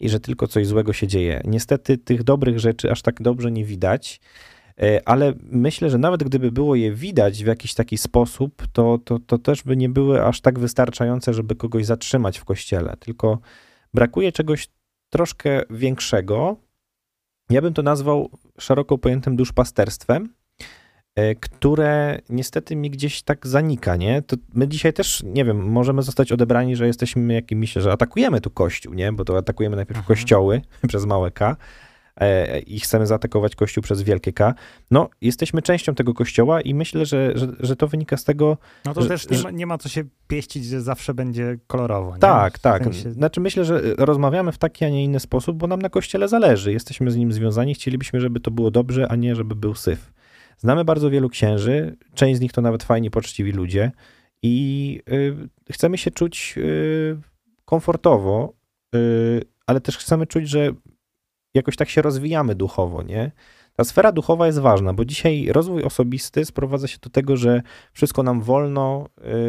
i 0.00 0.08
że 0.08 0.20
tylko 0.20 0.48
coś 0.48 0.66
złego 0.66 0.92
się 0.92 1.06
dzieje. 1.06 1.40
Niestety 1.44 1.98
tych 1.98 2.22
dobrych 2.22 2.58
rzeczy 2.58 2.90
aż 2.90 3.02
tak 3.02 3.22
dobrze 3.22 3.50
nie 3.50 3.64
widać. 3.64 4.20
E, 4.82 5.08
ale 5.08 5.34
myślę, 5.42 5.90
że 5.90 5.98
nawet 5.98 6.24
gdyby 6.24 6.52
było 6.52 6.74
je 6.74 6.92
widać 6.92 7.44
w 7.44 7.46
jakiś 7.46 7.74
taki 7.74 7.98
sposób, 7.98 8.62
to, 8.72 8.98
to, 9.04 9.18
to 9.18 9.38
też 9.38 9.62
by 9.62 9.76
nie 9.76 9.88
były 9.88 10.24
aż 10.24 10.40
tak 10.40 10.58
wystarczające, 10.58 11.34
żeby 11.34 11.56
kogoś 11.56 11.86
zatrzymać 11.86 12.38
w 12.38 12.44
kościele. 12.44 12.96
Tylko 13.00 13.38
brakuje 13.94 14.32
czegoś 14.32 14.68
troszkę 15.10 15.62
większego. 15.70 16.56
Ja 17.50 17.62
bym 17.62 17.74
to 17.74 17.82
nazwał 17.82 18.30
szeroko 18.58 18.98
pojętym 18.98 19.36
duszpasterstwem, 19.36 20.34
które 21.40 22.18
niestety 22.28 22.76
mi 22.76 22.90
gdzieś 22.90 23.22
tak 23.22 23.46
zanika, 23.46 23.96
nie? 23.96 24.22
To 24.22 24.36
my 24.54 24.68
dzisiaj 24.68 24.92
też, 24.92 25.22
nie 25.22 25.44
wiem, 25.44 25.70
możemy 25.70 26.02
zostać 26.02 26.32
odebrani, 26.32 26.76
że 26.76 26.86
jesteśmy 26.86 27.34
jakimiś, 27.34 27.72
że 27.72 27.92
atakujemy 27.92 28.40
tu 28.40 28.50
kościół, 28.50 28.94
nie? 28.94 29.12
Bo 29.12 29.24
to 29.24 29.38
atakujemy 29.38 29.76
najpierw 29.76 29.98
mhm. 29.98 30.16
kościoły 30.16 30.62
przez 30.88 31.06
małe 31.06 31.30
K, 31.30 31.56
E, 32.20 32.58
i 32.58 32.80
chcemy 32.80 33.06
zaatakować 33.06 33.56
Kościół 33.56 33.82
przez 33.82 34.02
wielkie 34.02 34.32
K. 34.32 34.54
No, 34.90 35.08
jesteśmy 35.20 35.62
częścią 35.62 35.94
tego 35.94 36.14
Kościoła 36.14 36.60
i 36.60 36.74
myślę, 36.74 37.06
że, 37.06 37.32
że, 37.34 37.46
że 37.60 37.76
to 37.76 37.88
wynika 37.88 38.16
z 38.16 38.24
tego... 38.24 38.56
No 38.84 38.94
to 38.94 39.02
że, 39.02 39.08
też 39.08 39.30
nie 39.30 39.42
ma, 39.42 39.50
nie 39.50 39.66
ma, 39.66 39.78
co 39.78 39.88
się 39.88 40.04
pieścić, 40.28 40.64
że 40.64 40.80
zawsze 40.80 41.14
będzie 41.14 41.58
kolorowo. 41.66 42.14
Nie? 42.14 42.20
Tak, 42.20 42.58
tak. 42.58 42.84
Sensie... 42.84 43.12
Znaczy 43.12 43.40
myślę, 43.40 43.64
że 43.64 43.82
rozmawiamy 43.98 44.52
w 44.52 44.58
taki, 44.58 44.84
a 44.84 44.88
nie 44.88 45.04
inny 45.04 45.20
sposób, 45.20 45.56
bo 45.56 45.66
nam 45.66 45.82
na 45.82 45.88
Kościele 45.88 46.28
zależy. 46.28 46.72
Jesteśmy 46.72 47.10
z 47.10 47.16
nim 47.16 47.32
związani, 47.32 47.74
chcielibyśmy, 47.74 48.20
żeby 48.20 48.40
to 48.40 48.50
było 48.50 48.70
dobrze, 48.70 49.08
a 49.08 49.16
nie 49.16 49.36
żeby 49.36 49.54
był 49.54 49.74
syf. 49.74 50.12
Znamy 50.60 50.84
bardzo 50.84 51.10
wielu 51.10 51.28
księży, 51.28 51.96
część 52.14 52.38
z 52.38 52.40
nich 52.40 52.52
to 52.52 52.60
nawet 52.60 52.82
fajni, 52.82 53.10
poczciwi 53.10 53.52
ludzie 53.52 53.92
i 54.42 55.00
y, 55.68 55.72
chcemy 55.72 55.98
się 55.98 56.10
czuć 56.10 56.54
y, 56.56 57.20
komfortowo, 57.64 58.52
y, 58.94 59.42
ale 59.66 59.80
też 59.80 59.98
chcemy 59.98 60.26
czuć, 60.26 60.48
że 60.48 60.70
jakoś 61.54 61.76
tak 61.76 61.88
się 61.88 62.02
rozwijamy 62.02 62.54
duchowo, 62.54 63.02
nie? 63.02 63.32
Ta 63.76 63.84
sfera 63.84 64.12
duchowa 64.12 64.46
jest 64.46 64.58
ważna, 64.58 64.92
bo 64.92 65.04
dzisiaj 65.04 65.46
rozwój 65.52 65.82
osobisty 65.82 66.44
sprowadza 66.44 66.88
się 66.88 66.98
do 67.02 67.10
tego, 67.10 67.36
że 67.36 67.62
wszystko 67.92 68.22
nam 68.22 68.40
wolno, 68.40 69.06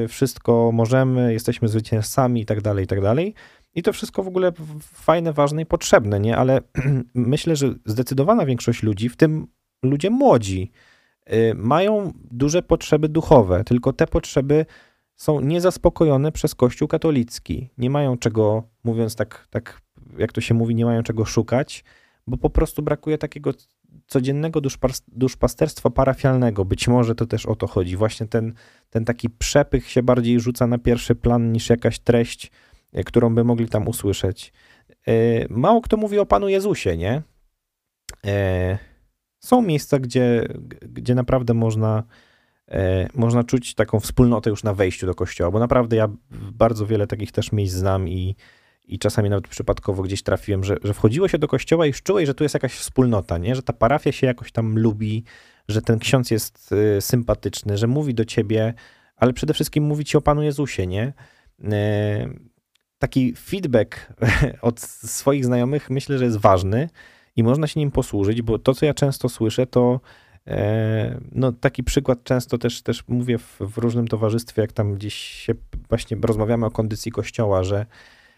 wszystko 0.09 0.71
możemy, 0.73 1.33
jesteśmy 1.33 1.67
zwycięzcami 1.67 2.41
i 2.41 2.45
tak 2.45 2.61
dalej, 2.61 2.83
i 2.83 2.87
tak 2.87 3.01
dalej. 3.01 3.33
I 3.75 3.83
to 3.83 3.93
wszystko 3.93 4.23
w 4.23 4.27
ogóle 4.27 4.51
fajne, 4.81 5.33
ważne 5.33 5.61
i 5.61 5.65
potrzebne, 5.65 6.19
nie? 6.19 6.37
Ale 6.37 6.61
myślę, 7.13 7.55
że 7.55 7.73
zdecydowana 7.85 8.45
większość 8.45 8.83
ludzi, 8.83 9.09
w 9.09 9.17
tym 9.17 9.47
ludzie 9.83 10.09
młodzi, 10.09 10.71
mają 11.55 12.11
duże 12.31 12.61
potrzeby 12.61 13.09
duchowe, 13.09 13.63
tylko 13.63 13.93
te 13.93 14.07
potrzeby 14.07 14.65
są 15.15 15.41
niezaspokojone 15.41 16.31
przez 16.31 16.55
Kościół 16.55 16.87
katolicki. 16.87 17.69
Nie 17.77 17.89
mają 17.89 18.17
czego, 18.17 18.63
mówiąc 18.83 19.15
tak, 19.15 19.47
tak 19.49 19.81
jak 20.17 20.31
to 20.31 20.41
się 20.41 20.53
mówi, 20.53 20.75
nie 20.75 20.85
mają 20.85 21.03
czego 21.03 21.25
szukać, 21.25 21.83
bo 22.27 22.37
po 22.37 22.49
prostu 22.49 22.81
brakuje 22.81 23.17
takiego 23.17 23.53
codziennego 24.07 24.61
duszpasterstwa 25.07 25.89
parafialnego. 25.89 26.65
Być 26.65 26.87
może 26.87 27.15
to 27.15 27.25
też 27.25 27.45
o 27.45 27.55
to 27.55 27.67
chodzi. 27.67 27.97
Właśnie 27.97 28.27
ten, 28.27 28.53
ten 28.89 29.05
taki 29.05 29.29
przepych 29.29 29.89
się 29.89 30.03
bardziej 30.03 30.39
rzuca 30.39 30.67
na 30.67 30.77
pierwszy 30.77 31.15
plan 31.15 31.51
niż 31.51 31.69
jakaś 31.69 31.99
treść, 31.99 32.51
e, 32.93 33.03
którą 33.03 33.35
by 33.35 33.43
mogli 33.43 33.69
tam 33.69 33.87
usłyszeć. 33.87 34.53
E, 35.07 35.13
mało 35.49 35.81
kto 35.81 35.97
mówi 35.97 36.19
o 36.19 36.25
Panu 36.25 36.49
Jezusie, 36.49 36.97
nie? 36.97 37.21
E, 39.43 39.47
są 39.47 39.61
miejsca, 39.61 39.99
gdzie, 39.99 40.47
gdzie 40.81 41.15
naprawdę 41.15 41.53
można, 41.53 42.03
można 43.13 43.43
czuć 43.43 43.75
taką 43.75 43.99
wspólnotę 43.99 44.49
już 44.49 44.63
na 44.63 44.73
wejściu 44.73 45.05
do 45.05 45.15
kościoła, 45.15 45.51
bo 45.51 45.59
naprawdę 45.59 45.95
ja 45.95 46.07
bardzo 46.31 46.85
wiele 46.85 47.07
takich 47.07 47.31
też 47.31 47.51
miejsc 47.51 47.75
znam 47.75 48.09
i, 48.09 48.35
i 48.85 48.99
czasami 48.99 49.29
nawet 49.29 49.47
przypadkowo 49.47 50.03
gdzieś 50.03 50.23
trafiłem, 50.23 50.63
że, 50.63 50.77
że 50.83 50.93
wchodziło 50.93 51.27
się 51.27 51.37
do 51.37 51.47
kościoła 51.47 51.87
i 51.87 51.93
czułeś, 51.93 52.27
że 52.27 52.33
tu 52.33 52.43
jest 52.43 52.53
jakaś 52.53 52.73
wspólnota, 52.73 53.37
nie? 53.37 53.55
że 53.55 53.63
ta 53.63 53.73
parafia 53.73 54.11
się 54.11 54.27
jakoś 54.27 54.51
tam 54.51 54.79
lubi, 54.79 55.23
że 55.67 55.81
ten 55.81 55.99
ksiądz 55.99 56.31
jest 56.31 56.71
y, 56.97 57.01
sympatyczny, 57.01 57.77
że 57.77 57.87
mówi 57.87 58.13
do 58.13 58.25
ciebie, 58.25 58.73
ale 59.15 59.33
przede 59.33 59.53
wszystkim 59.53 59.83
mówi 59.83 60.05
ci 60.05 60.17
o 60.17 60.21
Panu 60.21 60.43
Jezusie, 60.43 60.87
nie? 60.87 61.13
Y, 61.59 61.69
taki 62.99 63.35
feedback 63.35 64.13
od 64.61 64.79
swoich 64.81 65.45
znajomych 65.45 65.89
myślę, 65.89 66.17
że 66.17 66.25
jest 66.25 66.37
ważny 66.37 66.89
i 67.35 67.43
można 67.43 67.67
się 67.67 67.79
nim 67.79 67.91
posłużyć, 67.91 68.41
bo 68.41 68.59
to, 68.59 68.73
co 68.73 68.85
ja 68.85 68.93
często 68.93 69.29
słyszę, 69.29 69.67
to 69.67 69.99
e, 70.47 71.19
no, 71.31 71.51
taki 71.51 71.83
przykład 71.83 72.23
często 72.23 72.57
też, 72.57 72.81
też 72.81 73.03
mówię 73.07 73.37
w, 73.37 73.57
w 73.59 73.77
różnym 73.77 74.07
towarzystwie, 74.07 74.61
jak 74.61 74.73
tam 74.73 74.93
gdzieś 74.95 75.13
się 75.13 75.53
właśnie 75.89 76.17
rozmawiamy 76.23 76.65
o 76.65 76.71
kondycji 76.71 77.11
kościoła, 77.11 77.63
że 77.63 77.85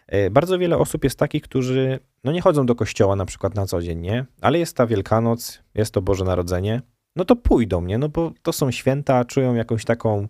E, 0.08 0.30
bardzo 0.30 0.60
wiele 0.60 0.78
osób 0.78 1.04
jest 1.04 1.20
takich, 1.20 1.44
którzy 1.44 2.00
no 2.24 2.32
nie 2.32 2.42
chodzą 2.42 2.66
do 2.66 2.76
kościoła 2.76 3.16
na 3.16 3.26
przykład 3.26 3.56
na 3.56 3.66
co 3.66 3.82
dzień, 3.82 4.00
nie? 4.00 4.26
Ale 4.42 4.60
jest 4.60 4.78
ta 4.78 4.88
Wielkanoc, 4.88 5.64
jest 5.76 5.94
to 5.94 6.02
Boże 6.02 6.26
Narodzenie, 6.26 6.82
no 7.16 7.26
to 7.26 7.36
pójdą, 7.36 7.82
nie? 7.82 7.98
No 7.98 8.10
bo 8.10 8.32
to 8.42 8.54
są 8.54 8.72
święta, 8.72 9.26
czują 9.26 9.56
jakąś 9.56 9.86
taką 9.86 10.28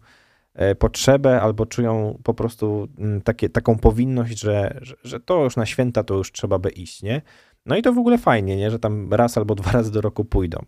e, 0.53 0.76
potrzebę 0.76 1.41
albo 1.41 1.66
czują 1.66 2.20
po 2.24 2.34
prostu 2.34 2.88
mm, 2.97 3.22
takie, 3.22 3.49
taką 3.49 3.78
powinność, 3.80 4.39
że, 4.39 4.80
że, 4.82 4.95
że, 5.03 5.20
to 5.20 5.43
już 5.43 5.55
na 5.55 5.66
święta 5.66 6.03
to 6.03 6.14
już 6.14 6.32
trzeba 6.32 6.59
by 6.59 6.70
iść, 6.70 7.03
nie? 7.03 7.22
No 7.66 7.78
i 7.78 7.82
to 7.82 7.93
w 7.93 7.97
ogóle 7.97 8.18
fajnie, 8.18 8.57
nie? 8.57 8.72
Że 8.72 8.80
tam 8.80 9.14
raz 9.14 9.38
albo 9.38 9.55
dwa 9.55 9.72
razy 9.72 9.91
do 9.91 10.01
roku 10.01 10.26
pójdą. 10.26 10.59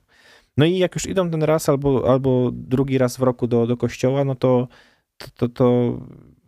No 0.57 0.65
i 0.65 0.77
jak 0.77 0.95
już 0.95 1.05
idą 1.05 1.29
ten 1.29 1.43
raz 1.43 1.69
albo, 1.69 2.09
albo 2.09 2.51
drugi 2.53 2.97
raz 2.97 3.17
w 3.17 3.21
roku 3.21 3.47
do, 3.47 3.67
do 3.67 3.77
kościoła, 3.77 4.25
no 4.25 4.35
to, 4.35 4.67
to, 5.17 5.27
to, 5.35 5.49
to 5.49 5.99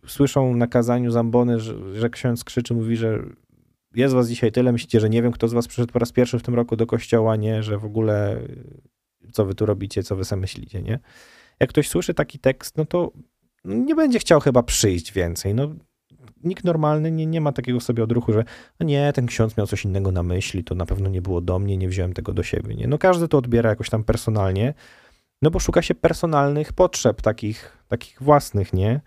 słyszą 0.07 0.55
na 0.55 0.67
kazaniu 0.67 1.11
zambony, 1.11 1.59
że, 1.59 1.95
że 1.95 2.09
ksiądz 2.09 2.43
krzyczy, 2.43 2.73
mówi, 2.73 2.97
że 2.97 3.23
jest 3.95 4.13
was 4.13 4.29
dzisiaj 4.29 4.51
tyle, 4.51 4.71
myślicie, 4.71 4.99
że 4.99 5.09
nie 5.09 5.21
wiem, 5.21 5.31
kto 5.31 5.47
z 5.47 5.53
was 5.53 5.67
przyszedł 5.67 5.93
po 5.93 5.99
raz 5.99 6.11
pierwszy 6.11 6.39
w 6.39 6.43
tym 6.43 6.55
roku 6.55 6.75
do 6.75 6.87
kościoła, 6.87 7.35
nie, 7.35 7.63
że 7.63 7.77
w 7.77 7.85
ogóle 7.85 8.41
co 9.31 9.45
wy 9.45 9.55
tu 9.55 9.65
robicie, 9.65 10.03
co 10.03 10.15
wy 10.15 10.25
sobie 10.25 10.39
myślicie, 10.41 10.81
nie? 10.81 10.99
Jak 11.59 11.69
ktoś 11.69 11.89
słyszy 11.89 12.13
taki 12.13 12.39
tekst, 12.39 12.77
no 12.77 12.85
to 12.85 13.11
nie 13.65 13.95
będzie 13.95 14.19
chciał 14.19 14.39
chyba 14.39 14.63
przyjść 14.63 15.13
więcej, 15.13 15.55
no 15.55 15.75
nikt 16.43 16.63
normalny 16.63 17.11
nie, 17.11 17.25
nie 17.25 17.41
ma 17.41 17.51
takiego 17.51 17.79
sobie 17.79 18.03
odruchu, 18.03 18.33
że 18.33 18.43
no 18.79 18.85
nie, 18.85 19.13
ten 19.13 19.25
ksiądz 19.25 19.57
miał 19.57 19.67
coś 19.67 19.85
innego 19.85 20.11
na 20.11 20.23
myśli, 20.23 20.63
to 20.63 20.75
na 20.75 20.85
pewno 20.85 21.09
nie 21.09 21.21
było 21.21 21.41
do 21.41 21.59
mnie, 21.59 21.77
nie 21.77 21.89
wziąłem 21.89 22.13
tego 22.13 22.33
do 22.33 22.43
siebie, 22.43 22.75
nie? 22.75 22.87
No 22.87 22.97
każdy 22.97 23.27
to 23.27 23.37
odbiera 23.37 23.69
jakoś 23.69 23.89
tam 23.89 24.03
personalnie, 24.03 24.73
no 25.41 25.51
bo 25.51 25.59
szuka 25.59 25.81
się 25.81 25.95
personalnych 25.95 26.73
potrzeb, 26.73 27.21
takich, 27.21 27.77
takich 27.87 28.21
własnych, 28.21 28.73
nie? 28.73 29.01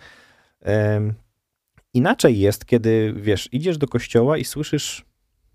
Inaczej 1.95 2.39
jest, 2.39 2.65
kiedy 2.65 3.15
wiesz, 3.17 3.49
idziesz 3.53 3.79
do 3.79 3.89
kościoła 3.89 4.39
i 4.39 4.45
słyszysz 4.45 5.05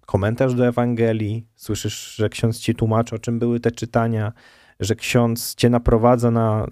komentarz 0.06 0.54
do 0.54 0.68
Ewangelii, 0.68 1.48
słyszysz, 1.56 2.16
że 2.16 2.30
ksiądz 2.30 2.60
ci 2.60 2.76
tłumaczy, 2.76 3.16
o 3.16 3.20
czym 3.20 3.40
były 3.40 3.60
te 3.60 3.72
czytania, 3.72 4.34
że 4.80 4.96
ksiądz 4.96 5.56
cię 5.56 5.70
naprowadza 5.70 6.32
na, 6.32 6.68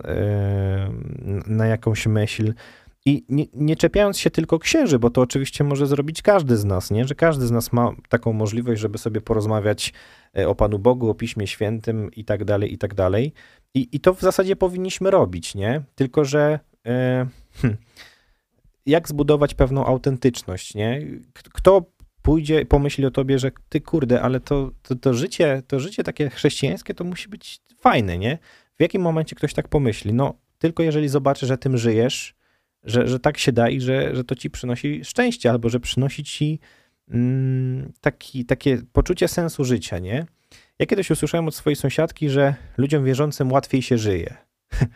na 1.47 1.67
jakąś 1.67 2.07
myśl. 2.07 2.53
I 3.05 3.25
nie, 3.29 3.45
nie, 3.53 3.75
czepiając 3.75 4.19
się 4.19 4.29
tylko 4.29 4.59
księży, 4.59 4.99
bo 4.99 5.09
to 5.09 5.21
oczywiście 5.21 5.63
może 5.63 5.87
zrobić 5.87 6.21
każdy 6.21 6.57
z 6.57 6.65
nas, 6.65 6.91
nie? 6.91 7.05
że 7.05 7.15
każdy 7.15 7.47
z 7.47 7.51
nas 7.51 7.73
ma 7.73 7.91
taką 8.09 8.33
możliwość, 8.33 8.81
żeby 8.81 8.97
sobie 8.97 9.21
porozmawiać 9.21 9.93
e, 10.37 10.47
o 10.47 10.55
Panu 10.55 10.79
Bogu, 10.79 11.09
o 11.09 11.15
Piśmie 11.15 11.47
Świętym 11.47 12.11
i 12.11 12.25
tak 12.25 12.45
dalej, 12.45 12.73
i 12.73 12.77
tak 12.77 12.93
dalej. 12.93 13.33
I, 13.73 13.89
i 13.91 13.99
to 13.99 14.13
w 14.13 14.21
zasadzie 14.21 14.55
powinniśmy 14.55 15.11
robić, 15.11 15.55
nie? 15.55 15.81
Tylko, 15.95 16.25
że. 16.25 16.59
E, 16.85 17.27
hmm, 17.53 17.77
jak 18.85 19.09
zbudować 19.09 19.53
pewną 19.53 19.85
autentyczność, 19.85 20.75
nie? 20.75 21.01
Kto 21.33 21.85
pójdzie, 22.21 22.65
pomyśli 22.65 23.05
o 23.05 23.11
tobie, 23.11 23.39
że 23.39 23.51
ty 23.69 23.81
kurde, 23.81 24.21
ale 24.21 24.39
to, 24.39 24.71
to, 24.81 24.95
to, 24.95 25.13
życie, 25.13 25.63
to 25.67 25.79
życie 25.79 26.03
takie 26.03 26.29
chrześcijańskie 26.29 26.93
to 26.93 27.03
musi 27.03 27.29
być 27.29 27.61
fajne, 27.79 28.17
nie? 28.17 28.37
W 28.77 28.81
jakim 28.81 29.01
momencie 29.01 29.35
ktoś 29.35 29.53
tak 29.53 29.67
pomyśli? 29.67 30.13
No, 30.13 30.33
tylko 30.57 30.83
jeżeli 30.83 31.09
zobaczy, 31.09 31.45
że 31.45 31.57
tym 31.57 31.77
żyjesz, 31.77 32.35
że, 32.83 33.07
że 33.07 33.19
tak 33.19 33.37
się 33.37 33.51
da 33.51 33.69
i 33.69 33.81
że, 33.81 34.15
że 34.15 34.23
to 34.23 34.35
ci 34.35 34.49
przynosi 34.49 35.05
szczęście, 35.05 35.49
albo 35.49 35.69
że 35.69 35.79
przynosi 35.79 36.23
ci 36.23 36.59
mm, 37.09 37.93
taki, 38.01 38.45
takie 38.45 38.81
poczucie 38.93 39.27
sensu 39.27 39.65
życia, 39.65 39.99
nie? 39.99 40.25
Ja 40.79 40.85
kiedyś 40.85 41.11
usłyszałem 41.11 41.47
od 41.47 41.55
swojej 41.55 41.75
sąsiadki, 41.75 42.29
że 42.29 42.55
ludziom 42.77 43.05
wierzącym 43.05 43.51
łatwiej 43.51 43.81
się 43.81 43.97
żyje. 43.97 44.37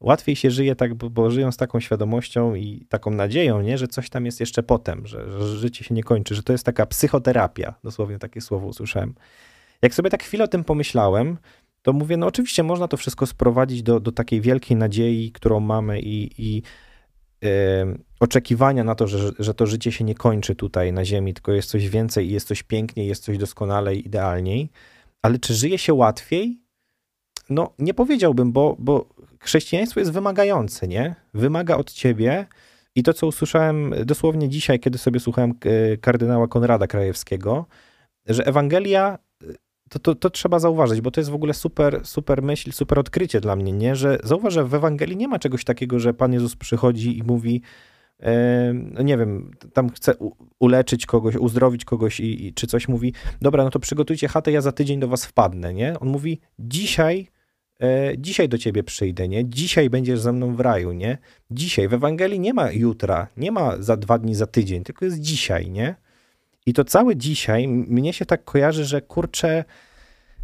łatwiej 0.00 0.36
się 0.36 0.50
żyje 0.50 0.76
tak, 0.76 0.94
bo, 0.94 1.10
bo, 1.10 1.30
żyją 1.30 1.52
z 1.52 1.56
taką 1.56 1.80
świadomością 1.80 2.54
i 2.54 2.86
taką 2.88 3.10
nadzieją, 3.10 3.62
nie, 3.62 3.78
że 3.78 3.88
coś 3.88 4.10
tam 4.10 4.26
jest 4.26 4.40
jeszcze 4.40 4.62
potem, 4.62 5.06
że, 5.06 5.30
że 5.30 5.56
życie 5.56 5.84
się 5.84 5.94
nie 5.94 6.02
kończy, 6.02 6.34
że 6.34 6.42
to 6.42 6.52
jest 6.52 6.64
taka 6.64 6.86
psychoterapia, 6.86 7.74
dosłownie 7.84 8.18
takie 8.18 8.40
słowo 8.40 8.66
usłyszałem. 8.66 9.14
Jak 9.82 9.94
sobie 9.94 10.10
tak 10.10 10.22
chwilę 10.22 10.44
o 10.44 10.48
tym 10.48 10.64
pomyślałem, 10.64 11.38
to 11.82 11.92
mówię, 11.92 12.16
no 12.16 12.26
oczywiście 12.26 12.62
można 12.62 12.88
to 12.88 12.96
wszystko 12.96 13.26
sprowadzić 13.26 13.82
do, 13.82 14.00
do 14.00 14.12
takiej 14.12 14.40
wielkiej 14.40 14.76
nadziei, 14.76 15.32
którą 15.32 15.60
mamy 15.60 16.00
i, 16.00 16.30
i 16.38 16.62
oczekiwania 18.20 18.84
na 18.84 18.94
to, 18.94 19.06
że, 19.06 19.32
że 19.38 19.54
to 19.54 19.66
życie 19.66 19.92
się 19.92 20.04
nie 20.04 20.14
kończy 20.14 20.54
tutaj 20.54 20.92
na 20.92 21.04
ziemi, 21.04 21.34
tylko 21.34 21.52
jest 21.52 21.70
coś 21.70 21.88
więcej 21.88 22.26
i 22.28 22.32
jest 22.32 22.48
coś 22.48 22.62
piękniej, 22.62 23.06
jest 23.06 23.24
coś 23.24 23.38
doskonalej, 23.38 24.06
idealniej. 24.06 24.70
Ale 25.22 25.38
czy 25.38 25.54
żyje 25.54 25.78
się 25.78 25.94
łatwiej? 25.94 26.60
no 27.50 27.74
nie 27.78 27.94
powiedziałbym, 27.94 28.52
bo, 28.52 28.76
bo 28.78 29.08
chrześcijaństwo 29.40 30.00
jest 30.00 30.12
wymagające, 30.12 30.88
nie? 30.88 31.14
Wymaga 31.34 31.76
od 31.76 31.92
ciebie 31.92 32.46
i 32.94 33.02
to, 33.02 33.12
co 33.14 33.26
usłyszałem 33.26 33.94
dosłownie 34.04 34.48
dzisiaj, 34.48 34.80
kiedy 34.80 34.98
sobie 34.98 35.20
słuchałem 35.20 35.50
e, 35.64 35.96
kardynała 35.96 36.48
Konrada 36.48 36.86
Krajewskiego, 36.86 37.66
że 38.26 38.46
Ewangelia, 38.46 39.18
to, 39.90 39.98
to, 39.98 40.14
to 40.14 40.30
trzeba 40.30 40.58
zauważyć, 40.58 41.00
bo 41.00 41.10
to 41.10 41.20
jest 41.20 41.30
w 41.30 41.34
ogóle 41.34 41.54
super, 41.54 42.00
super 42.04 42.42
myśl, 42.42 42.72
super 42.72 42.98
odkrycie 42.98 43.40
dla 43.40 43.56
mnie, 43.56 43.72
nie? 43.72 43.96
Że 43.96 44.18
zauważ, 44.24 44.54
że 44.54 44.64
w 44.64 44.74
Ewangelii 44.74 45.16
nie 45.16 45.28
ma 45.28 45.38
czegoś 45.38 45.64
takiego, 45.64 46.00
że 46.00 46.14
Pan 46.14 46.32
Jezus 46.32 46.56
przychodzi 46.56 47.18
i 47.18 47.22
mówi, 47.22 47.62
no 48.92 49.02
nie 49.02 49.16
wiem, 49.16 49.50
tam 49.72 49.90
chce 49.90 50.14
uleczyć 50.58 51.06
kogoś, 51.06 51.36
uzdrowić 51.36 51.84
kogoś 51.84 52.20
i, 52.20 52.46
i, 52.46 52.54
czy 52.54 52.66
coś 52.66 52.88
mówi, 52.88 53.12
dobra, 53.40 53.64
no 53.64 53.70
to 53.70 53.78
przygotujcie 53.78 54.28
chatę, 54.28 54.52
ja 54.52 54.60
za 54.60 54.72
tydzień 54.72 55.00
do 55.00 55.08
was 55.08 55.24
wpadnę, 55.24 55.74
nie? 55.74 56.00
On 56.00 56.08
mówi, 56.08 56.40
dzisiaj 56.58 57.30
E, 57.82 58.18
dzisiaj 58.18 58.48
do 58.48 58.58
ciebie 58.58 58.82
przyjdę, 58.82 59.28
nie? 59.28 59.48
Dzisiaj 59.48 59.90
będziesz 59.90 60.20
ze 60.20 60.32
mną 60.32 60.56
w 60.56 60.60
raju, 60.60 60.92
nie? 60.92 61.18
Dzisiaj. 61.50 61.88
W 61.88 61.94
Ewangelii 61.94 62.40
nie 62.40 62.54
ma 62.54 62.72
jutra, 62.72 63.28
nie 63.36 63.52
ma 63.52 63.82
za 63.82 63.96
dwa 63.96 64.18
dni, 64.18 64.34
za 64.34 64.46
tydzień, 64.46 64.84
tylko 64.84 65.04
jest 65.04 65.20
dzisiaj, 65.20 65.70
nie? 65.70 65.94
I 66.70 66.72
to 66.72 66.84
całe 66.84 67.16
dzisiaj 67.16 67.68
mnie 67.68 68.12
się 68.12 68.26
tak 68.26 68.44
kojarzy, 68.44 68.84
że 68.84 69.02
kurczę, 69.02 69.64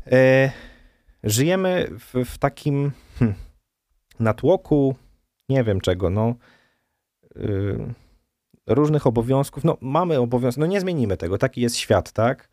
e, 0.07 0.51
żyjemy 1.22 1.89
w, 1.99 2.24
w 2.24 2.39
takim 2.39 2.93
hm, 3.18 3.35
natłoku, 4.20 4.97
nie 5.49 5.64
wiem 5.64 5.81
czego, 5.81 6.11
no, 6.11 6.35
y, 7.37 7.95
różnych 8.66 9.07
obowiązków. 9.07 9.64
No, 9.64 9.77
mamy 9.81 10.20
obowiązki, 10.20 10.61
no 10.61 10.66
nie 10.66 10.81
zmienimy 10.81 11.16
tego, 11.16 11.39
taki 11.39 11.61
jest 11.61 11.77
świat, 11.77 12.12
tak? 12.12 12.49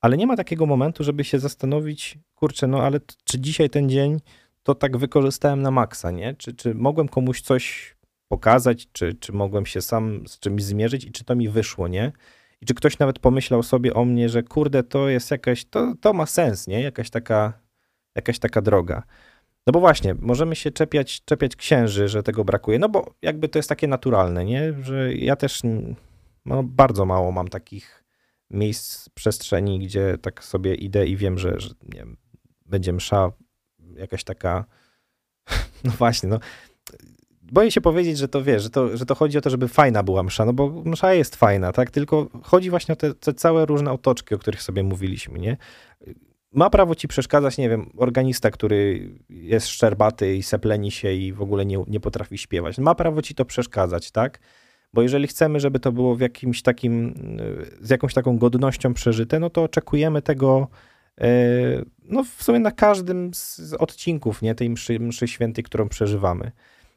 ale 0.00 0.16
nie 0.16 0.26
ma 0.26 0.36
takiego 0.36 0.66
momentu, 0.66 1.04
żeby 1.04 1.24
się 1.24 1.38
zastanowić, 1.38 2.18
kurczę, 2.34 2.66
no 2.66 2.82
ale 2.82 3.00
czy 3.24 3.40
dzisiaj 3.40 3.70
ten 3.70 3.88
dzień 3.88 4.20
to 4.62 4.74
tak 4.74 4.96
wykorzystałem 4.96 5.62
na 5.62 5.70
maksa, 5.70 6.10
nie? 6.10 6.34
Czy, 6.34 6.54
czy 6.54 6.74
mogłem 6.74 7.08
komuś 7.08 7.40
coś 7.40 7.96
pokazać, 8.28 8.88
czy, 8.92 9.14
czy 9.14 9.32
mogłem 9.32 9.66
się 9.66 9.80
sam 9.80 10.28
z 10.28 10.38
czymś 10.38 10.62
zmierzyć 10.62 11.04
i 11.04 11.12
czy 11.12 11.24
to 11.24 11.36
mi 11.36 11.48
wyszło, 11.48 11.88
nie? 11.88 12.12
I 12.60 12.66
czy 12.66 12.74
ktoś 12.74 12.98
nawet 12.98 13.18
pomyślał 13.18 13.62
sobie 13.62 13.94
o 13.94 14.04
mnie, 14.04 14.28
że 14.28 14.42
kurde, 14.42 14.82
to 14.82 15.08
jest 15.08 15.30
jakaś, 15.30 15.64
to, 15.64 15.94
to 16.00 16.12
ma 16.12 16.26
sens, 16.26 16.66
nie? 16.66 16.82
Jakaś 16.82 17.10
taka, 17.10 17.52
jakaś 18.14 18.38
taka 18.38 18.62
droga. 18.62 19.02
No 19.66 19.72
bo 19.72 19.80
właśnie, 19.80 20.14
możemy 20.20 20.56
się 20.56 20.70
czepiać, 20.70 21.24
czepiać 21.24 21.56
księży, 21.56 22.08
że 22.08 22.22
tego 22.22 22.44
brakuje, 22.44 22.78
no 22.78 22.88
bo 22.88 23.14
jakby 23.22 23.48
to 23.48 23.58
jest 23.58 23.68
takie 23.68 23.88
naturalne, 23.88 24.44
nie? 24.44 24.72
Że 24.82 25.14
ja 25.14 25.36
też 25.36 25.62
no, 26.44 26.62
bardzo 26.62 27.04
mało 27.04 27.32
mam 27.32 27.48
takich 27.48 28.04
miejsc, 28.50 29.08
przestrzeni, 29.08 29.78
gdzie 29.78 30.18
tak 30.18 30.44
sobie 30.44 30.74
idę 30.74 31.06
i 31.06 31.16
wiem, 31.16 31.38
że, 31.38 31.60
że 31.60 31.68
nie 31.68 31.98
wiem, 31.98 32.16
będzie 32.66 32.92
msza 32.92 33.32
jakaś 33.96 34.24
taka, 34.24 34.64
no 35.84 35.90
właśnie, 35.90 36.28
no 36.28 36.38
boję 37.52 37.70
się 37.70 37.80
powiedzieć, 37.80 38.18
że 38.18 38.28
to 38.28 38.42
wiesz, 38.42 38.62
że 38.62 38.70
to, 38.70 38.96
że 38.96 39.06
to 39.06 39.14
chodzi 39.14 39.38
o 39.38 39.40
to, 39.40 39.50
żeby 39.50 39.68
fajna 39.68 40.02
była 40.02 40.22
msza, 40.22 40.44
no 40.44 40.52
bo 40.52 40.82
msza 40.84 41.14
jest 41.14 41.36
fajna, 41.36 41.72
tak, 41.72 41.90
tylko 41.90 42.28
chodzi 42.42 42.70
właśnie 42.70 42.92
o 42.92 42.96
te, 42.96 43.14
te 43.14 43.34
całe 43.34 43.66
różne 43.66 43.92
otoczki, 43.92 44.34
o 44.34 44.38
których 44.38 44.62
sobie 44.62 44.82
mówiliśmy, 44.82 45.38
nie? 45.38 45.56
Ma 46.52 46.70
prawo 46.70 46.94
ci 46.94 47.08
przeszkadzać, 47.08 47.58
nie 47.58 47.68
wiem, 47.68 47.90
organista, 47.96 48.50
który 48.50 49.10
jest 49.30 49.66
szczerbaty 49.66 50.36
i 50.36 50.42
sepleni 50.42 50.90
się 50.90 51.12
i 51.12 51.32
w 51.32 51.42
ogóle 51.42 51.66
nie, 51.66 51.84
nie 51.86 52.00
potrafi 52.00 52.38
śpiewać. 52.38 52.78
Ma 52.78 52.94
prawo 52.94 53.22
ci 53.22 53.34
to 53.34 53.44
przeszkadzać, 53.44 54.10
tak? 54.10 54.38
Bo 54.92 55.02
jeżeli 55.02 55.26
chcemy, 55.26 55.60
żeby 55.60 55.80
to 55.80 55.92
było 55.92 56.14
w 56.16 56.20
jakimś 56.20 56.62
takim, 56.62 57.14
z 57.80 57.90
jakąś 57.90 58.14
taką 58.14 58.38
godnością 58.38 58.94
przeżyte, 58.94 59.40
no 59.40 59.50
to 59.50 59.62
oczekujemy 59.62 60.22
tego 60.22 60.68
e, 61.20 61.28
no 62.04 62.24
w 62.24 62.42
sumie 62.42 62.58
na 62.58 62.70
każdym 62.70 63.34
z 63.34 63.74
odcinków 63.78 64.42
nie, 64.42 64.54
tej 64.54 64.70
mszy, 64.70 65.00
mszy 65.00 65.28
świętej, 65.28 65.64
którą 65.64 65.88
przeżywamy. 65.88 66.52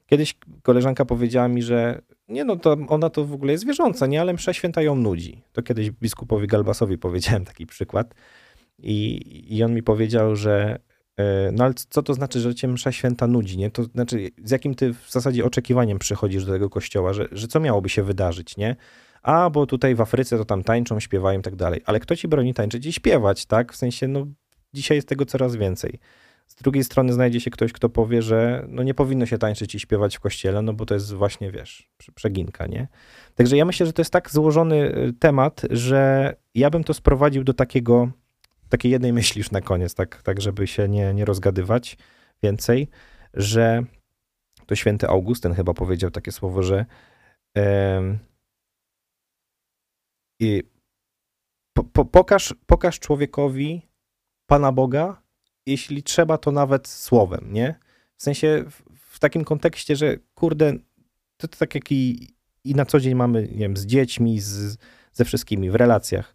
Kiedyś 0.09 0.37
koleżanka 0.63 1.05
powiedziała 1.05 1.47
mi, 1.47 1.61
że 1.61 2.01
nie 2.27 2.45
no, 2.45 2.55
to 2.55 2.77
ona 2.87 3.09
to 3.09 3.25
w 3.25 3.33
ogóle 3.33 3.51
jest 3.51 3.65
wierząca, 3.65 4.07
nie, 4.07 4.21
ale 4.21 4.33
msza 4.33 4.53
święta 4.53 4.81
ją 4.81 4.95
nudzi. 4.95 5.41
To 5.51 5.61
kiedyś 5.61 5.91
biskupowi 5.91 6.47
Galbasowi 6.47 6.97
powiedziałem 6.97 7.45
taki 7.45 7.65
przykład 7.65 8.15
i, 8.79 9.19
i 9.57 9.63
on 9.63 9.73
mi 9.73 9.83
powiedział, 9.83 10.35
że 10.35 10.79
E, 11.19 11.51
no 11.51 11.63
ale 11.63 11.73
co 11.89 12.03
to 12.03 12.13
znaczy, 12.13 12.39
że 12.39 12.55
cię 12.55 12.67
msza 12.67 12.91
święta 12.91 13.27
nudzi, 13.27 13.57
nie? 13.57 13.71
To 13.71 13.83
znaczy, 13.83 14.29
z 14.43 14.51
jakim 14.51 14.75
ty 14.75 14.93
w 14.93 15.11
zasadzie 15.11 15.45
oczekiwaniem 15.45 15.99
przychodzisz 15.99 16.45
do 16.45 16.51
tego 16.51 16.69
kościoła, 16.69 17.13
że, 17.13 17.27
że 17.31 17.47
co 17.47 17.59
miałoby 17.59 17.89
się 17.89 18.03
wydarzyć, 18.03 18.57
nie? 18.57 18.75
A, 19.23 19.49
bo 19.49 19.65
tutaj 19.65 19.95
w 19.95 20.01
Afryce 20.01 20.37
to 20.37 20.45
tam 20.45 20.63
tańczą, 20.63 20.99
śpiewają 20.99 21.39
i 21.39 21.41
tak 21.41 21.55
dalej. 21.55 21.81
Ale 21.85 21.99
kto 21.99 22.15
ci 22.15 22.27
broni 22.27 22.53
tańczyć 22.53 22.85
i 22.85 22.93
śpiewać, 22.93 23.45
tak? 23.45 23.73
W 23.73 23.75
sensie, 23.75 24.07
no, 24.07 24.27
dzisiaj 24.73 24.97
jest 24.97 25.07
tego 25.07 25.25
coraz 25.25 25.55
więcej. 25.55 25.99
Z 26.49 26.55
drugiej 26.55 26.83
strony 26.83 27.13
znajdzie 27.13 27.39
się 27.39 27.51
ktoś, 27.51 27.73
kto 27.73 27.89
powie, 27.89 28.21
że 28.21 28.65
no 28.67 28.83
nie 28.83 28.93
powinno 28.93 29.25
się 29.25 29.37
tańczyć 29.37 29.75
i 29.75 29.79
śpiewać 29.79 30.17
w 30.17 30.19
kościele, 30.19 30.61
no 30.61 30.73
bo 30.73 30.85
to 30.85 30.93
jest 30.93 31.13
właśnie, 31.13 31.51
wiesz, 31.51 31.89
przeginka, 32.15 32.67
nie? 32.67 32.87
Także 33.35 33.57
ja 33.57 33.65
myślę, 33.65 33.85
że 33.85 33.93
to 33.93 34.01
jest 34.01 34.13
tak 34.13 34.31
złożony 34.31 34.97
y, 34.97 35.13
temat, 35.13 35.61
że 35.69 36.33
ja 36.55 36.69
bym 36.69 36.83
to 36.83 36.93
sprowadził 36.93 37.43
do 37.43 37.53
takiego 37.53 38.11
takiej 38.69 38.91
jednej 38.91 39.13
myśli 39.13 39.39
już 39.39 39.51
na 39.51 39.61
koniec, 39.61 39.95
tak, 39.95 40.21
tak 40.23 40.41
żeby 40.41 40.67
się 40.67 40.89
nie, 40.89 41.13
nie 41.13 41.25
rozgadywać 41.25 41.97
więcej, 42.43 42.87
że 43.33 43.83
to 44.65 44.75
święty 44.75 45.07
Augustyn 45.07 45.53
chyba 45.53 45.73
powiedział 45.73 46.11
takie 46.11 46.31
słowo, 46.31 46.63
że 46.63 46.85
i 50.39 50.63
po, 51.73 51.83
po, 51.83 52.05
pokaż, 52.05 52.55
pokaż 52.65 52.99
człowiekowi 52.99 53.89
Pana 54.49 54.71
Boga, 54.71 55.21
jeśli 55.65 56.03
trzeba, 56.03 56.37
to 56.37 56.51
nawet 56.51 56.87
słowem, 56.87 57.53
nie? 57.53 57.75
W 58.15 58.23
sensie 58.23 58.65
w, 58.69 58.83
w 59.15 59.19
takim 59.19 59.43
kontekście, 59.43 59.95
że 59.95 60.17
kurde, 60.35 60.73
to, 61.37 61.47
to 61.47 61.57
tak 61.57 61.75
jak 61.75 61.91
i, 61.91 62.29
i 62.63 62.75
na 62.75 62.85
co 62.85 62.99
dzień 62.99 63.15
mamy, 63.15 63.41
nie 63.41 63.57
wiem, 63.57 63.77
z 63.77 63.85
dziećmi, 63.85 64.39
z, 64.39 64.77
ze 65.11 65.25
wszystkimi, 65.25 65.69
w 65.69 65.75
relacjach. 65.75 66.33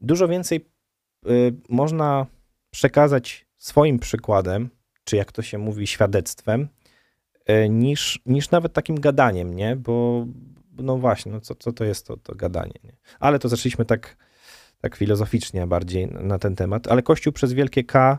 Dużo 0.00 0.28
więcej 0.28 0.64
Y, 1.26 1.54
można 1.68 2.26
przekazać 2.70 3.46
swoim 3.58 3.98
przykładem, 3.98 4.70
czy 5.04 5.16
jak 5.16 5.32
to 5.32 5.42
się 5.42 5.58
mówi, 5.58 5.86
świadectwem, 5.86 6.68
y, 7.50 7.68
niż, 7.68 8.20
niż 8.26 8.50
nawet 8.50 8.72
takim 8.72 9.00
gadaniem, 9.00 9.54
nie? 9.54 9.76
Bo 9.76 10.26
no 10.78 10.98
właśnie, 10.98 11.32
no 11.32 11.40
co, 11.40 11.54
co 11.54 11.72
to 11.72 11.84
jest 11.84 12.06
to, 12.06 12.16
to 12.16 12.34
gadanie, 12.34 12.74
nie? 12.84 12.96
Ale 13.20 13.38
to 13.38 13.48
zaczęliśmy 13.48 13.84
tak, 13.84 14.16
tak 14.80 14.96
filozoficznie 14.96 15.66
bardziej 15.66 16.06
na 16.06 16.38
ten 16.38 16.56
temat, 16.56 16.88
ale 16.88 17.02
Kościół 17.02 17.32
przez 17.32 17.52
wielkie 17.52 17.84
K 17.84 18.18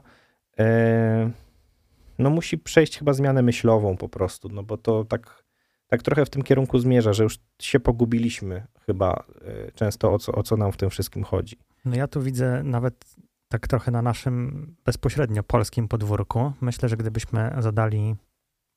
no 2.20 2.30
musi 2.30 2.58
przejść 2.58 2.97
chyba 2.97 3.14
zmianę 3.14 3.41
myślową 3.41 3.97
po 3.97 4.10
prostu, 4.10 4.49
no 4.49 4.64
bo 4.64 4.78
to 4.78 5.06
tak, 5.06 5.43
tak 5.88 6.02
trochę 6.02 6.26
w 6.26 6.30
tym 6.30 6.41
kierunku 6.41 6.80
zmierza, 6.80 7.14
że 7.14 7.24
już 7.24 7.39
się 7.62 7.80
pogubiliśmy 7.80 8.68
chyba 8.86 9.24
e, 9.41 9.72
często 9.72 10.14
o 10.14 10.20
co, 10.20 10.32
o 10.32 10.43
co 10.43 10.58
nam 10.58 10.72
w 10.72 10.78
tym 10.78 10.89
wszystkim 10.89 11.24
chodzi. 11.24 11.58
No 11.86 11.95
ja 11.95 12.08
tu 12.08 12.22
widzę 12.22 12.64
nawet 12.64 13.16
tak 13.47 13.68
trochę 13.68 13.91
na 13.91 14.02
naszym 14.02 14.76
bezpośrednio 14.86 15.43
polskim 15.43 15.88
podwórku. 15.88 16.52
Myślę, 16.62 16.89
że 16.89 16.97
gdybyśmy 16.97 17.56
zadali 17.60 18.16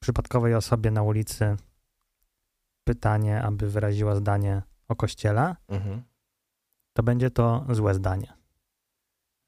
przypadkowej 0.01 0.55
osobie 0.55 0.91
na 0.91 1.03
ulicy 1.03 1.57
pytanie, 2.85 3.43
aby 3.43 3.71
wyraziła 3.71 4.15
zdanie 4.15 4.63
o 4.89 4.97
kościele, 4.97 5.57
mhm. 5.69 6.03
to 6.93 7.03
będzie 7.03 7.31
to 7.31 7.67
złe 7.71 7.95
zdanie. 7.95 8.33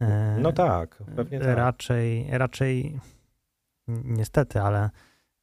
E, 0.00 0.38
no 0.40 0.52
tak, 0.52 1.02
pewnie 1.16 1.38
tak. 1.38 1.56
Raczej, 1.56 2.26
raczej 2.30 3.00
niestety, 3.88 4.60
ale 4.60 4.90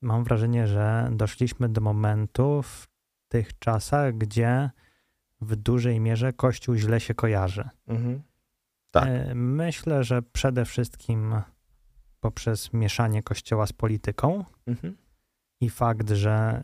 mam 0.01 0.23
wrażenie, 0.23 0.67
że 0.67 1.09
doszliśmy 1.11 1.69
do 1.69 1.81
momentu 1.81 2.61
w 2.61 2.87
tych 3.27 3.59
czasach, 3.59 4.17
gdzie 4.17 4.69
w 5.41 5.55
dużej 5.55 5.99
mierze 5.99 6.33
Kościół 6.33 6.75
źle 6.75 6.99
się 6.99 7.13
kojarzy. 7.13 7.69
Mhm. 7.87 8.21
Tak. 8.91 9.07
E, 9.07 9.35
myślę, 9.35 10.03
że 10.03 10.21
przede 10.21 10.65
wszystkim 10.65 11.35
poprzez 12.19 12.73
mieszanie 12.73 13.23
Kościoła 13.23 13.67
z 13.67 13.73
polityką 13.73 14.45
mhm. 14.67 14.97
i 15.61 15.69
fakt, 15.69 16.09
że 16.09 16.63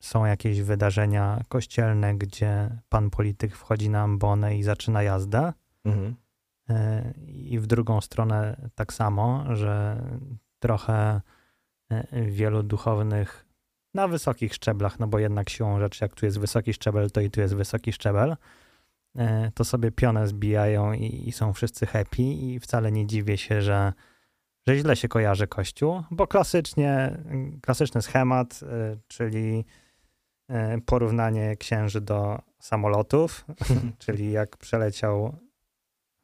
są 0.00 0.24
jakieś 0.24 0.62
wydarzenia 0.62 1.44
kościelne, 1.48 2.14
gdzie 2.14 2.80
pan 2.88 3.10
polityk 3.10 3.56
wchodzi 3.56 3.90
na 3.90 4.00
ambonę 4.00 4.58
i 4.58 4.62
zaczyna 4.62 5.02
jazdę. 5.02 5.52
Mhm. 5.84 6.14
E, 6.70 7.12
I 7.26 7.58
w 7.58 7.66
drugą 7.66 8.00
stronę 8.00 8.70
tak 8.74 8.92
samo, 8.92 9.56
że 9.56 10.02
trochę 10.58 11.20
e, 11.90 12.22
wielu 12.22 12.62
duchownych 12.62 13.46
na 13.94 14.08
wysokich 14.08 14.54
szczeblach, 14.54 14.98
no 14.98 15.06
bo 15.06 15.18
jednak 15.18 15.50
siłą 15.50 15.80
rzeczy, 15.80 16.04
jak 16.04 16.14
tu 16.14 16.26
jest 16.26 16.38
wysoki 16.38 16.72
szczebel, 16.72 17.10
to 17.10 17.20
i 17.20 17.30
tu 17.30 17.40
jest 17.40 17.54
wysoki 17.54 17.92
szczebel, 17.92 18.36
e, 19.16 19.50
to 19.54 19.64
sobie 19.64 19.90
pionę 19.90 20.28
zbijają 20.28 20.92
i, 20.92 21.28
i 21.28 21.32
są 21.32 21.52
wszyscy 21.52 21.86
happy 21.86 22.22
i 22.22 22.60
wcale 22.60 22.92
nie 22.92 23.06
dziwię 23.06 23.38
się, 23.38 23.62
że, 23.62 23.92
że 24.68 24.76
źle 24.76 24.96
się 24.96 25.08
kojarzy 25.08 25.46
Kościół, 25.46 26.02
bo 26.10 26.26
klasycznie, 26.26 27.18
klasyczny 27.62 28.02
schemat, 28.02 28.60
czyli 29.08 29.64
porównanie 30.86 31.56
księży 31.56 32.00
do 32.00 32.38
samolotów, 32.58 33.44
czyli 34.04 34.32
jak 34.32 34.56
przeleciał 34.56 35.38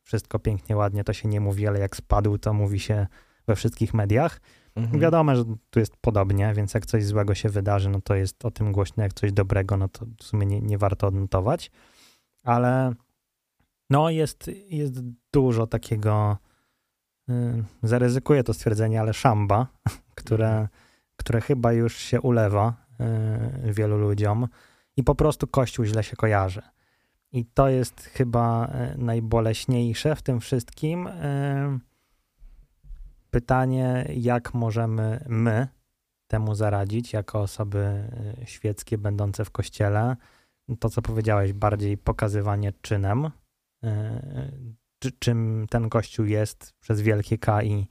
wszystko 0.07 0.39
pięknie, 0.39 0.77
ładnie, 0.77 1.05
to 1.05 1.13
się 1.13 1.29
nie 1.29 1.41
mówi, 1.41 1.67
ale 1.67 1.79
jak 1.79 1.97
spadł, 1.97 2.39
to 2.39 2.53
mówi 2.53 2.81
się 2.81 3.07
we 3.47 3.57
wszystkich 3.57 3.95
mediach. 3.95 4.41
Mhm. 4.77 5.01
Wiadomo, 5.01 5.37
że 5.37 5.45
tu 5.71 5.81
jest 5.81 5.97
podobnie, 5.97 6.55
więc 6.55 6.75
jak 6.75 6.87
coś 6.87 7.05
złego 7.05 7.35
się 7.35 7.49
wydarzy, 7.49 7.91
no 7.91 8.01
to 8.01 8.15
jest 8.15 8.45
o 8.45 8.51
tym 8.51 8.73
głośno, 8.73 9.03
jak 9.03 9.13
coś 9.13 9.33
dobrego, 9.33 9.77
no 9.77 9.89
to 9.89 10.07
w 10.19 10.25
sumie 10.25 10.47
nie, 10.47 10.61
nie 10.61 10.79
warto 10.79 11.07
odnotować, 11.07 11.71
ale 12.45 12.93
no 13.91 14.11
jest, 14.11 14.51
jest 14.69 14.95
dużo 15.33 15.67
takiego, 15.67 16.37
y, 17.31 17.65
zaryzykuję 17.83 18.43
to 18.43 18.55
stwierdzenie, 18.55 19.01
ale 19.01 19.15
szamba, 19.15 19.67
które, 20.21 20.69
które 21.17 21.41
chyba 21.41 21.73
już 21.73 21.97
się 21.97 22.21
ulewa 22.21 22.87
y, 23.67 23.73
wielu 23.73 23.99
ludziom 23.99 24.49
i 24.97 25.05
po 25.05 25.15
prostu 25.15 25.47
Kościół 25.47 25.85
źle 25.85 26.05
się 26.05 26.17
kojarzy. 26.17 26.63
I 27.33 27.45
to 27.45 27.69
jest 27.69 28.01
chyba 28.01 28.67
y, 28.95 28.99
najboleśniejsze 28.99 30.17
w 30.17 30.23
tym 30.23 30.41
wszystkim. 30.41 31.07
Y, 31.07 31.81
Pytanie, 33.31 34.09
jak 34.17 34.55
możemy 34.55 35.25
my 35.29 35.69
temu 36.27 36.55
zaradzić, 36.55 37.13
jako 37.13 37.41
osoby 37.41 38.09
y, 38.43 38.47
świeckie 38.47 38.99
będące 38.99 39.45
w 39.45 39.51
kościele. 39.51 40.17
To, 40.81 40.91
co 40.91 41.03
powiedziałeś, 41.03 41.53
bardziej 41.53 41.99
pokazywanie 41.99 42.73
czynem, 42.83 43.31
czy, 44.99 45.13
czym 45.19 45.67
ten 45.71 45.89
kościół 45.89 46.27
jest 46.27 46.73
przez 46.81 47.01
wielkie 47.01 47.39
K 47.39 47.63
i, 47.63 47.87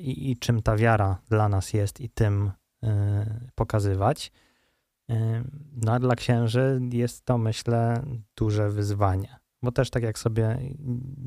i, 0.00 0.30
i 0.30 0.36
czym 0.36 0.62
ta 0.62 0.76
wiara 0.76 1.18
dla 1.28 1.48
nas 1.48 1.72
jest, 1.72 2.00
i 2.00 2.10
tym 2.10 2.50
pokazywać. 3.54 4.32
No 5.76 5.92
a 5.92 5.98
dla 5.98 6.14
księży 6.14 6.80
jest 6.92 7.24
to, 7.24 7.38
myślę, 7.38 8.02
duże 8.36 8.70
wyzwanie. 8.70 9.36
Bo 9.62 9.72
też 9.72 9.90
tak 9.90 10.02
jak 10.02 10.18
sobie 10.18 10.58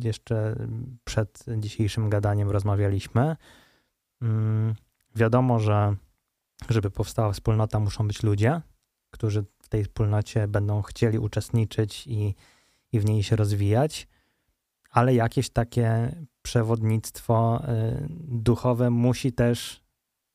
jeszcze 0.04 0.56
przed 1.04 1.46
dzisiejszym 1.58 2.10
gadaniem 2.10 2.50
rozmawialiśmy, 2.50 3.36
mm, 4.22 4.76
wiadomo, 5.16 5.60
że 5.60 5.96
żeby 6.70 6.92
powstała 6.92 7.32
wspólnota, 7.32 7.80
muszą 7.80 8.08
być 8.08 8.24
ludzie, 8.24 8.62
którzy 9.12 9.46
w 9.64 9.70
tej 9.70 9.84
wspólnocie 9.84 10.48
będą 10.48 10.82
chcieli 10.82 11.20
uczestniczyć 11.20 12.08
i, 12.08 12.36
i 12.92 13.00
w 13.00 13.06
niej 13.06 13.24
się 13.24 13.36
rozwijać, 13.36 14.08
ale 14.90 15.14
jakieś 15.14 15.50
takie 15.50 16.16
przewodnictwo 16.42 17.64
y, 17.64 18.08
duchowe 18.28 18.90
musi 18.90 19.34
też 19.34 19.81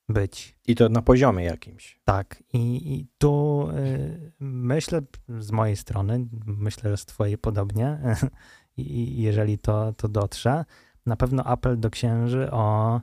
być. 0.08 0.58
I 0.66 0.74
to 0.74 0.88
na 0.88 1.02
poziomie 1.02 1.44
jakimś. 1.44 2.00
Tak, 2.04 2.42
i, 2.52 2.94
i 2.94 3.06
tu 3.18 3.68
y, 3.70 4.32
myślę 4.40 5.00
z 5.38 5.50
mojej 5.50 5.76
strony, 5.76 6.26
myślę, 6.46 6.90
że 6.90 6.96
z 6.96 7.06
twojej 7.06 7.38
podobnie, 7.38 7.98
i 8.76 9.22
jeżeli 9.22 9.58
to, 9.58 9.92
to 9.92 10.08
dotrze, 10.08 10.64
na 11.06 11.16
pewno 11.16 11.44
apel 11.44 11.80
do 11.80 11.90
księży 11.90 12.50
o, 12.50 13.00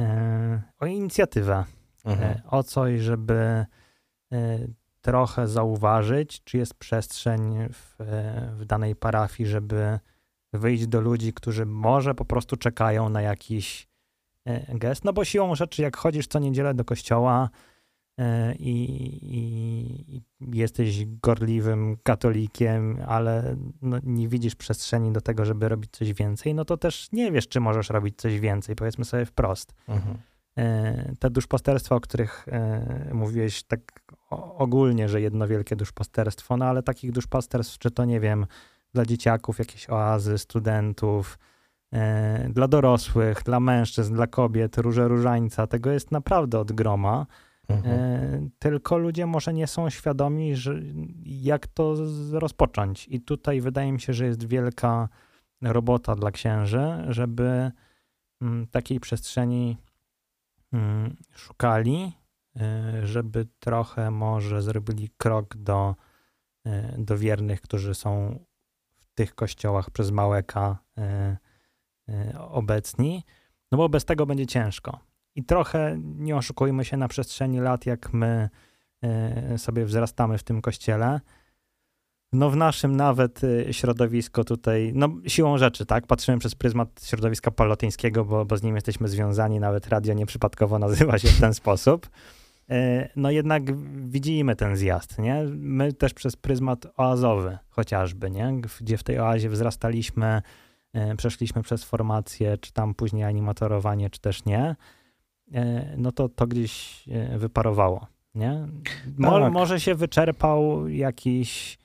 y, 0.00 0.04
o 0.78 0.86
inicjatywę, 0.86 1.64
Mhm. 2.04 2.30
y, 2.30 2.42
o 2.50 2.62
coś, 2.62 3.00
żeby 3.00 3.66
y, 4.32 4.74
trochę 5.00 5.48
zauważyć, 5.48 6.44
czy 6.44 6.58
jest 6.58 6.74
przestrzeń 6.74 7.68
w, 7.72 7.96
w 8.58 8.64
danej 8.64 8.96
parafii, 8.96 9.48
żeby 9.48 9.98
wyjść 10.52 10.86
do 10.86 11.00
ludzi, 11.00 11.32
którzy 11.32 11.66
może 11.66 12.14
po 12.14 12.24
prostu 12.24 12.56
czekają 12.56 13.08
na 13.08 13.22
jakiś 13.22 13.89
gest, 14.68 15.04
no 15.04 15.12
bo 15.12 15.24
siłą 15.24 15.54
rzeczy, 15.54 15.82
jak 15.82 15.96
chodzisz 15.96 16.26
co 16.26 16.38
niedzielę 16.38 16.74
do 16.74 16.84
kościoła 16.84 17.50
e, 18.18 18.54
i, 18.54 18.74
i, 19.22 20.22
jesteś 20.52 21.06
gorliwym 21.06 21.96
katolikiem, 22.02 22.98
ale 23.08 23.56
no, 23.82 23.96
nie 24.02 24.28
widzisz 24.28 24.54
przestrzeni 24.54 25.12
do 25.12 25.20
tego, 25.20 25.44
żeby 25.44 25.68
robić 25.68 25.90
coś 25.92 26.12
więcej, 26.12 26.54
no 26.54 26.64
to 26.64 26.76
też 26.76 27.12
nie 27.12 27.32
wiesz, 27.32 27.48
czy 27.48 27.60
możesz 27.60 27.90
robić 27.90 28.18
coś 28.18 28.40
więcej, 28.40 28.76
powiedzmy 28.76 29.04
sobie 29.04 29.24
wprost. 29.24 29.74
Mhm. 29.88 30.18
E, 30.58 31.14
Te 31.18 31.30
duszpasterstwa, 31.30 31.94
o 31.94 32.00
których 32.00 32.48
e, 32.48 33.10
mówiłeś 33.14 33.62
tak 33.62 33.80
ogólnie, 34.58 35.08
że 35.08 35.20
jedno 35.20 35.48
wielkie 35.48 35.76
duszpasterstwo, 35.76 36.56
no 36.56 36.64
ale 36.64 36.82
takich 36.82 37.12
duszpasterstw, 37.12 37.78
czy 37.78 37.90
to 37.90 38.04
nie 38.04 38.20
wiem, 38.20 38.46
dla 38.94 39.06
dzieciaków 39.06 39.58
jakieś 39.58 39.90
oazy, 39.90 40.38
studentów, 40.38 41.38
e, 41.38 41.50
dla 42.48 42.68
dorosłych, 42.68 43.42
dla 43.42 43.60
mężczyzn, 43.60 44.14
dla 44.14 44.26
kobiet, 44.26 44.78
róże 44.78 45.08
różańca, 45.08 45.66
tego 45.66 45.90
jest 45.90 46.10
naprawdę 46.10 46.58
od 46.58 46.72
groma. 46.72 47.26
Mhm. 47.70 48.00
E, 48.00 48.48
Tylko 48.58 48.98
ludzie 48.98 49.26
może 49.26 49.52
nie 49.52 49.66
są 49.66 49.90
świadomi, 49.90 50.56
że 50.56 50.74
jak 51.24 51.66
to 51.66 51.94
rozpocząć. 52.32 53.08
I 53.08 53.20
tutaj 53.20 53.60
wydaje 53.60 53.92
mi 53.92 54.00
się, 54.00 54.12
że 54.12 54.26
jest 54.26 54.48
wielka 54.48 55.08
robota 55.62 56.14
dla 56.16 56.30
księży, 56.30 57.04
żeby 57.08 57.70
mm, 58.42 58.66
takiej 58.66 59.00
przestrzeni 59.00 59.76
mm, 60.72 61.16
szukali, 61.32 62.12
e, 62.56 63.06
żeby 63.06 63.46
trochę 63.58 64.10
może 64.10 64.62
zrobili 64.62 65.10
krok 65.16 65.56
do, 65.56 65.94
e, 66.66 66.94
do 66.98 67.18
wiernych, 67.18 67.60
którzy 67.60 67.94
są 67.94 68.38
w 68.96 69.06
tych 69.14 69.34
kościołach 69.34 69.90
przez 69.90 70.10
małeka 70.10 70.78
e, 70.98 71.02
e, 71.02 71.36
obecni, 72.38 73.24
no 73.72 73.78
bo 73.78 73.88
bez 73.88 74.04
tego 74.04 74.26
będzie 74.26 74.46
ciężko. 74.46 74.98
I 75.34 75.44
trochę 75.44 75.98
nie 76.02 76.36
oszukujmy 76.36 76.84
się 76.84 76.96
na 76.96 77.08
przestrzeni 77.08 77.60
lat, 77.60 77.86
jak 77.86 78.12
my 78.12 78.48
e, 79.02 79.58
sobie 79.58 79.84
wzrastamy 79.84 80.38
w 80.38 80.42
tym 80.42 80.60
kościele. 80.62 81.20
No 82.32 82.50
w 82.50 82.56
naszym 82.56 82.96
nawet 82.96 83.40
e, 83.44 83.72
środowisko 83.72 84.44
tutaj, 84.44 84.92
no 84.94 85.08
siłą 85.26 85.58
rzeczy, 85.58 85.86
tak, 85.86 86.06
patrzymy 86.06 86.38
przez 86.38 86.54
pryzmat 86.54 87.04
środowiska 87.04 87.50
palotyńskiego, 87.50 88.24
bo, 88.24 88.44
bo 88.44 88.56
z 88.56 88.62
nim 88.62 88.74
jesteśmy 88.74 89.08
związani, 89.08 89.60
nawet 89.60 89.88
radio 89.88 90.14
nieprzypadkowo 90.14 90.78
nazywa 90.88 91.18
się 91.18 91.28
w 91.28 91.40
ten 91.40 91.54
sposób. 91.54 92.10
E, 92.70 93.08
No 93.16 93.30
jednak 93.30 93.62
widzimy 94.10 94.56
ten 94.56 94.76
zjazd, 94.76 95.18
nie? 95.18 95.44
My 95.56 95.92
też 95.92 96.14
przez 96.14 96.36
pryzmat 96.36 96.86
oazowy 96.96 97.58
chociażby, 97.68 98.30
nie? 98.30 98.60
Gdzie 98.80 98.96
w 98.96 99.02
tej 99.02 99.18
oazie 99.18 99.48
wzrastaliśmy, 99.48 100.26
e, 100.26 100.42
przeszliśmy 101.16 101.62
przez 101.62 101.84
formację, 101.84 102.58
czy 102.58 102.72
tam 102.72 102.94
później 102.94 103.24
animatorowanie, 103.24 104.10
czy 104.10 104.20
też 104.20 104.44
nie, 104.44 104.76
e, 105.52 105.94
no 105.96 106.12
to 106.12 106.28
to 106.28 106.46
gdzieś 106.46 107.04
e, 107.08 107.38
wyparowało, 107.38 108.06
nie? 108.34 108.68
Mo, 109.18 109.40
Tak. 109.40 109.52
Może 109.52 109.80
się 109.80 109.94
wyczerpał 109.94 110.88
jakiś, 110.88 111.78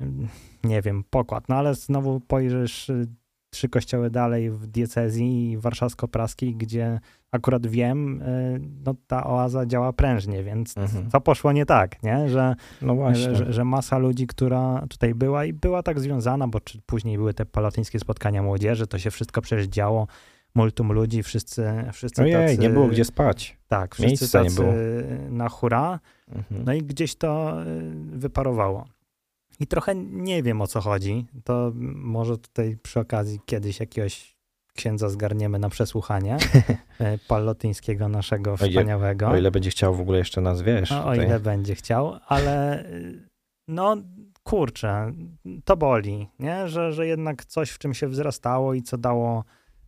mm, 0.00 0.28
nie 0.64 0.82
wiem, 0.82 1.04
pokład, 1.10 1.48
no 1.48 1.56
ale 1.56 1.74
znowu 1.74 2.20
pojrzysz 2.20 2.90
trzy 3.52 3.68
kościoły 3.68 4.10
dalej 4.10 4.50
w 4.50 4.66
diecezji 4.66 5.56
warszawsko-praskiej, 5.58 6.54
gdzie 6.56 7.00
akurat 7.32 7.66
wiem, 7.66 8.22
y, 8.22 8.60
no 8.84 8.94
ta 9.06 9.26
oaza 9.26 9.66
działa 9.66 9.92
prężnie, 9.92 10.42
więc 10.44 10.76
Mhm. 10.78 11.10
co 11.10 11.20
poszło 11.20 11.52
nie 11.52 11.66
tak, 11.66 12.02
nie? 12.02 12.28
Że, 12.28 12.54
No 12.82 12.94
właśnie. 12.94 13.34
że, 13.36 13.52
że, 13.52 13.64
masa 13.64 13.98
ludzi, 13.98 14.26
która 14.26 14.84
tutaj 14.90 15.14
była 15.14 15.44
i 15.44 15.52
była 15.52 15.82
tak 15.82 16.00
związana, 16.00 16.48
bo 16.48 16.60
czy 16.60 16.80
później 16.86 17.16
były 17.18 17.34
te 17.34 17.46
palotyńskie 17.46 17.98
spotkania 17.98 18.42
młodzieży, 18.42 18.86
to 18.86 18.98
się 18.98 19.10
wszystko 19.10 19.40
przecież 19.42 19.66
działo, 19.66 20.06
multum 20.54 20.92
ludzi, 20.92 21.22
wszyscy, 21.22 21.64
wszyscy 21.92 22.22
Ojej, 22.22 22.34
tacy, 22.34 22.58
nie 22.58 22.70
było 22.70 22.86
gdzie 22.88 23.04
spać. 23.04 23.56
tak, 23.68 23.94
wszyscy 23.94 24.08
miejsca 24.08 24.42
nie 24.42 24.48
tacy 24.48 24.62
było. 24.62 24.72
na 25.30 25.48
hura, 25.48 26.00
Mhm. 26.28 26.64
no 26.64 26.72
i 26.74 26.82
gdzieś 26.82 27.14
to 27.16 27.62
y, 27.66 27.66
wyparowało. 28.18 28.84
I 29.60 29.66
trochę 29.66 29.94
nie 29.94 30.42
wiem 30.42 30.60
o 30.60 30.66
co 30.66 30.80
chodzi. 30.80 31.26
To 31.44 31.72
może 31.94 32.38
tutaj 32.38 32.78
przy 32.82 33.00
okazji 33.00 33.40
kiedyś 33.46 33.80
jakiegoś 33.80 34.36
księdza 34.74 35.08
zgarniemy 35.08 35.58
na 35.58 35.68
przesłuchanie 35.68 36.36
y, 37.00 37.18
palotyńskiego 37.28 38.08
naszego 38.08 38.56
wspaniałego. 38.56 39.28
O 39.28 39.36
ile 39.36 39.50
będzie 39.50 39.70
chciał 39.70 39.94
w 39.94 40.00
ogóle 40.00 40.18
jeszcze 40.18 40.40
nas, 40.40 40.62
wiesz. 40.62 40.90
No, 40.90 41.06
o 41.06 41.14
ile 41.14 41.40
będzie 41.40 41.74
chciał, 41.74 42.18
ale 42.26 42.84
no 43.68 43.96
kurczę, 44.42 45.12
to 45.64 45.76
boli, 45.76 46.28
nie? 46.38 46.68
Że, 46.68 46.92
że 46.92 47.06
jednak 47.06 47.44
coś, 47.44 47.70
w 47.70 47.78
czym 47.78 47.94
się 47.94 48.08
wzrastało 48.08 48.74
i 48.74 48.82
co 48.82 48.98
dało, 48.98 49.44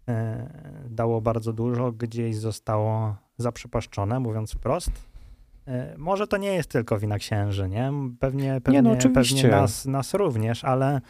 e, 0.09 0.87
dało 0.91 1.21
bardzo 1.21 1.53
dużo, 1.53 1.93
gdzieś 1.93 2.37
zostało 2.37 3.17
zaprzepaszczone, 3.39 4.21
mówiąc 4.21 4.53
wprost. 4.53 4.91
E, 5.67 5.95
może 5.99 6.27
to 6.27 6.37
nie 6.37 6.53
jest 6.55 6.71
tylko 6.71 6.99
wina 6.99 7.19
księży, 7.19 7.69
nie? 7.69 7.93
Pewnie, 8.21 8.61
pewnie, 8.65 8.83
no 8.83 8.91
oczywiście. 8.91 9.43
pewnie 9.43 9.57
nas, 9.57 9.87
nas 9.87 10.15
również, 10.15 10.65
ale 10.65 11.01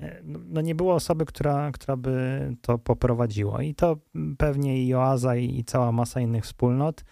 e, 0.00 0.20
no, 0.24 0.38
no 0.44 0.60
nie 0.60 0.74
było 0.74 0.94
osoby, 0.94 1.24
która, 1.24 1.70
która 1.72 1.96
by 1.96 2.56
to 2.60 2.78
poprowadziło. 2.78 3.60
I 3.60 3.74
to 3.74 3.96
pewnie 4.38 4.84
i 4.84 4.94
Oaza, 4.94 5.36
i, 5.36 5.58
i 5.58 5.64
cała 5.64 5.92
masa 5.92 6.20
innych 6.20 6.44
wspólnot 6.44 7.04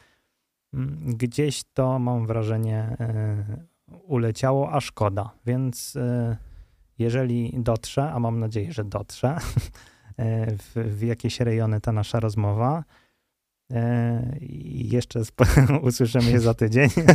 Mm, 0.74 1.16
gdzieś 1.16 1.62
to 1.74 1.98
mam 1.98 2.26
wrażenie 2.26 2.96
e, 3.00 3.44
uleciało, 3.88 4.72
a 4.72 4.80
szkoda. 4.80 5.30
Więc 5.46 5.98
jeżeli 6.98 7.52
dotrze, 7.58 8.12
a 8.12 8.18
mam 8.18 8.38
nadzieję, 8.38 8.72
że 8.72 8.84
dotrze 8.84 9.38
w, 10.58 10.96
w 10.98 11.02
jakieś 11.02 11.40
rejony 11.40 11.80
ta 11.80 11.92
nasza 11.92 12.20
rozmowa, 12.20 12.84
i 14.40 14.88
jeszcze 14.92 15.20
usłyszymy 15.82 16.30
je 16.30 16.40
za 16.40 16.54
tydzień, 16.54 16.88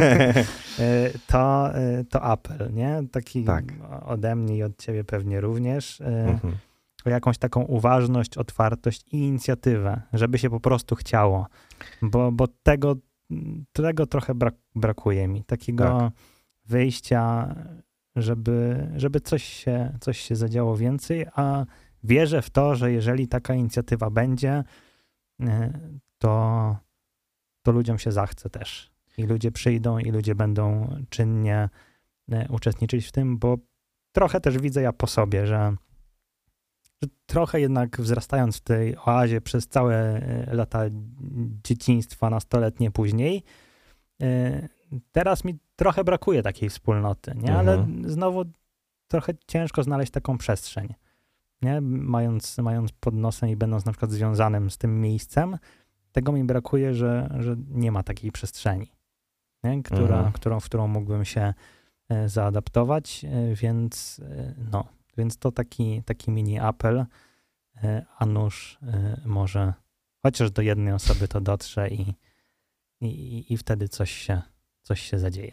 e, 0.80 1.12
to, 1.28 1.76
e, 1.76 2.04
to 2.04 2.22
apel, 2.22 2.74
nie? 2.74 3.02
Taki 3.12 3.44
Tak. 3.44 3.66
ode 4.06 4.36
mnie 4.36 4.58
i 4.58 4.64
od 4.64 4.78
ciebie 4.78 5.04
pewnie 5.04 5.42
również, 5.42 6.02
e, 6.02 6.06
Mhm. 6.30 6.56
jakąś 7.06 7.38
taką 7.38 7.62
uważność, 7.62 8.38
otwartość 8.38 9.06
i 9.12 9.18
inicjatywę, 9.18 10.02
żeby 10.14 10.38
się 10.38 10.50
po 10.50 10.60
prostu 10.60 10.96
chciało, 10.96 11.48
bo, 12.02 12.32
bo 12.32 12.48
tego, 12.48 12.96
tego 13.74 14.06
trochę 14.06 14.36
brak, 14.36 14.54
brakuje 14.76 15.28
mi, 15.28 15.44
takiego 15.44 15.84
Tak. 15.84 16.14
wyjścia, 16.66 17.56
żeby, 18.16 18.88
żeby 18.96 19.20
coś, 19.20 19.44
się, 19.44 19.98
coś 20.02 20.20
się 20.20 20.36
zadziało 20.36 20.78
więcej, 20.78 21.26
a 21.36 21.66
wierzę 22.04 22.42
w 22.42 22.50
to, 22.50 22.76
że 22.76 22.92
jeżeli 22.92 23.28
taka 23.28 23.54
inicjatywa 23.54 24.10
będzie, 24.10 24.64
to, 26.18 26.76
to 27.64 27.72
ludziom 27.72 28.00
się 28.00 28.12
zachce 28.12 28.50
też. 28.50 28.92
I 29.18 29.24
ludzie 29.24 29.52
przyjdą, 29.52 29.98
i 29.98 30.12
ludzie 30.12 30.36
będą 30.36 30.96
czynnie 31.10 31.70
e, 32.32 32.48
uczestniczyć 32.50 33.08
w 33.08 33.12
tym, 33.12 33.38
bo 33.38 33.58
trochę 34.12 34.42
też 34.42 34.58
widzę 34.58 34.82
ja 34.82 34.94
po 34.94 35.08
sobie, 35.08 35.48
że, 35.48 35.76
że 37.04 37.10
trochę 37.26 37.62
jednak 37.62 38.02
wzrastając 38.02 38.58
w 38.58 38.62
tej 38.62 38.98
oazie 38.98 39.42
przez 39.42 39.68
całe 39.68 39.96
e, 39.96 40.54
lata 40.56 40.84
dzieciństwa, 41.64 42.30
nastoletnie 42.30 42.92
później, 42.92 43.44
e, 44.22 44.70
teraz 45.12 45.44
mi 45.46 45.58
trochę 45.76 46.04
brakuje 46.04 46.44
takiej 46.44 46.70
wspólnoty, 46.70 47.34
nie? 47.36 47.56
Ale 47.56 47.74
Mhm. 47.74 48.10
znowu 48.12 48.46
trochę 49.08 49.34
ciężko 49.48 49.84
znaleźć 49.84 50.12
taką 50.12 50.38
przestrzeń, 50.38 50.94
nie? 51.62 51.82
Mając, 51.82 52.58
mając 52.58 52.92
pod 52.92 53.14
nosem 53.14 53.50
i 53.50 53.56
będąc 53.56 53.86
na 53.86 53.92
przykład 53.92 54.12
związanym 54.12 54.72
z 54.72 54.78
tym 54.78 55.02
miejscem, 55.02 55.58
tego 56.16 56.32
mi 56.32 56.44
brakuje, 56.44 56.94
że, 56.94 57.36
że 57.40 57.56
nie 57.70 57.92
ma 57.92 58.04
takiej 58.04 58.32
przestrzeni, 58.32 58.92
nie? 59.64 59.84
Która, 59.84 60.16
Mhm. 60.16 60.32
którą, 60.32 60.60
w 60.60 60.66
którą 60.66 60.88
mógłbym 60.88 61.26
się 61.26 61.54
e, 62.10 62.30
zaadaptować, 62.30 63.26
e, 63.26 63.56
więc 63.56 64.22
e, 64.24 64.54
no, 64.72 64.88
więc 65.18 65.38
to 65.38 65.52
taki, 65.52 66.04
taki 66.04 66.32
mini 66.32 66.60
apel, 66.60 67.06
a 68.18 68.26
nuż 68.26 68.80
e, 68.84 69.22
może 69.26 69.74
chociaż 70.24 70.52
do 70.52 70.62
jednej 70.62 70.94
osoby 70.94 71.28
to 71.28 71.42
dotrze 71.42 71.90
i, 71.90 72.14
i, 73.02 73.54
i 73.54 73.58
wtedy 73.58 73.90
coś 73.90 74.12
się, 74.12 74.42
coś 74.82 75.02
się 75.02 75.20
zadzieje. 75.20 75.52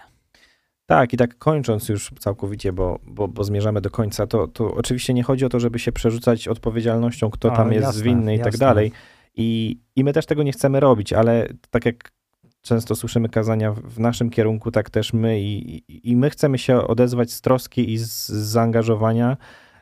Tak, 0.87 1.13
i 1.13 1.17
tak 1.17 1.39
kończąc 1.39 1.89
już 1.89 2.11
całkowicie, 2.19 2.73
bo, 2.73 2.99
bo, 3.07 3.29
bo 3.29 3.45
zmierzamy 3.45 3.81
do 3.81 3.91
końca, 3.91 4.27
to, 4.27 4.49
to 4.49 4.75
oczywiście 4.75 5.15
nie 5.15 5.23
chodzi 5.23 5.45
o 5.45 5.49
to, 5.49 5.61
żeby 5.61 5.79
się 5.79 5.93
przerzucać 5.93 6.49
odpowiedzialnością, 6.49 7.31
kto 7.31 7.51
tam 7.51 7.73
jest 7.73 7.87
jasne, 7.87 8.03
winny 8.03 8.35
i 8.35 8.39
tak 8.39 8.47
jasne. 8.47 8.59
dalej. 8.59 8.93
I, 9.35 9.79
I 9.97 10.05
my 10.05 10.13
też 10.13 10.27
tego 10.27 10.43
nie 10.43 10.53
chcemy 10.53 10.81
robić, 10.81 11.13
ale 11.13 11.49
tak 11.71 11.87
jak 11.87 12.13
często 12.63 12.95
słyszymy 12.95 13.29
kazania 13.29 13.73
w- 13.73 13.99
naszym 13.99 14.31
kierunku, 14.31 14.71
tak 14.71 14.91
też 14.91 15.13
my 15.13 15.41
i, 15.41 15.77
i- 16.11 16.17
my 16.17 16.31
chcemy 16.31 16.59
się 16.59 16.77
odezwać 16.87 17.33
z 17.33 17.41
troski 17.41 17.93
i 17.93 17.99
z, 17.99 18.27
zaangażowania, 18.29 19.37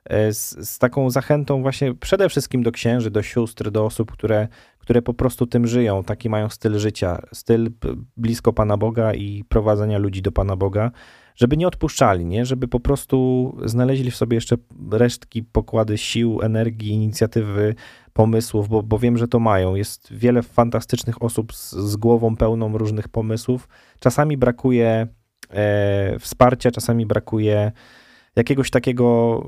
e, 0.05 0.33
z, 0.35 0.69
z 0.71 0.79
taką 0.79 1.11
zachętą 1.11 1.63
właśnie 1.63 1.95
przede 1.95 2.29
wszystkim 2.29 2.63
do 2.63 2.73
księży, 2.73 3.11
do 3.11 3.23
sióstr, 3.23 3.71
do 3.71 3.85
osób, 3.85 4.13
które, 4.13 4.49
które 4.79 5.03
po 5.03 5.15
prostu 5.15 5.47
tym 5.47 5.67
żyją, 5.67 6.05
taki 6.05 6.29
mają 6.31 6.49
styl 6.49 6.79
życia, 6.79 7.23
styl 7.33 7.71
blisko 8.17 8.53
Pana 8.53 8.77
Boga 8.77 9.15
i 9.15 9.45
prowadzenia 9.49 9.99
ludzi 9.99 10.23
do 10.23 10.33
Pana 10.33 10.57
Boga, 10.57 10.91
żeby 11.37 11.57
nie 11.57 11.67
odpuszczali, 11.69 12.27
nie? 12.27 12.47
żeby 12.47 12.69
po 12.69 12.81
prostu 12.81 13.57
znaleźli 13.65 14.11
w 14.11 14.17
sobie 14.17 14.35
jeszcze 14.35 14.57
resztki, 14.93 15.43
pokłady 15.43 15.99
sił, 15.99 16.41
energii, 16.43 16.91
inicjatywy, 16.93 17.75
pomysłów, 18.13 18.69
bo, 18.69 18.83
bo 18.83 18.99
wiem, 18.99 19.19
że 19.19 19.29
to 19.29 19.39
mają. 19.39 19.75
Jest 19.75 20.13
wiele 20.13 20.43
fantastycznych 20.43 21.23
osób 21.23 21.55
z, 21.55 21.73
z 21.73 21.97
głową 21.97 22.37
pełną 22.37 22.79
różnych 22.79 23.09
pomysłów. 23.09 23.69
Czasami 23.99 24.37
brakuje 24.37 25.07
e, 25.51 26.19
wsparcia, 26.19 26.71
czasami 26.71 27.07
brakuje 27.07 27.73
jakiegoś 28.37 28.71
takiego 28.71 29.41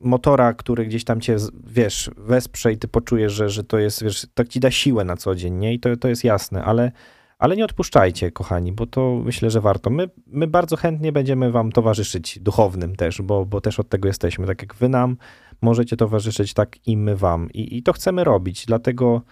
motora, 0.00 0.54
który 0.54 0.86
gdzieś 0.86 1.04
tam 1.04 1.20
cię, 1.20 1.36
wiesz, 1.66 2.10
wesprze 2.16 2.72
i 2.72 2.78
ty 2.78 2.88
poczujesz, 2.88 3.32
że, 3.32 3.48
że 3.48 3.64
to 3.64 3.78
jest, 3.78 4.04
wiesz, 4.04 4.26
tak 4.34 4.48
ci 4.48 4.60
da 4.60 4.70
siłę 4.70 5.04
na 5.04 5.16
co 5.16 5.34
dzień, 5.34 5.54
nie? 5.54 5.74
I 5.74 5.80
to, 5.80 5.96
to 5.96 6.08
jest 6.08 6.24
jasne, 6.24 6.64
ale, 6.64 6.92
ale 7.38 7.56
nie 7.56 7.64
odpuszczajcie, 7.64 8.30
kochani, 8.30 8.72
bo 8.72 8.86
to 8.86 9.20
myślę, 9.24 9.50
że 9.50 9.60
warto. 9.60 9.90
My, 9.90 10.10
my 10.26 10.46
bardzo 10.46 10.76
chętnie 10.76 11.12
będziemy 11.12 11.52
wam 11.52 11.72
towarzyszyć 11.72 12.38
duchownym 12.38 12.96
też, 12.96 13.22
bo, 13.22 13.46
bo 13.46 13.60
też 13.60 13.80
od 13.80 13.88
tego 13.88 14.08
jesteśmy. 14.08 14.46
Tak 14.46 14.62
jak 14.62 14.74
wy 14.74 14.88
nam 14.88 15.16
możecie 15.64 15.96
towarzyszyć, 15.96 16.54
tak 16.54 16.86
i 16.86 16.96
my 16.96 17.16
wam. 17.16 17.50
I, 17.52 17.76
i 17.76 17.82
to 17.82 17.92
chcemy 17.92 18.24
robić, 18.24 18.66
dlatego, 18.66 19.22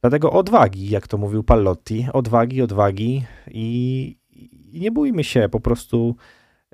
dlatego 0.00 0.32
odwagi, 0.32 0.90
jak 0.90 1.08
to 1.08 1.18
mówił 1.18 1.44
Pallotti, 1.44 2.06
odwagi, 2.12 2.62
odwagi 2.62 3.24
i, 3.50 4.16
i 4.74 4.80
nie 4.80 4.90
bójmy 4.90 5.24
się 5.24 5.48
po 5.50 5.60
prostu, 5.60 6.16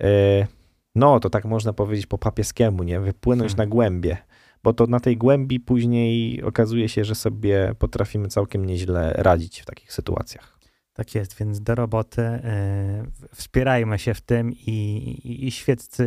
e, 0.01 0.47
no 0.95 1.21
to 1.21 1.31
tak 1.31 1.45
można 1.45 1.73
powiedzieć 1.73 2.07
po 2.07 2.19
papieskiemu, 2.19 2.83
nie? 2.83 3.01
Wypłynąć 3.01 3.53
Hmm. 3.53 3.69
na 3.69 3.75
głębie, 3.75 4.17
bo 4.63 4.73
to 4.73 4.87
na 4.87 5.01
tej 5.01 5.17
głębi 5.17 5.61
później 5.61 6.43
okazuje 6.43 6.89
się, 6.89 7.05
że 7.05 7.15
sobie 7.15 7.75
potrafimy 7.79 8.29
całkiem 8.29 8.65
nieźle 8.65 9.13
radzić 9.17 9.61
w 9.61 9.67
takich 9.67 9.93
sytuacjach. 9.93 10.58
Tak 10.99 11.15
jest, 11.15 11.37
więc 11.37 11.61
do 11.61 11.75
roboty 11.75 12.23
w- 12.23 13.37
wspierajmy 13.37 13.99
się 13.99 14.15
w 14.15 14.21
tym 14.21 14.53
i, 14.53 14.71
i, 15.25 15.47
i 15.47 15.51
świeccy 15.51 16.05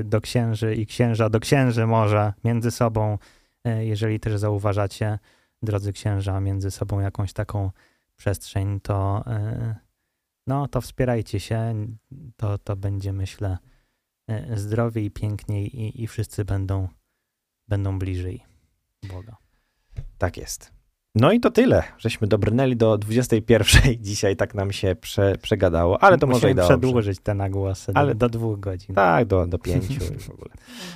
y, 0.00 0.04
do 0.04 0.20
księży 0.20 0.74
i 0.74 0.86
księża 0.86 1.28
do 1.28 1.40
księży 1.40 1.86
może 1.86 2.32
między 2.44 2.70
sobą, 2.70 3.18
y, 3.68 3.84
jeżeli 3.84 4.20
też 4.20 4.38
zauważacie, 4.38 5.18
drodzy 5.62 5.92
księża, 5.92 6.40
między 6.40 6.70
sobą 6.70 7.00
jakąś 7.00 7.32
taką 7.32 7.70
przestrzeń, 8.16 8.80
to 8.80 9.24
y, 9.26 9.74
no 10.46 10.68
to 10.68 10.80
wspierajcie 10.80 11.40
się, 11.40 11.86
to, 12.36 12.58
to 12.58 12.76
będzie 12.76 13.12
myślę 13.12 13.58
zdrowiej 14.54 15.10
piękniej 15.10 15.80
i, 15.80 16.02
i 16.02 16.06
wszyscy 16.06 16.44
będą, 16.44 16.88
będą 17.68 17.98
bliżej 17.98 18.44
Boga. 19.08 19.36
Tak 20.18 20.36
jest. 20.36 20.77
No 21.20 21.32
i 21.32 21.40
to 21.40 21.50
tyle, 21.50 21.82
żeśmy 21.98 22.26
dobrnęli 22.28 22.76
do 22.76 22.98
21. 22.98 23.82
Dzisiaj 24.00 24.36
tak 24.36 24.54
nam 24.54 24.72
się 24.72 24.96
prze, 25.00 25.36
przegadało, 25.42 26.02
ale 26.02 26.18
to 26.18 26.26
może 26.26 26.50
i 26.50 26.54
dobrze. 26.54 26.68
przedłużyć 26.78 27.18
te 27.20 27.34
nagłosy 27.34 27.92
Ale- 27.94 28.14
do, 28.14 28.28
do 28.28 28.38
dwóch 28.38 28.60
godzin. 28.60 28.94
Tak, 28.94 29.24
do, 29.26 29.46
do 29.46 29.58
pięciu 29.58 30.00
w 30.26 30.30
ogóle. 30.30 30.50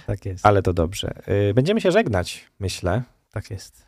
tak 0.07 0.25
jest. 0.27 0.47
Ale 0.47 0.63
to 0.63 0.73
dobrze. 0.73 1.11
Y, 1.51 1.55
Będziemy 1.55 1.81
się 1.81 1.91
żegnać, 1.93 2.45
myślę. 2.61 3.03
Tak 3.33 3.51
jest. 3.51 3.87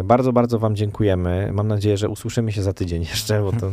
Y, 0.00 0.04
Bardzo, 0.04 0.32
bardzo 0.32 0.58
wam 0.58 0.76
dziękujemy. 0.76 1.50
Mam 1.52 1.68
nadzieję, 1.68 1.96
że 1.96 2.08
usłyszymy 2.08 2.52
się 2.52 2.62
za 2.62 2.72
tydzień 2.72 3.02
jeszcze, 3.12 3.40
bo 3.42 3.52
to, 3.52 3.70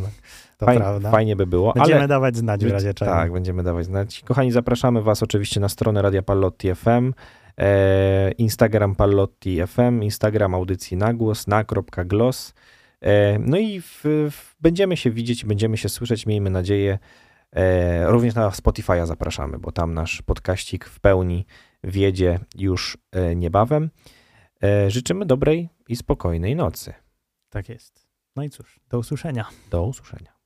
To 0.58 0.66
fajnie, 0.66 0.80
prawda. 0.80 1.10
fajnie 1.10 1.36
by 1.36 1.46
było. 1.46 1.72
Będziemy 1.72 1.98
ale... 1.98 2.08
dawać 2.08 2.36
znać 2.36 2.64
w 2.64 2.70
razie 2.70 2.94
czego. 2.94 3.10
Tak, 3.12 3.32
będziemy 3.32 3.62
dawać 3.62 3.86
znać. 3.86 4.22
Kochani, 4.24 4.52
zapraszamy 4.52 5.02
Was 5.02 5.22
oczywiście 5.22 5.60
na 5.60 5.68
stronę 5.68 6.02
Radia 6.02 6.22
Pallotti 6.22 6.74
FM, 6.74 7.12
Instagram 8.38 8.94
Pallotti 8.94 9.66
FM, 9.66 10.02
Instagram 10.02 10.54
audycji 10.54 10.96
Nagłos, 10.96 11.46
na.glos. 11.46 12.54
E, 13.00 13.38
no 13.38 13.58
i 13.58 13.80
w, 13.80 14.02
w, 14.30 14.54
będziemy 14.60 14.96
się 14.96 15.10
widzieć, 15.10 15.44
będziemy 15.44 15.76
się 15.76 15.88
słyszeć, 15.88 16.26
miejmy 16.26 16.50
nadzieję. 16.50 16.98
E, 17.52 18.10
również 18.10 18.34
na 18.34 18.50
Spotify'a 18.50 19.06
zapraszamy, 19.06 19.58
bo 19.58 19.72
tam 19.72 19.94
nasz 19.94 20.22
podkaścik 20.22 20.84
w 20.84 21.00
pełni 21.00 21.46
wiedzie 21.84 22.38
już 22.56 22.98
e, 23.12 23.36
niebawem. 23.36 23.90
E, 24.62 24.90
życzymy 24.90 25.26
dobrej 25.26 25.68
i 25.88 25.96
spokojnej 25.96 26.56
nocy. 26.56 26.94
tak 27.50 27.68
jest. 27.68 28.08
No 28.36 28.44
i 28.44 28.50
cóż, 28.50 28.80
do 28.88 28.98
usłyszenia. 28.98 29.48
Do 29.70 29.82
usłyszenia. 29.82 30.37